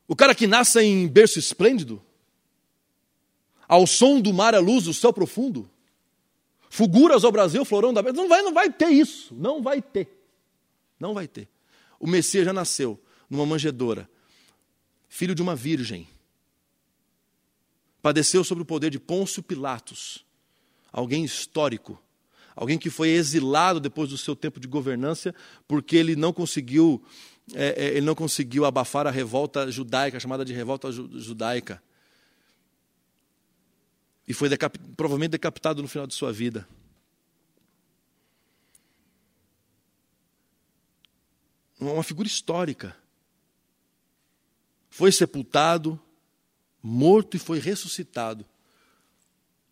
O 0.08 0.14
cara 0.14 0.34
que 0.34 0.46
nasce 0.46 0.80
em 0.80 1.08
berço 1.08 1.38
esplêndido, 1.38 2.02
ao 3.66 3.86
som 3.86 4.20
do 4.20 4.32
mar, 4.32 4.54
a 4.54 4.60
luz 4.60 4.84
do 4.84 4.94
céu 4.94 5.12
profundo, 5.12 5.68
fulguras 6.70 7.24
ao 7.24 7.32
Brasil, 7.32 7.64
florão 7.64 7.92
da 7.92 8.02
não 8.02 8.28
vai, 8.28 8.42
não 8.42 8.52
vai 8.52 8.70
ter 8.70 8.90
isso, 8.90 9.34
não 9.34 9.62
vai 9.62 9.82
ter, 9.82 10.08
não 11.00 11.12
vai 11.12 11.26
ter. 11.26 11.48
O 11.98 12.06
Messias 12.06 12.44
já 12.44 12.52
nasceu 12.52 13.00
numa 13.28 13.44
manjedoura, 13.44 14.08
filho 15.08 15.34
de 15.34 15.42
uma 15.42 15.56
virgem, 15.56 16.08
padeceu 18.06 18.44
sob 18.44 18.62
o 18.62 18.64
poder 18.64 18.88
de 18.88 19.00
Pôncio 19.00 19.42
Pilatos, 19.42 20.24
alguém 20.92 21.24
histórico, 21.24 22.00
alguém 22.54 22.78
que 22.78 22.88
foi 22.88 23.08
exilado 23.08 23.80
depois 23.80 24.10
do 24.10 24.16
seu 24.16 24.36
tempo 24.36 24.60
de 24.60 24.68
governância, 24.68 25.34
porque 25.66 25.96
ele 25.96 26.14
não 26.14 26.32
conseguiu, 26.32 27.04
é, 27.52 27.74
é, 27.76 27.88
ele 27.96 28.06
não 28.06 28.14
conseguiu 28.14 28.64
abafar 28.64 29.08
a 29.08 29.10
revolta 29.10 29.68
judaica, 29.72 30.20
chamada 30.20 30.44
de 30.44 30.52
revolta 30.52 30.92
judaica. 30.92 31.82
E 34.28 34.32
foi 34.32 34.48
decap 34.48 34.78
provavelmente 34.96 35.32
decapitado 35.32 35.82
no 35.82 35.88
final 35.88 36.06
de 36.06 36.14
sua 36.14 36.32
vida. 36.32 36.64
Uma 41.80 42.04
figura 42.04 42.28
histórica. 42.28 42.96
Foi 44.90 45.10
sepultado, 45.10 46.00
morto 46.86 47.36
e 47.36 47.40
foi 47.40 47.58
ressuscitado 47.58 48.46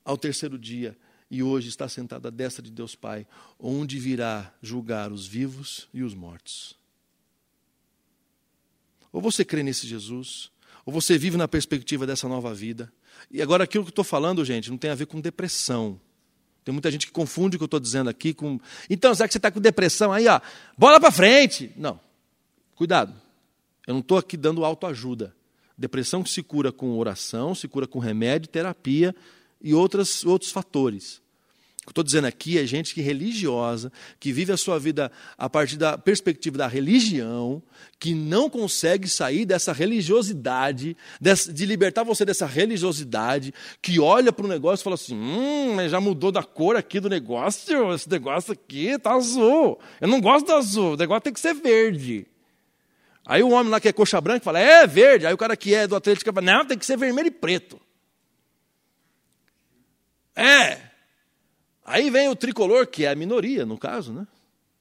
ao 0.05 0.19
terceiro 0.19 0.59
dia, 0.59 0.99
e 1.31 1.43
hoje 1.43 1.69
está 1.69 1.89
sentado 1.89 2.27
à 2.27 2.31
destra 2.31 2.61
de 2.61 2.73
Deus 2.73 2.97
Pai, 2.97 3.27
onde 3.59 4.01
virá 4.01 4.53
julgar 4.61 5.13
os 5.13 5.25
vivos 5.25 5.89
e 5.95 6.03
os 6.03 6.13
mortos. 6.13 6.77
Ou 9.13 9.21
você 9.21 9.45
crê 9.45 9.63
nesse 9.63 9.87
Jesus, 9.87 10.51
ou 10.85 10.93
você 10.93 11.17
vive 11.17 11.37
na 11.37 11.47
perspectiva 11.47 12.05
dessa 12.05 12.29
nova 12.29 12.53
vida. 12.53 12.93
E 13.31 13.41
agora, 13.41 13.63
aquilo 13.63 13.85
que 13.85 13.89
eu 13.89 13.93
estou 13.93 14.05
falando, 14.05 14.45
gente, 14.45 14.69
não 14.69 14.77
tem 14.77 14.91
a 14.91 14.95
ver 14.95 15.07
com 15.07 15.21
depressão. 15.21 16.01
Tem 16.65 16.73
muita 16.73 16.91
gente 16.91 17.07
que 17.07 17.13
confunde 17.13 17.57
o 17.57 17.59
que 17.61 17.63
eu 17.63 17.67
estou 17.67 17.81
dizendo 17.81 18.11
aqui 18.11 18.35
com. 18.35 18.61
Então, 18.91 19.15
será 19.15 19.29
que 19.29 19.33
você 19.33 19.39
está 19.39 19.53
com 19.53 19.61
depressão? 19.61 20.13
Aí, 20.13 20.27
ó, 20.27 20.41
bola 20.77 20.99
para 20.99 21.13
frente. 21.13 21.71
Não. 21.77 22.01
Cuidado. 22.75 23.15
Eu 23.87 23.95
não 23.95 24.01
estou 24.01 24.19
aqui 24.19 24.37
dando 24.37 24.65
autoajuda. 24.65 25.35
Depressão 25.77 26.23
que 26.23 26.31
se 26.31 26.43
cura 26.43 26.71
com 26.71 26.99
oração, 26.99 27.55
se 27.55 27.67
cura 27.67 27.87
com 27.87 27.99
remédio, 27.99 28.49
terapia 28.49 29.15
e 29.61 29.75
outras, 29.75 30.25
outros 30.25 30.53
fatores. 30.53 31.23
O 31.85 31.89
que 31.89 31.91
estou 31.91 32.05
dizendo 32.05 32.27
aqui 32.27 32.59
é 32.59 32.65
gente 32.65 32.95
que 32.95 33.03
é 33.03 33.05
religiosa, 33.05 33.93
que 34.19 34.33
vive 34.33 34.51
a 34.51 34.57
sua 34.57 34.79
vida 34.79 35.13
a 35.37 35.51
partir 35.51 35.77
da 35.77 35.99
perspectiva 35.99 36.57
da 36.57 36.67
religião, 36.67 37.63
que 38.01 38.15
não 38.15 38.49
consegue 38.49 39.07
sair 39.07 39.45
dessa 39.45 39.71
religiosidade, 39.71 40.97
de 41.21 41.67
libertar 41.67 42.03
você 42.03 42.25
dessa 42.25 42.47
religiosidade, 42.47 43.53
que 43.83 44.01
olha 44.01 44.33
para 44.33 44.47
o 44.47 44.49
negócio 44.49 44.83
e 44.83 44.85
fala 44.85 44.95
assim: 44.95 45.15
hum, 45.15 45.75
mas 45.75 45.91
já 45.91 46.01
mudou 46.01 46.33
da 46.33 46.43
cor 46.43 46.75
aqui 46.75 46.99
do 47.01 47.11
negócio, 47.11 47.93
esse 47.93 48.09
negócio 48.09 48.55
aqui 48.55 48.87
está 48.87 49.13
azul. 49.13 49.79
Eu 50.01 50.09
não 50.09 50.23
gosto 50.23 50.47
do 50.47 50.55
azul, 50.55 50.95
o 50.95 50.97
negócio 50.97 51.25
tem 51.25 51.35
que 51.35 51.41
ser 51.41 51.53
verde. 51.53 52.27
Aí 53.27 53.43
o 53.43 53.51
homem 53.51 53.71
lá 53.71 53.81
que 53.81 53.89
é 53.89 53.93
coxa 53.93 54.21
branca 54.21 54.45
fala, 54.45 54.59
é 54.59 54.87
verde. 54.87 55.27
Aí 55.27 55.33
o 55.33 55.39
cara 55.39 55.57
que 55.57 55.75
é 55.75 55.87
do 55.87 55.97
Atlético 55.97 56.33
fala, 56.33 56.45
não, 56.45 56.67
tem 56.67 56.79
que 56.79 56.85
ser 56.85 56.97
vermelho 56.97 57.29
e 57.29 57.31
preto. 57.31 57.81
É. 60.37 60.81
Aí 61.85 62.11
vem 62.11 62.29
o 62.29 62.37
tricolor, 62.37 62.87
que 62.87 63.05
é 63.05 63.11
a 63.11 63.15
minoria, 63.15 63.65
no 63.65 63.79
caso, 63.79 64.13
né? 64.13 64.27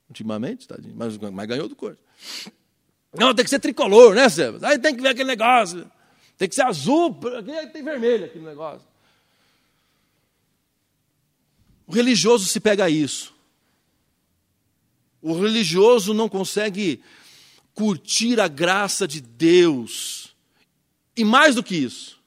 Ultimamente, 0.10 0.68
tadinho, 0.68 0.96
mas, 0.96 1.18
mas 1.18 1.48
ganhou 1.48 1.68
do 1.68 1.76
corpo. 1.76 2.00
Não, 3.14 3.34
tem 3.34 3.44
que 3.44 3.50
ser 3.50 3.60
tricolor, 3.60 4.16
né, 4.16 4.28
Sebas? 4.28 4.64
Aí 4.64 4.80
tem 4.80 4.96
que 4.96 5.02
ver 5.02 5.10
aquele 5.10 5.30
negócio. 5.30 5.90
Tem 6.38 6.50
que 6.50 6.56
ser 6.56 6.64
azul, 6.64 7.18
aqui 7.38 7.68
tem 7.68 7.84
vermelho 7.84 8.26
aquele 8.26 8.46
negócio. 8.46 8.88
O 11.86 11.94
religioso 11.94 12.46
se 12.46 12.60
pega 12.60 12.86
a 12.86 12.90
isso. 12.90 13.34
O 15.22 15.34
religioso 15.40 16.14
não 16.14 16.28
consegue 16.28 17.04
curtir 17.74 18.40
a 18.40 18.48
graça 18.48 19.08
de 19.08 19.22
Deus. 19.22 20.36
E 21.16 21.24
mais 21.24 21.56
do 21.56 21.64
que 21.64 21.76
isso, 21.76 22.20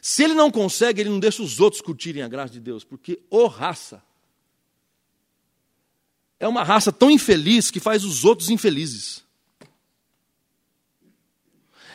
se 0.00 0.22
ele 0.22 0.34
não 0.34 0.50
consegue, 0.50 1.00
ele 1.00 1.10
não 1.10 1.18
deixa 1.18 1.42
os 1.42 1.60
outros 1.60 1.80
curtirem 1.80 2.22
a 2.22 2.28
graça 2.28 2.52
de 2.52 2.60
Deus, 2.60 2.84
porque 2.84 3.20
o 3.30 3.46
raça 3.46 4.02
é 6.38 6.46
uma 6.46 6.62
raça 6.62 6.92
tão 6.92 7.10
infeliz 7.10 7.70
que 7.70 7.80
faz 7.80 8.04
os 8.04 8.24
outros 8.24 8.50
infelizes. 8.50 9.24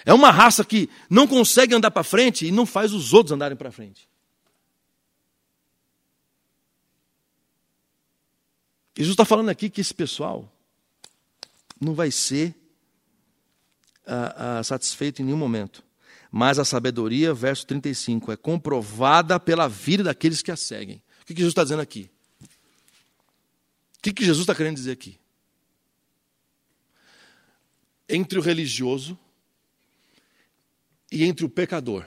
É 0.03 0.11
uma 0.11 0.31
raça 0.31 0.65
que 0.65 0.89
não 1.07 1.27
consegue 1.27 1.75
andar 1.75 1.91
para 1.91 2.03
frente 2.03 2.47
e 2.47 2.51
não 2.51 2.65
faz 2.65 2.93
os 2.93 3.13
outros 3.13 3.31
andarem 3.31 3.55
para 3.55 3.71
frente. 3.71 4.09
Jesus 8.97 9.13
está 9.13 9.23
falando 9.23 9.49
aqui 9.49 9.69
que 9.69 9.81
esse 9.81 9.93
pessoal 9.93 10.51
não 11.79 11.93
vai 11.93 12.09
ser 12.09 12.55
satisfeito 14.63 15.21
em 15.21 15.25
nenhum 15.25 15.37
momento. 15.37 15.83
Mas 16.31 16.59
a 16.59 16.65
sabedoria, 16.65 17.33
verso 17.33 17.65
35, 17.65 18.31
é 18.31 18.37
comprovada 18.37 19.39
pela 19.39 19.67
vida 19.67 20.03
daqueles 20.03 20.41
que 20.41 20.51
a 20.51 20.55
seguem. 20.55 21.01
O 21.21 21.25
que 21.25 21.33
Jesus 21.33 21.51
está 21.51 21.63
dizendo 21.63 21.81
aqui? 21.81 22.09
O 23.97 24.13
que 24.13 24.23
Jesus 24.23 24.41
está 24.41 24.53
querendo 24.55 24.75
dizer 24.75 24.91
aqui? 24.91 25.19
Entre 28.07 28.37
o 28.37 28.41
religioso 28.41 29.17
e 31.11 31.23
entre 31.23 31.45
o 31.45 31.49
pecador. 31.49 32.05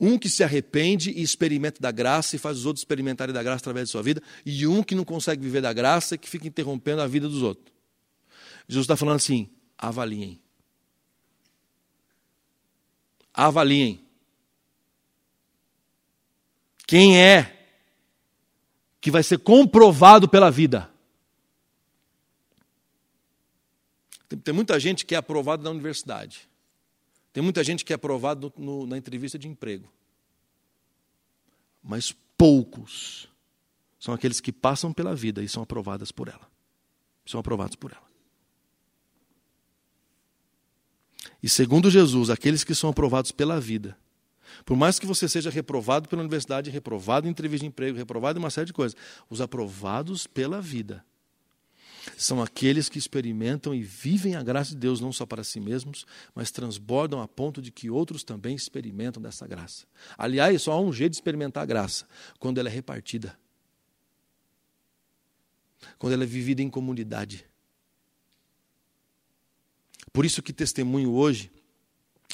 Um 0.00 0.18
que 0.18 0.28
se 0.28 0.44
arrepende 0.44 1.10
e 1.10 1.22
experimenta 1.22 1.80
da 1.80 1.90
graça 1.90 2.36
e 2.36 2.38
faz 2.38 2.58
os 2.58 2.66
outros 2.66 2.82
experimentarem 2.82 3.34
da 3.34 3.42
graça 3.42 3.62
através 3.62 3.88
de 3.88 3.92
sua 3.92 4.02
vida, 4.02 4.22
e 4.46 4.66
um 4.66 4.82
que 4.82 4.94
não 4.94 5.04
consegue 5.04 5.42
viver 5.42 5.60
da 5.60 5.72
graça 5.72 6.14
e 6.14 6.18
que 6.18 6.28
fica 6.28 6.46
interrompendo 6.46 7.02
a 7.02 7.06
vida 7.06 7.28
dos 7.28 7.42
outros. 7.42 7.72
Jesus 8.68 8.84
está 8.84 8.96
falando 8.96 9.16
assim: 9.16 9.50
avaliem. 9.78 10.40
Avaliem. 13.32 14.04
Quem 16.86 17.22
é 17.22 17.54
que 19.00 19.10
vai 19.10 19.22
ser 19.22 19.38
comprovado 19.38 20.28
pela 20.28 20.50
vida? 20.50 20.90
Tem, 24.42 24.52
muita 24.52 24.78
gente 24.80 25.06
que 25.06 25.14
é 25.14 25.18
aprovado 25.18 25.62
na 25.62 25.70
universidade. 25.70 26.48
Tem 27.32 27.42
muita 27.42 27.62
gente 27.62 27.84
que 27.84 27.92
é 27.92 27.96
aprovado 27.96 28.52
na 28.86 28.98
entrevista 28.98 29.38
de 29.38 29.46
emprego. 29.46 29.88
Mas 31.82 32.12
poucos 32.36 33.28
são 33.98 34.12
aqueles 34.12 34.40
que 34.40 34.52
passam 34.52 34.92
pela 34.92 35.14
vida 35.14 35.42
e 35.42 35.48
são 35.48 35.62
aprovados 35.62 36.10
por 36.10 36.28
ela. 36.28 36.50
São 37.24 37.38
aprovados 37.38 37.76
por 37.76 37.92
ela. 37.92 38.07
E 41.42 41.48
segundo 41.48 41.90
Jesus, 41.90 42.30
aqueles 42.30 42.64
que 42.64 42.74
são 42.74 42.90
aprovados 42.90 43.32
pela 43.32 43.60
vida, 43.60 43.96
por 44.64 44.76
mais 44.76 44.98
que 44.98 45.06
você 45.06 45.28
seja 45.28 45.50
reprovado 45.50 46.08
pela 46.08 46.22
universidade, 46.22 46.70
reprovado 46.70 47.26
em 47.26 47.30
entrevista 47.30 47.64
de 47.64 47.68
emprego, 47.68 47.96
reprovado 47.96 48.38
em 48.38 48.42
uma 48.42 48.50
série 48.50 48.66
de 48.66 48.72
coisas, 48.72 48.96
os 49.30 49.40
aprovados 49.40 50.26
pela 50.26 50.60
vida 50.60 51.04
são 52.16 52.42
aqueles 52.42 52.88
que 52.88 52.98
experimentam 52.98 53.74
e 53.74 53.82
vivem 53.82 54.34
a 54.34 54.42
graça 54.42 54.70
de 54.70 54.76
Deus 54.76 55.00
não 55.00 55.12
só 55.12 55.26
para 55.26 55.44
si 55.44 55.60
mesmos, 55.60 56.06
mas 56.34 56.50
transbordam 56.50 57.20
a 57.20 57.28
ponto 57.28 57.60
de 57.60 57.70
que 57.70 57.90
outros 57.90 58.24
também 58.24 58.54
experimentam 58.54 59.22
dessa 59.22 59.46
graça. 59.46 59.84
Aliás, 60.16 60.62
só 60.62 60.72
há 60.72 60.80
um 60.80 60.92
jeito 60.92 61.12
de 61.12 61.16
experimentar 61.18 61.62
a 61.62 61.66
graça: 61.66 62.06
quando 62.38 62.58
ela 62.58 62.68
é 62.68 62.72
repartida, 62.72 63.38
quando 65.98 66.12
ela 66.12 66.22
é 66.22 66.26
vivida 66.26 66.62
em 66.62 66.70
comunidade. 66.70 67.44
Por 70.18 70.26
isso 70.26 70.42
que 70.42 70.52
testemunho 70.52 71.12
hoje, 71.12 71.48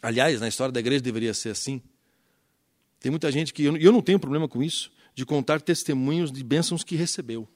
aliás, 0.01 0.41
na 0.41 0.49
história 0.49 0.72
da 0.72 0.80
igreja 0.80 1.03
deveria 1.03 1.35
ser 1.35 1.51
assim. 1.51 1.82
Tem 2.99 3.11
muita 3.11 3.30
gente 3.30 3.53
que, 3.53 3.64
e 3.64 3.85
eu 3.85 3.93
não 3.93 4.01
tenho 4.01 4.18
problema 4.18 4.49
com 4.49 4.62
isso, 4.62 4.91
de 5.14 5.26
contar 5.26 5.61
testemunhos 5.61 6.32
de 6.32 6.43
bênçãos 6.43 6.82
que 6.82 6.97
recebeu. 6.97 7.47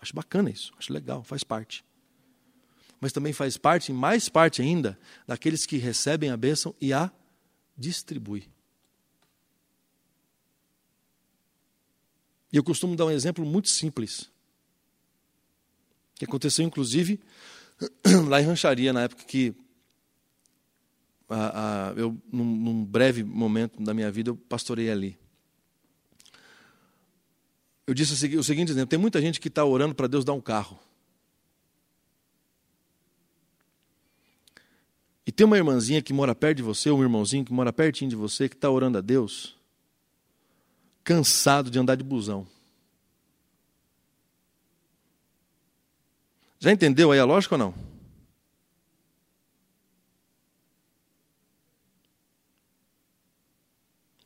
Acho 0.00 0.14
bacana 0.14 0.48
isso, 0.48 0.72
acho 0.78 0.90
legal, 0.90 1.22
faz 1.22 1.44
parte. 1.44 1.84
Mas 2.98 3.12
também 3.12 3.34
faz 3.34 3.58
parte, 3.58 3.92
mais 3.92 4.30
parte 4.30 4.62
ainda, 4.62 4.98
daqueles 5.26 5.66
que 5.66 5.76
recebem 5.76 6.30
a 6.30 6.38
bênção 6.38 6.74
e 6.80 6.94
a 6.94 7.12
distribui. 7.76 8.48
E 12.50 12.56
eu 12.56 12.64
costumo 12.64 12.96
dar 12.96 13.04
um 13.04 13.10
exemplo 13.10 13.44
muito 13.44 13.68
simples, 13.68 14.30
que 16.14 16.24
aconteceu 16.24 16.64
inclusive 16.64 17.20
lá 18.28 18.40
em 18.40 18.44
Rancharia, 18.44 18.92
na 18.92 19.02
época 19.02 19.24
que 19.24 19.54
a, 21.28 21.90
a, 21.90 21.92
eu, 21.94 22.16
num, 22.30 22.44
num, 22.44 22.84
breve 22.84 23.24
momento 23.24 23.82
da 23.82 23.94
minha 23.94 24.10
vida, 24.10 24.30
eu 24.30 24.36
pastorei 24.36 24.90
ali. 24.90 25.18
Eu 27.86 27.94
disse 27.94 28.12
o 28.36 28.44
seguinte 28.44 28.70
exemplo: 28.70 28.88
tem 28.88 28.98
muita 28.98 29.20
gente 29.20 29.40
que 29.40 29.48
está 29.48 29.64
orando 29.64 29.94
para 29.94 30.06
Deus 30.06 30.24
dar 30.24 30.32
um 30.32 30.40
carro. 30.40 30.78
E 35.26 35.32
tem 35.32 35.46
uma 35.46 35.56
irmãzinha 35.56 36.02
que 36.02 36.12
mora 36.12 36.34
perto 36.34 36.58
de 36.58 36.62
você, 36.62 36.90
ou 36.90 36.98
um 36.98 37.02
irmãozinho 37.02 37.44
que 37.44 37.52
mora 37.52 37.72
pertinho 37.72 38.10
de 38.10 38.16
você, 38.16 38.48
que 38.48 38.54
está 38.54 38.70
orando 38.70 38.98
a 38.98 39.00
Deus, 39.00 39.56
cansado 41.02 41.70
de 41.70 41.78
andar 41.78 41.94
de 41.94 42.04
busão. 42.04 42.46
Já 46.64 46.72
entendeu 46.72 47.12
aí 47.12 47.18
a 47.18 47.26
lógica 47.26 47.56
ou 47.56 47.58
não? 47.58 47.74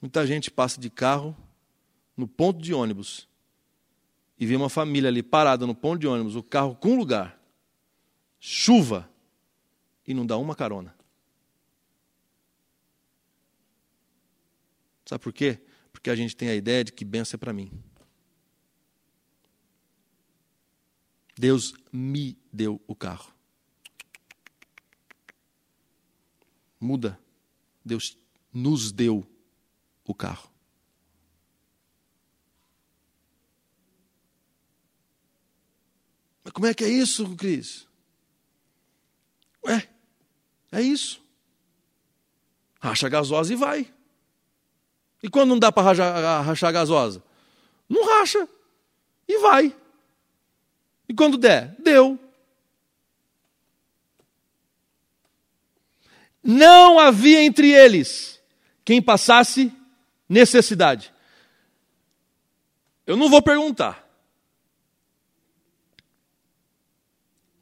Muita 0.01 0.25
gente 0.25 0.49
passa 0.49 0.81
de 0.81 0.89
carro 0.89 1.37
no 2.17 2.29
ponto 2.29 2.63
de 2.63 2.73
ônibus 2.73 3.29
e 4.39 4.47
vê 4.47 4.55
uma 4.55 4.71
família 4.71 5.09
ali 5.09 5.21
parada 5.21 5.67
no 5.67 5.75
ponto 5.75 5.99
de 5.99 6.07
ônibus, 6.07 6.37
o 6.37 6.43
carro 6.45 6.77
com 6.77 6.95
lugar, 6.95 7.43
chuva, 8.39 9.11
e 10.07 10.15
não 10.15 10.25
dá 10.25 10.37
uma 10.37 10.55
carona. 10.55 10.95
Sabe 15.05 15.25
por 15.25 15.33
quê? 15.33 15.59
Porque 15.91 16.09
a 16.09 16.15
gente 16.15 16.37
tem 16.37 16.51
a 16.51 16.55
ideia 16.55 16.85
de 16.85 16.93
que 16.93 17.05
benção 17.05 17.37
é 17.37 17.41
para 17.41 17.53
mim. 17.53 17.73
Deus 21.39 21.73
me 21.93 22.37
deu 22.53 22.83
o 22.87 22.97
carro. 22.97 23.33
Muda. 26.81 27.19
Deus 27.85 28.19
nos 28.53 28.91
deu 28.91 29.25
o 30.05 30.13
carro. 30.13 30.51
Mas 36.43 36.53
como 36.53 36.67
é 36.67 36.75
que 36.75 36.83
é 36.83 36.89
isso, 36.89 37.37
Cris? 37.37 37.87
Ué, 39.65 39.89
é 40.73 40.83
isso. 40.83 41.23
Racha 42.81 43.09
gasosa 43.09 43.53
e 43.53 43.57
vai. 43.57 43.95
E 45.23 45.29
quando 45.29 45.51
não 45.51 45.59
dá 45.59 45.71
para 45.71 45.85
rachar, 45.85 46.45
rachar 46.45 46.73
gasosa? 46.73 47.23
Não 47.89 48.05
racha 48.05 48.49
e 49.27 49.39
vai. 49.39 49.77
E 51.09 51.15
quando 51.15 51.39
der, 51.39 51.75
deu. 51.81 52.19
Não 56.43 56.99
havia 56.99 57.43
entre 57.43 57.71
eles 57.73 58.41
quem 58.85 59.03
passasse 59.03 59.73
necessidade. 60.29 61.13
Eu 63.07 63.17
não 63.17 63.29
vou 63.29 63.43
perguntar. 63.43 64.07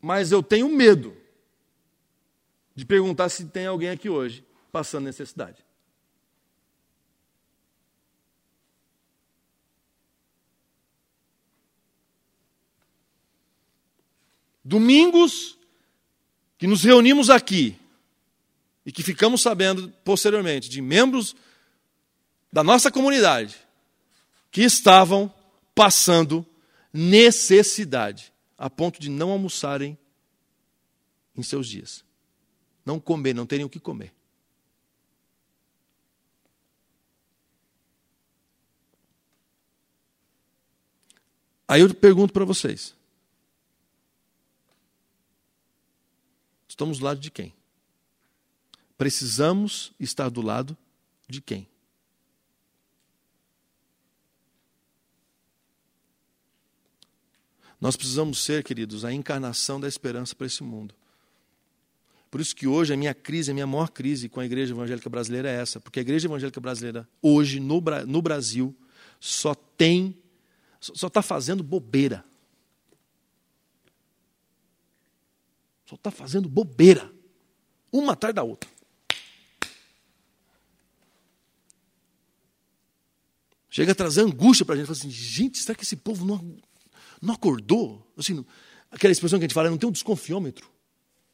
Mas 0.00 0.30
eu 0.30 0.42
tenho 0.42 0.68
medo 0.68 1.16
de 2.74 2.84
perguntar 2.84 3.28
se 3.28 3.46
tem 3.46 3.66
alguém 3.66 3.88
aqui 3.88 4.08
hoje 4.08 4.46
passando 4.70 5.04
necessidade. 5.04 5.65
Domingos 14.66 15.56
que 16.58 16.66
nos 16.66 16.82
reunimos 16.82 17.30
aqui 17.30 17.78
e 18.84 18.90
que 18.90 19.00
ficamos 19.00 19.40
sabendo 19.40 19.88
posteriormente 20.04 20.68
de 20.68 20.82
membros 20.82 21.36
da 22.52 22.64
nossa 22.64 22.90
comunidade 22.90 23.56
que 24.50 24.62
estavam 24.62 25.32
passando 25.72 26.44
necessidade, 26.92 28.32
a 28.58 28.68
ponto 28.68 28.98
de 28.98 29.08
não 29.08 29.30
almoçarem 29.30 29.96
em 31.36 31.42
seus 31.44 31.68
dias. 31.68 32.04
Não 32.84 32.98
comer, 32.98 33.34
não 33.34 33.46
terem 33.46 33.64
o 33.64 33.68
que 33.70 33.78
comer. 33.78 34.12
Aí 41.68 41.82
eu 41.82 41.94
pergunto 41.94 42.32
para 42.32 42.44
vocês: 42.44 42.95
estamos 46.76 46.98
do 46.98 47.06
lado 47.06 47.20
de 47.20 47.30
quem? 47.30 47.54
Precisamos 48.98 49.94
estar 49.98 50.28
do 50.28 50.42
lado 50.42 50.76
de 51.26 51.40
quem? 51.40 51.66
Nós 57.80 57.96
precisamos 57.96 58.42
ser, 58.42 58.62
queridos, 58.62 59.06
a 59.06 59.12
encarnação 59.12 59.80
da 59.80 59.88
esperança 59.88 60.34
para 60.34 60.46
esse 60.46 60.62
mundo. 60.62 60.94
Por 62.30 62.40
isso 62.42 62.54
que 62.54 62.66
hoje 62.66 62.92
a 62.92 62.96
minha 62.96 63.14
crise, 63.14 63.50
a 63.50 63.54
minha 63.54 63.66
maior 63.66 63.88
crise 63.88 64.28
com 64.28 64.40
a 64.40 64.44
igreja 64.44 64.74
evangélica 64.74 65.08
brasileira 65.08 65.48
é 65.48 65.60
essa. 65.60 65.80
Porque 65.80 65.98
a 65.98 66.02
igreja 66.02 66.26
evangélica 66.26 66.60
brasileira, 66.60 67.08
hoje, 67.22 67.58
no, 67.58 67.82
no 68.06 68.20
Brasil, 68.20 68.76
só 69.18 69.54
tem, 69.54 70.14
só 70.78 71.06
está 71.06 71.22
fazendo 71.22 71.62
bobeira. 71.62 72.24
Só 75.86 75.94
está 75.94 76.10
fazendo 76.10 76.48
bobeira. 76.48 77.10
Uma 77.92 78.12
atrás 78.12 78.34
da 78.34 78.42
outra. 78.42 78.68
Chega 83.70 83.92
a 83.92 83.94
trazer 83.94 84.22
angústia 84.22 84.66
para 84.66 84.74
a 84.74 84.78
gente. 84.78 84.86
Fala 84.86 84.98
assim, 84.98 85.10
gente, 85.10 85.58
será 85.58 85.76
que 85.76 85.84
esse 85.84 85.96
povo 85.96 86.24
não, 86.24 86.56
não 87.22 87.34
acordou? 87.34 88.10
Assim, 88.16 88.44
aquela 88.90 89.12
expressão 89.12 89.38
que 89.38 89.44
a 89.44 89.46
gente 89.46 89.54
fala, 89.54 89.70
não 89.70 89.78
tem 89.78 89.88
um 89.88 89.92
desconfiômetro. 89.92 90.68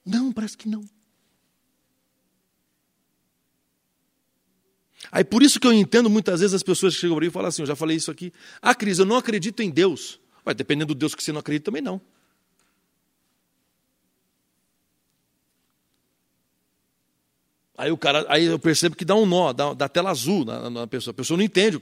Não, 0.05 0.33
parece 0.33 0.57
que 0.57 0.69
não. 0.69 0.85
Aí 5.11 5.25
por 5.25 5.43
isso 5.43 5.59
que 5.59 5.67
eu 5.67 5.73
entendo 5.73 6.09
muitas 6.11 6.41
vezes 6.41 6.55
as 6.55 6.63
pessoas 6.63 6.95
que 6.95 7.01
chegam 7.01 7.17
para 7.17 7.23
mim 7.25 7.29
e 7.29 7.33
falam 7.33 7.49
assim, 7.49 7.63
eu 7.63 7.67
já 7.67 7.77
falei 7.77 7.97
isso 7.97 8.11
aqui. 8.11 8.33
Ah, 8.61 8.75
Cris, 8.75 8.99
eu 8.99 9.07
não 9.07 9.17
acredito 9.17 9.63
em 9.63 9.71
Deus. 9.71 10.21
Vai, 10.45 10.55
dependendo 10.55 10.95
do 10.95 10.99
Deus 10.99 11.15
que 11.15 11.23
você 11.23 11.33
não 11.33 11.41
acredita, 11.41 11.67
também 11.67 11.83
não. 11.83 12.01
Aí 17.83 17.91
o 17.91 17.97
cara, 17.97 18.24
aí 18.28 18.45
eu 18.45 18.61
percebo 18.61 18.95
que 18.95 19.05
dá 19.05 19.16
um 19.16 19.26
nó, 19.26 19.53
dá, 19.53 19.74
dá 19.74 19.89
tela 19.89 20.09
azul 20.09 20.45
na, 20.45 20.70
na, 20.70 20.87
pessoa. 20.87 21.11
A 21.11 21.14
pessoa 21.14 21.37
não 21.37 21.43
entende. 21.43 21.80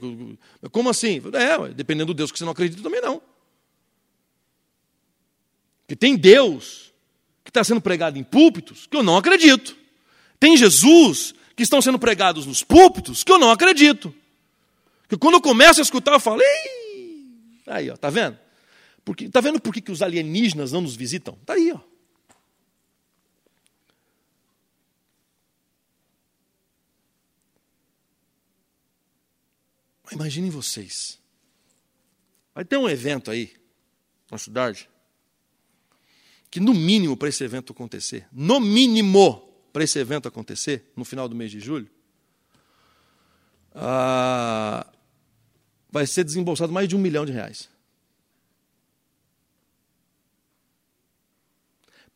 Como 0.71 0.89
assim? 0.89 1.21
É, 1.33 1.73
dependendo 1.75 2.11
do 2.11 2.15
Deus 2.15 2.31
que 2.31 2.39
você 2.39 2.43
não 2.43 2.53
acredita, 2.53 2.81
também 2.81 2.99
não. 2.99 3.21
Que 5.87 5.95
tem 5.95 6.15
Deus 6.15 6.91
que 7.43 7.51
está 7.51 7.63
sendo 7.63 7.79
pregado 7.79 8.17
em 8.17 8.23
púlpitos 8.23 8.87
que 8.87 8.97
eu 8.97 9.03
não 9.03 9.15
acredito. 9.15 9.77
Tem 10.39 10.57
Jesus 10.57 11.35
que 11.55 11.61
estão 11.61 11.79
sendo 11.79 11.99
pregados 11.99 12.47
nos 12.47 12.63
púlpitos 12.63 13.23
que 13.23 13.31
eu 13.31 13.37
não 13.37 13.51
acredito. 13.51 14.11
Que 15.07 15.15
quando 15.15 15.35
eu 15.35 15.41
começo 15.41 15.81
a 15.81 15.83
escutar, 15.83 16.13
eu 16.13 16.19
falo, 16.19 16.41
Ei! 16.41 17.61
aí, 17.67 17.91
ó, 17.91 17.95
tá 17.95 18.09
vendo? 18.09 18.39
Porque, 19.05 19.29
tá 19.29 19.39
vendo 19.39 19.61
por 19.61 19.71
que, 19.71 19.81
que 19.81 19.91
os 19.91 20.01
alienígenas 20.01 20.71
não 20.71 20.81
nos 20.81 20.95
visitam? 20.95 21.37
Tá 21.45 21.53
aí, 21.53 21.71
ó. 21.71 21.90
Imaginem 30.11 30.49
vocês. 30.49 31.19
Vai 32.53 32.65
ter 32.65 32.77
um 32.77 32.89
evento 32.89 33.31
aí, 33.31 33.53
na 34.29 34.37
cidade, 34.37 34.89
que 36.49 36.59
no 36.59 36.73
mínimo 36.73 37.15
para 37.15 37.29
esse 37.29 37.43
evento 37.43 37.71
acontecer, 37.71 38.27
no 38.31 38.59
mínimo 38.59 39.49
para 39.71 39.85
esse 39.85 39.97
evento 39.97 40.27
acontecer, 40.27 40.91
no 40.95 41.05
final 41.05 41.29
do 41.29 41.35
mês 41.35 41.49
de 41.49 41.61
julho, 41.61 41.89
ah, 43.73 44.85
vai 45.89 46.05
ser 46.05 46.25
desembolsado 46.25 46.73
mais 46.73 46.89
de 46.89 46.95
um 46.95 46.99
milhão 46.99 47.25
de 47.25 47.31
reais. 47.31 47.69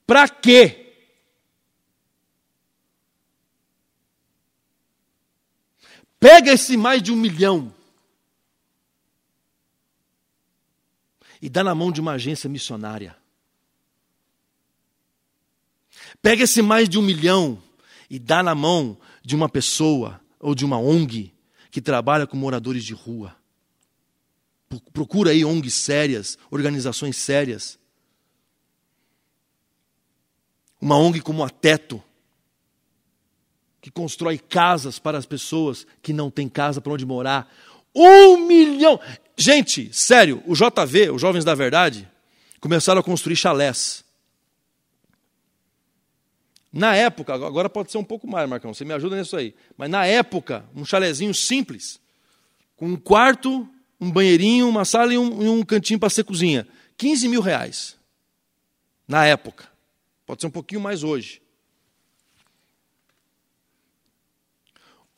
Para 0.05 0.27
quê? 0.27 0.81
Pega 6.19 6.51
esse 6.51 6.75
mais 6.75 7.01
de 7.01 7.11
um 7.11 7.15
milhão 7.15 7.73
e 11.45 11.49
dá 11.49 11.63
na 11.63 11.75
mão 11.75 11.91
de 11.91 12.01
uma 12.01 12.13
agência 12.13 12.49
missionária. 12.49 13.15
Pega 16.19 16.43
esse 16.43 16.59
mais 16.59 16.89
de 16.89 16.97
um 16.97 17.03
milhão 17.03 17.61
e 18.09 18.17
dá 18.17 18.41
na 18.41 18.55
mão 18.55 18.97
de 19.23 19.35
uma 19.35 19.47
pessoa 19.47 20.19
ou 20.39 20.55
de 20.55 20.65
uma 20.65 20.79
ONG 20.79 21.31
que 21.69 21.79
trabalha 21.79 22.25
com 22.25 22.35
moradores 22.35 22.83
de 22.83 22.95
rua. 22.95 23.35
Procura 24.91 25.29
aí 25.29 25.45
ONGs 25.45 25.75
sérias, 25.75 26.35
organizações 26.49 27.15
sérias. 27.15 27.77
Uma 30.81 30.97
ONG 30.97 31.21
como 31.21 31.43
a 31.43 31.49
Teto, 31.51 32.03
que 33.79 33.91
constrói 33.91 34.39
casas 34.39 34.97
para 34.97 35.19
as 35.19 35.27
pessoas 35.27 35.85
que 36.01 36.11
não 36.11 36.31
têm 36.31 36.49
casa 36.49 36.81
para 36.81 36.93
onde 36.93 37.05
morar. 37.05 37.47
Um 37.93 38.47
milhão! 38.47 38.99
Gente, 39.38 39.93
sério, 39.93 40.41
o 40.45 40.53
JV, 40.53 41.09
os 41.11 41.21
Jovens 41.21 41.43
da 41.43 41.53
Verdade, 41.53 42.09
começaram 42.59 43.01
a 43.01 43.03
construir 43.03 43.36
chalés. 43.36 44.03
Na 46.71 46.95
época, 46.95 47.33
agora 47.33 47.69
pode 47.69 47.91
ser 47.91 47.97
um 47.97 48.03
pouco 48.03 48.27
mais, 48.27 48.49
Marcão, 48.49 48.73
você 48.73 48.83
me 48.83 48.93
ajuda 48.93 49.17
nisso 49.17 49.36
aí. 49.36 49.55
Mas 49.77 49.89
na 49.89 50.05
época, 50.05 50.65
um 50.75 50.83
chalezinho 50.83 51.33
simples, 51.33 51.99
com 52.75 52.88
um 52.88 52.97
quarto, 52.97 53.67
um 53.99 54.11
banheirinho, 54.11 54.67
uma 54.67 54.83
sala 54.83 55.13
e 55.13 55.17
um, 55.17 55.41
e 55.41 55.47
um 55.47 55.63
cantinho 55.63 55.99
para 55.99 56.09
ser 56.09 56.23
cozinha. 56.23 56.67
15 56.97 57.27
mil 57.27 57.41
reais. 57.41 57.95
Na 59.07 59.25
época. 59.25 59.69
Pode 60.25 60.41
ser 60.41 60.47
um 60.47 60.51
pouquinho 60.51 60.81
mais 60.81 61.03
hoje. 61.03 61.41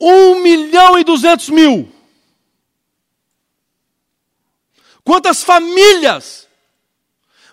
Um 0.00 0.42
milhão 0.42 0.98
e 0.98 1.04
duzentos 1.04 1.48
mil. 1.48 1.90
Quantas 5.08 5.42
famílias? 5.42 6.46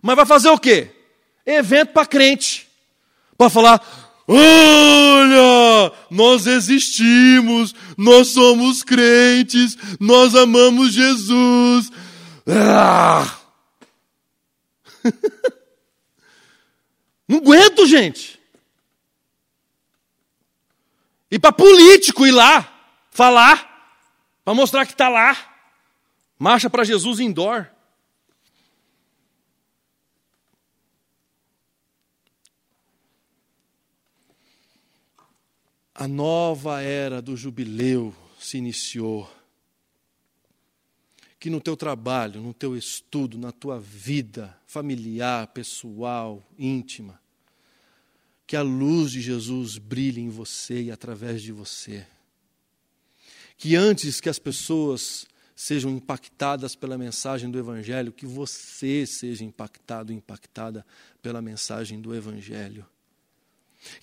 Mas 0.01 0.18
vai 0.18 0.26
fazer 0.26 0.49
o 0.49 0.60
quê? 0.60 0.91
Evento 1.45 1.93
para 1.93 2.06
crente 2.06 2.68
para 3.38 3.49
falar: 3.49 3.82
olha, 4.28 5.93
nós 6.12 6.47
existimos, 6.47 7.74
nós 7.97 8.28
somos 8.28 8.84
crentes, 8.84 9.78
nós 10.01 10.36
amamos 10.36 10.91
Jesus. 10.91 11.89
Ah! 12.45 13.38
Não 17.26 17.38
aguento, 17.38 17.88
gente. 17.88 18.38
E 21.32 21.39
para 21.39 21.53
político 21.53 22.28
ir 22.28 22.32
lá, 22.32 22.70
falar, 23.12 24.03
para 24.43 24.53
mostrar 24.53 24.86
que 24.86 24.91
está 24.91 25.08
lá. 25.08 25.55
Marcha 26.38 26.70
para 26.70 26.84
Jesus 26.84 27.20
indoor. 27.20 27.70
a 35.96 36.10
nova 36.10 36.82
era 36.82 37.22
do 37.22 37.38
jubileu 37.38 38.14
se 38.38 38.58
iniciou. 38.58 39.32
Que 41.40 41.50
no 41.50 41.62
teu 41.62 41.78
trabalho, 41.78 42.42
no 42.42 42.54
teu 42.54 42.76
estudo, 42.76 43.38
na 43.38 43.52
tua 43.52 43.80
vida 43.80 44.58
familiar, 44.68 45.48
pessoal, 45.48 46.44
íntima, 46.60 47.20
que 48.46 48.58
a 48.58 48.62
luz 48.62 49.12
de 49.12 49.22
Jesus 49.22 49.78
brilhe 49.78 50.20
em 50.20 50.30
você 50.30 50.84
e 50.84 50.92
através 50.92 51.42
de 51.42 51.54
você. 51.54 52.06
Que 53.58 53.76
antes 53.76 54.20
que 54.20 54.28
as 54.28 54.38
pessoas 54.38 55.26
sejam 55.56 55.89
impactadas 55.89 56.76
pela 56.76 56.97
mensagem 56.97 57.49
do 57.49 57.58
Evangelho, 57.58 58.12
que 58.12 58.26
você 58.26 59.06
seja 59.06 59.45
impactado, 59.45 60.12
impactada 60.12 60.86
pela 61.22 61.41
mensagem 61.41 62.01
do 62.01 62.14
Evangelho. 62.14 62.86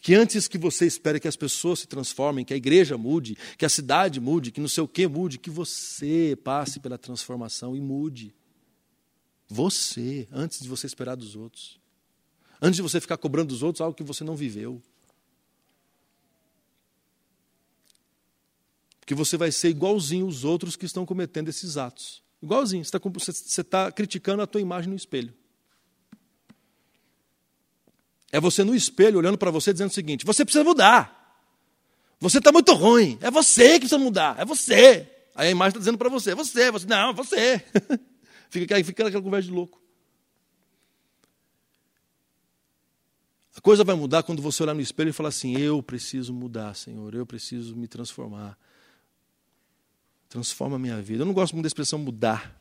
Que 0.00 0.14
antes 0.14 0.48
que 0.48 0.56
você 0.56 0.86
espere 0.86 1.20
que 1.20 1.28
as 1.28 1.36
pessoas 1.36 1.80
se 1.80 1.86
transformem, 1.86 2.44
que 2.44 2.54
a 2.54 2.56
igreja 2.56 2.96
mude, 2.96 3.36
que 3.58 3.66
a 3.66 3.68
cidade 3.68 4.20
mude, 4.20 4.50
que 4.50 4.60
não 4.60 4.68
sei 4.68 4.82
o 4.82 4.88
que 4.88 5.06
mude, 5.06 5.38
que 5.38 5.50
você 5.50 6.38
passe 6.42 6.80
pela 6.80 6.96
transformação 6.96 7.76
e 7.76 7.80
mude. 7.80 8.34
Você, 9.48 10.26
antes 10.32 10.60
de 10.60 10.68
você 10.68 10.86
esperar 10.86 11.16
dos 11.16 11.36
outros. 11.36 11.78
Antes 12.60 12.76
de 12.76 12.82
você 12.82 13.00
ficar 13.00 13.16
cobrando 13.16 13.48
dos 13.48 13.62
outros 13.62 13.80
algo 13.80 13.96
que 13.96 14.04
você 14.04 14.24
não 14.24 14.36
viveu. 14.36 14.80
Porque 19.12 19.14
você 19.14 19.36
vai 19.36 19.52
ser 19.52 19.68
igualzinho 19.68 20.26
os 20.26 20.42
outros 20.42 20.74
que 20.74 20.86
estão 20.86 21.04
cometendo 21.04 21.48
esses 21.48 21.76
atos. 21.76 22.22
Igualzinho. 22.42 22.82
Você 22.82 23.30
está 23.30 23.62
tá 23.64 23.92
criticando 23.92 24.42
a 24.42 24.46
tua 24.46 24.58
imagem 24.58 24.88
no 24.88 24.96
espelho. 24.96 25.34
É 28.30 28.40
você 28.40 28.64
no 28.64 28.74
espelho 28.74 29.18
olhando 29.18 29.36
para 29.36 29.50
você 29.50 29.70
dizendo 29.70 29.90
o 29.90 29.92
seguinte: 29.92 30.24
você 30.24 30.46
precisa 30.46 30.64
mudar. 30.64 31.44
Você 32.20 32.38
está 32.38 32.50
muito 32.50 32.72
ruim. 32.72 33.18
É 33.20 33.30
você 33.30 33.74
que 33.74 33.80
precisa 33.80 33.98
mudar. 33.98 34.40
É 34.40 34.46
você. 34.46 35.06
Aí 35.34 35.48
a 35.48 35.50
imagem 35.50 35.68
está 35.68 35.78
dizendo 35.80 35.98
para 35.98 36.08
você: 36.08 36.30
é 36.30 36.34
você, 36.34 36.70
você. 36.70 36.86
Não, 36.86 37.10
é 37.10 37.12
você. 37.12 37.62
fica, 38.48 38.82
fica 38.82 39.08
aquela 39.08 39.22
conversa 39.22 39.48
de 39.48 39.54
louco. 39.54 39.78
A 43.54 43.60
coisa 43.60 43.84
vai 43.84 43.94
mudar 43.94 44.22
quando 44.22 44.40
você 44.40 44.62
olhar 44.62 44.74
no 44.74 44.80
espelho 44.80 45.10
e 45.10 45.12
falar 45.12 45.28
assim: 45.28 45.54
eu 45.58 45.82
preciso 45.82 46.32
mudar, 46.32 46.74
Senhor. 46.74 47.14
Eu 47.14 47.26
preciso 47.26 47.76
me 47.76 47.86
transformar. 47.86 48.56
Transforma 50.32 50.76
a 50.76 50.78
minha 50.78 50.98
vida. 51.02 51.20
Eu 51.20 51.26
não 51.26 51.34
gosto 51.34 51.52
muito 51.52 51.64
da 51.64 51.68
expressão 51.68 51.98
mudar. 51.98 52.58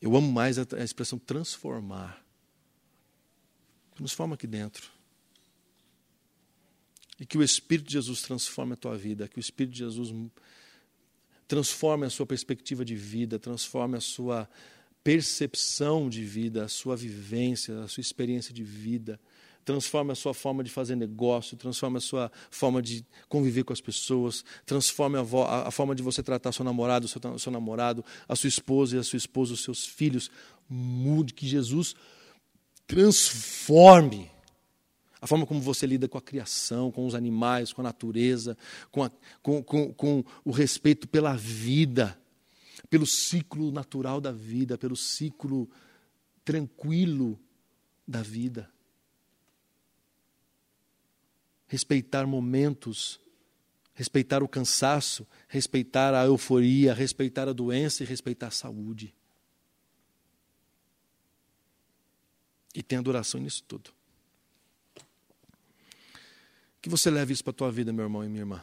Eu 0.00 0.14
amo 0.14 0.30
mais 0.30 0.56
a 0.56 0.84
expressão 0.84 1.18
transformar. 1.18 2.24
Transforma 3.96 4.36
aqui 4.36 4.46
dentro. 4.46 4.88
E 7.18 7.26
que 7.26 7.36
o 7.36 7.42
Espírito 7.42 7.88
de 7.88 7.94
Jesus 7.94 8.22
transforme 8.22 8.74
a 8.74 8.76
tua 8.76 8.96
vida, 8.96 9.26
que 9.26 9.36
o 9.36 9.40
Espírito 9.40 9.72
de 9.72 9.78
Jesus 9.80 10.14
transforme 11.48 12.06
a 12.06 12.10
sua 12.10 12.24
perspectiva 12.24 12.84
de 12.84 12.94
vida, 12.94 13.36
transforme 13.36 13.96
a 13.96 14.00
sua 14.00 14.48
percepção 15.02 16.08
de 16.08 16.24
vida, 16.24 16.66
a 16.66 16.68
sua 16.68 16.96
vivência, 16.96 17.82
a 17.82 17.88
sua 17.88 18.00
experiência 18.00 18.54
de 18.54 18.62
vida 18.62 19.18
transforme 19.70 20.10
a 20.10 20.16
sua 20.16 20.34
forma 20.34 20.64
de 20.64 20.70
fazer 20.70 20.96
negócio, 20.96 21.56
transforme 21.56 21.98
a 21.98 22.00
sua 22.00 22.32
forma 22.50 22.82
de 22.82 23.06
conviver 23.28 23.62
com 23.62 23.72
as 23.72 23.80
pessoas, 23.80 24.44
transforme 24.66 25.16
a, 25.16 25.20
a, 25.20 25.68
a 25.68 25.70
forma 25.70 25.94
de 25.94 26.02
você 26.02 26.24
tratar 26.24 26.50
seu 26.50 26.64
namorado, 26.64 27.06
seu, 27.06 27.20
seu 27.38 27.52
namorado, 27.52 28.04
a 28.28 28.34
sua 28.34 28.48
esposa 28.48 28.96
e 28.96 28.98
a 28.98 29.04
sua 29.04 29.16
esposa, 29.16 29.54
os 29.54 29.62
seus 29.62 29.86
filhos. 29.86 30.28
Mude, 30.68 31.32
que 31.34 31.46
Jesus 31.46 31.94
transforme 32.84 34.28
a 35.22 35.26
forma 35.26 35.46
como 35.46 35.60
você 35.60 35.86
lida 35.86 36.08
com 36.08 36.18
a 36.18 36.22
criação, 36.22 36.90
com 36.90 37.06
os 37.06 37.14
animais, 37.14 37.72
com 37.72 37.80
a 37.82 37.84
natureza, 37.84 38.58
com, 38.90 39.04
a, 39.04 39.10
com, 39.40 39.62
com, 39.62 39.92
com 39.92 40.24
o 40.44 40.50
respeito 40.50 41.06
pela 41.06 41.36
vida, 41.36 42.18
pelo 42.88 43.06
ciclo 43.06 43.70
natural 43.70 44.20
da 44.20 44.32
vida, 44.32 44.76
pelo 44.76 44.96
ciclo 44.96 45.70
tranquilo 46.44 47.38
da 48.08 48.22
vida 48.22 48.68
respeitar 51.70 52.26
momentos, 52.26 53.20
respeitar 53.94 54.42
o 54.42 54.48
cansaço, 54.48 55.24
respeitar 55.46 56.12
a 56.14 56.24
euforia, 56.24 56.92
respeitar 56.92 57.48
a 57.48 57.52
doença 57.52 58.02
e 58.02 58.06
respeitar 58.06 58.48
a 58.48 58.50
saúde. 58.50 59.14
E 62.74 62.82
tem 62.82 62.98
adoração 62.98 63.40
nisso 63.40 63.62
tudo. 63.62 63.92
Que 66.82 66.88
você 66.88 67.08
leve 67.08 67.32
isso 67.32 67.44
para 67.44 67.52
a 67.52 67.54
tua 67.54 67.70
vida, 67.70 67.92
meu 67.92 68.04
irmão 68.04 68.24
e 68.24 68.28
minha 68.28 68.42
irmã. 68.42 68.60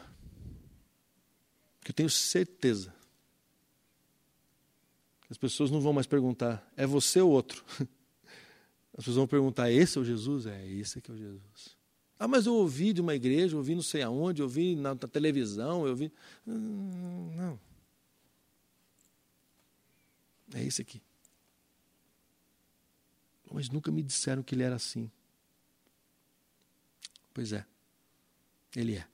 Que 1.80 1.92
eu 1.92 1.94
tenho 1.94 2.10
certeza. 2.10 2.94
As 5.30 5.38
pessoas 5.38 5.70
não 5.70 5.80
vão 5.80 5.94
mais 5.94 6.06
perguntar, 6.06 6.70
é 6.76 6.86
você 6.86 7.22
ou 7.22 7.30
outro? 7.30 7.64
As 8.92 9.04
pessoas 9.04 9.16
vão 9.16 9.26
perguntar, 9.26 9.70
esse 9.70 9.96
é 9.96 10.00
o 10.00 10.04
Jesus? 10.04 10.44
É, 10.44 10.66
esse 10.66 11.00
que 11.00 11.10
é 11.10 11.14
o 11.14 11.16
Jesus. 11.16 11.77
Ah, 12.18 12.26
mas 12.26 12.46
eu 12.46 12.54
ouvi 12.54 12.92
de 12.92 13.00
uma 13.00 13.14
igreja, 13.14 13.54
eu 13.54 13.58
ouvi 13.58 13.74
não 13.74 13.82
sei 13.82 14.02
aonde, 14.02 14.42
eu 14.42 14.46
ouvi 14.46 14.74
na, 14.74 14.94
na 14.94 15.08
televisão, 15.08 15.84
eu 15.84 15.90
ouvi. 15.90 16.12
Hum, 16.46 17.30
não. 17.36 17.60
É 20.54 20.64
esse 20.64 20.82
aqui. 20.82 21.00
Mas 23.50 23.68
nunca 23.68 23.92
me 23.92 24.02
disseram 24.02 24.42
que 24.42 24.54
ele 24.54 24.64
era 24.64 24.74
assim. 24.74 25.10
Pois 27.32 27.52
é, 27.52 27.64
ele 28.74 28.96
é. 28.96 29.06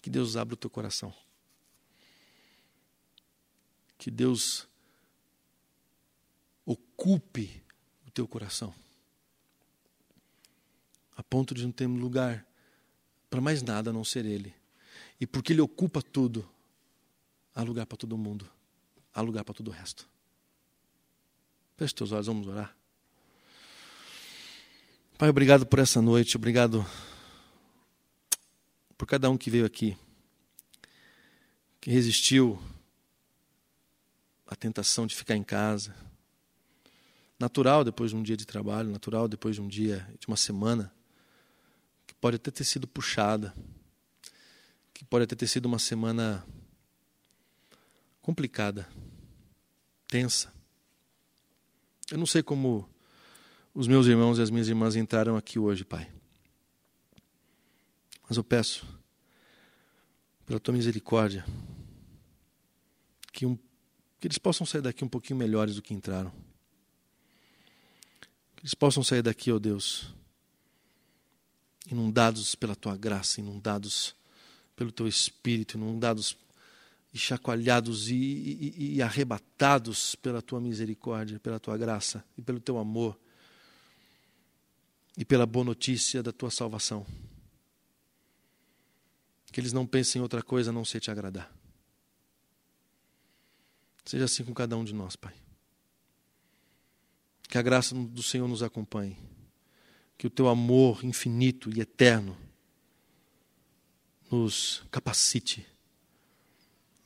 Que 0.00 0.08
Deus 0.08 0.36
abra 0.36 0.54
o 0.54 0.56
teu 0.56 0.70
coração. 0.70 1.12
Que 3.98 4.10
Deus 4.10 4.68
ocupe 6.64 7.67
teu 8.18 8.26
coração. 8.26 8.74
A 11.16 11.22
ponto 11.22 11.54
de 11.54 11.62
não 11.62 11.70
ter 11.70 11.86
lugar 11.86 12.44
para 13.30 13.40
mais 13.40 13.62
nada 13.62 13.90
a 13.90 13.92
não 13.92 14.02
ser 14.02 14.26
Ele. 14.26 14.52
E 15.20 15.26
porque 15.26 15.52
Ele 15.52 15.60
ocupa 15.60 16.02
tudo, 16.02 16.48
há 17.54 17.62
lugar 17.62 17.86
para 17.86 17.96
todo 17.96 18.18
mundo, 18.18 18.50
há 19.14 19.20
lugar 19.20 19.44
para 19.44 19.54
todo 19.54 19.68
o 19.68 19.70
resto. 19.70 20.08
Feche 21.76 21.94
teus 21.94 22.10
olhos, 22.10 22.26
vamos 22.26 22.48
orar. 22.48 22.76
Pai, 25.16 25.28
obrigado 25.28 25.64
por 25.64 25.78
essa 25.78 26.02
noite, 26.02 26.36
obrigado 26.36 26.84
por 28.96 29.06
cada 29.06 29.30
um 29.30 29.38
que 29.38 29.48
veio 29.48 29.64
aqui, 29.64 29.96
que 31.80 31.88
resistiu 31.88 32.60
à 34.44 34.56
tentação 34.56 35.06
de 35.06 35.14
ficar 35.14 35.36
em 35.36 35.44
casa 35.44 35.94
natural 37.38 37.84
depois 37.84 38.10
de 38.10 38.16
um 38.16 38.22
dia 38.22 38.36
de 38.36 38.46
trabalho, 38.46 38.90
natural 38.90 39.28
depois 39.28 39.54
de 39.54 39.62
um 39.62 39.68
dia, 39.68 40.06
de 40.18 40.26
uma 40.26 40.36
semana, 40.36 40.92
que 42.06 42.14
pode 42.14 42.36
até 42.36 42.50
ter 42.50 42.64
sido 42.64 42.86
puxada, 42.86 43.54
que 44.92 45.04
pode 45.04 45.24
até 45.24 45.36
ter 45.36 45.46
sido 45.46 45.66
uma 45.66 45.78
semana 45.78 46.44
complicada, 48.20 48.88
tensa. 50.08 50.52
Eu 52.10 52.18
não 52.18 52.26
sei 52.26 52.42
como 52.42 52.88
os 53.72 53.86
meus 53.86 54.06
irmãos 54.06 54.38
e 54.38 54.42
as 54.42 54.50
minhas 54.50 54.68
irmãs 54.68 54.96
entraram 54.96 55.36
aqui 55.36 55.58
hoje, 55.58 55.84
Pai. 55.84 56.10
Mas 58.28 58.36
eu 58.36 58.44
peço, 58.44 58.86
pela 60.44 60.58
tua 60.58 60.74
misericórdia, 60.74 61.46
que, 63.32 63.46
um, 63.46 63.56
que 64.18 64.26
eles 64.26 64.38
possam 64.38 64.66
sair 64.66 64.82
daqui 64.82 65.04
um 65.04 65.08
pouquinho 65.08 65.38
melhores 65.38 65.76
do 65.76 65.82
que 65.82 65.94
entraram. 65.94 66.32
Que 68.58 68.64
eles 68.64 68.74
possam 68.74 69.04
sair 69.04 69.22
daqui, 69.22 69.52
ó 69.52 69.54
oh 69.54 69.60
Deus, 69.60 70.12
inundados 71.88 72.56
pela 72.56 72.74
tua 72.74 72.96
graça, 72.96 73.40
inundados 73.40 74.16
pelo 74.74 74.90
teu 74.90 75.06
espírito, 75.06 75.76
inundados 75.76 76.36
e 77.14 77.18
chacoalhados 77.18 78.08
e, 78.08 78.16
e, 78.16 78.94
e, 78.96 79.02
arrebatados 79.02 80.16
pela 80.16 80.42
tua 80.42 80.60
misericórdia, 80.60 81.38
pela 81.38 81.60
tua 81.60 81.78
graça 81.78 82.24
e 82.36 82.42
pelo 82.42 82.58
teu 82.58 82.78
amor 82.78 83.16
e 85.16 85.24
pela 85.24 85.46
boa 85.46 85.64
notícia 85.64 86.20
da 86.20 86.32
tua 86.32 86.50
salvação. 86.50 87.06
Que 89.52 89.60
eles 89.60 89.72
não 89.72 89.86
pensem 89.86 90.18
em 90.18 90.22
outra 90.22 90.42
coisa 90.42 90.70
a 90.70 90.72
não 90.72 90.84
ser 90.84 90.98
te 90.98 91.12
agradar. 91.12 91.48
Seja 94.04 94.24
assim 94.24 94.44
com 94.44 94.52
cada 94.52 94.76
um 94.76 94.82
de 94.82 94.92
nós, 94.92 95.14
Pai. 95.14 95.47
Que 97.48 97.58
a 97.58 97.62
graça 97.62 97.94
do 97.94 98.22
Senhor 98.22 98.46
nos 98.46 98.62
acompanhe. 98.62 99.16
Que 100.16 100.26
o 100.26 100.30
teu 100.30 100.48
amor 100.48 101.04
infinito 101.04 101.70
e 101.74 101.80
eterno 101.80 102.36
nos 104.30 104.82
capacite, 104.90 105.66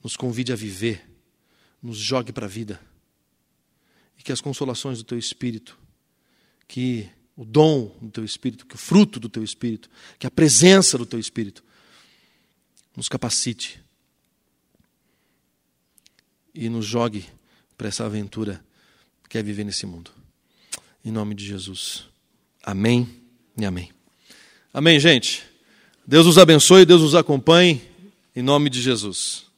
nos 0.03 0.17
convide 0.17 0.53
a 0.53 0.57
viver, 0.57 1.09
nos 1.81 1.97
jogue 1.97 2.33
para 2.33 2.47
a 2.47 2.49
vida. 2.49 2.81
E 4.19 4.23
que 4.23 4.33
as 4.33 4.41
consolações 4.41 4.99
do 4.99 5.05
teu 5.05 5.19
espírito, 5.19 5.79
que 6.67 7.09
o 7.37 7.45
dom 7.45 7.97
do 8.01 8.11
teu 8.11 8.25
espírito, 8.25 8.67
que 8.67 8.75
o 8.75 8.79
fruto 8.79 9.21
do 9.21 9.29
teu 9.29 9.45
espírito, 9.45 9.89
que 10.19 10.27
a 10.27 10.31
presença 10.31 10.99
do 10.99 11.07
teu 11.07 11.19
espírito 11.19 11.65
nos 12.97 13.09
capacite 13.09 13.83
e 16.55 16.69
nos 16.69 16.85
jogue 16.85 17.25
para 17.77 17.89
essa 17.89 18.05
aventura 18.05 18.65
que 19.29 19.39
é 19.39 19.43
viver 19.43 19.65
nesse 19.65 19.87
mundo. 19.87 20.22
Em 21.05 21.11
nome 21.11 21.35
de 21.35 21.45
Jesus. 21.45 22.05
Amém 22.63 23.09
e 23.59 23.65
amém. 23.65 23.91
Amém, 24.73 24.99
gente. 25.01 25.43
Deus 26.07 26.27
os 26.27 26.39
abençoe, 26.39 26.85
Deus 26.85 27.03
os 27.03 27.15
acompanhe. 27.15 27.83
Em 28.35 28.43
nome 28.43 28.71
de 28.71 28.81
Jesus. 28.81 29.52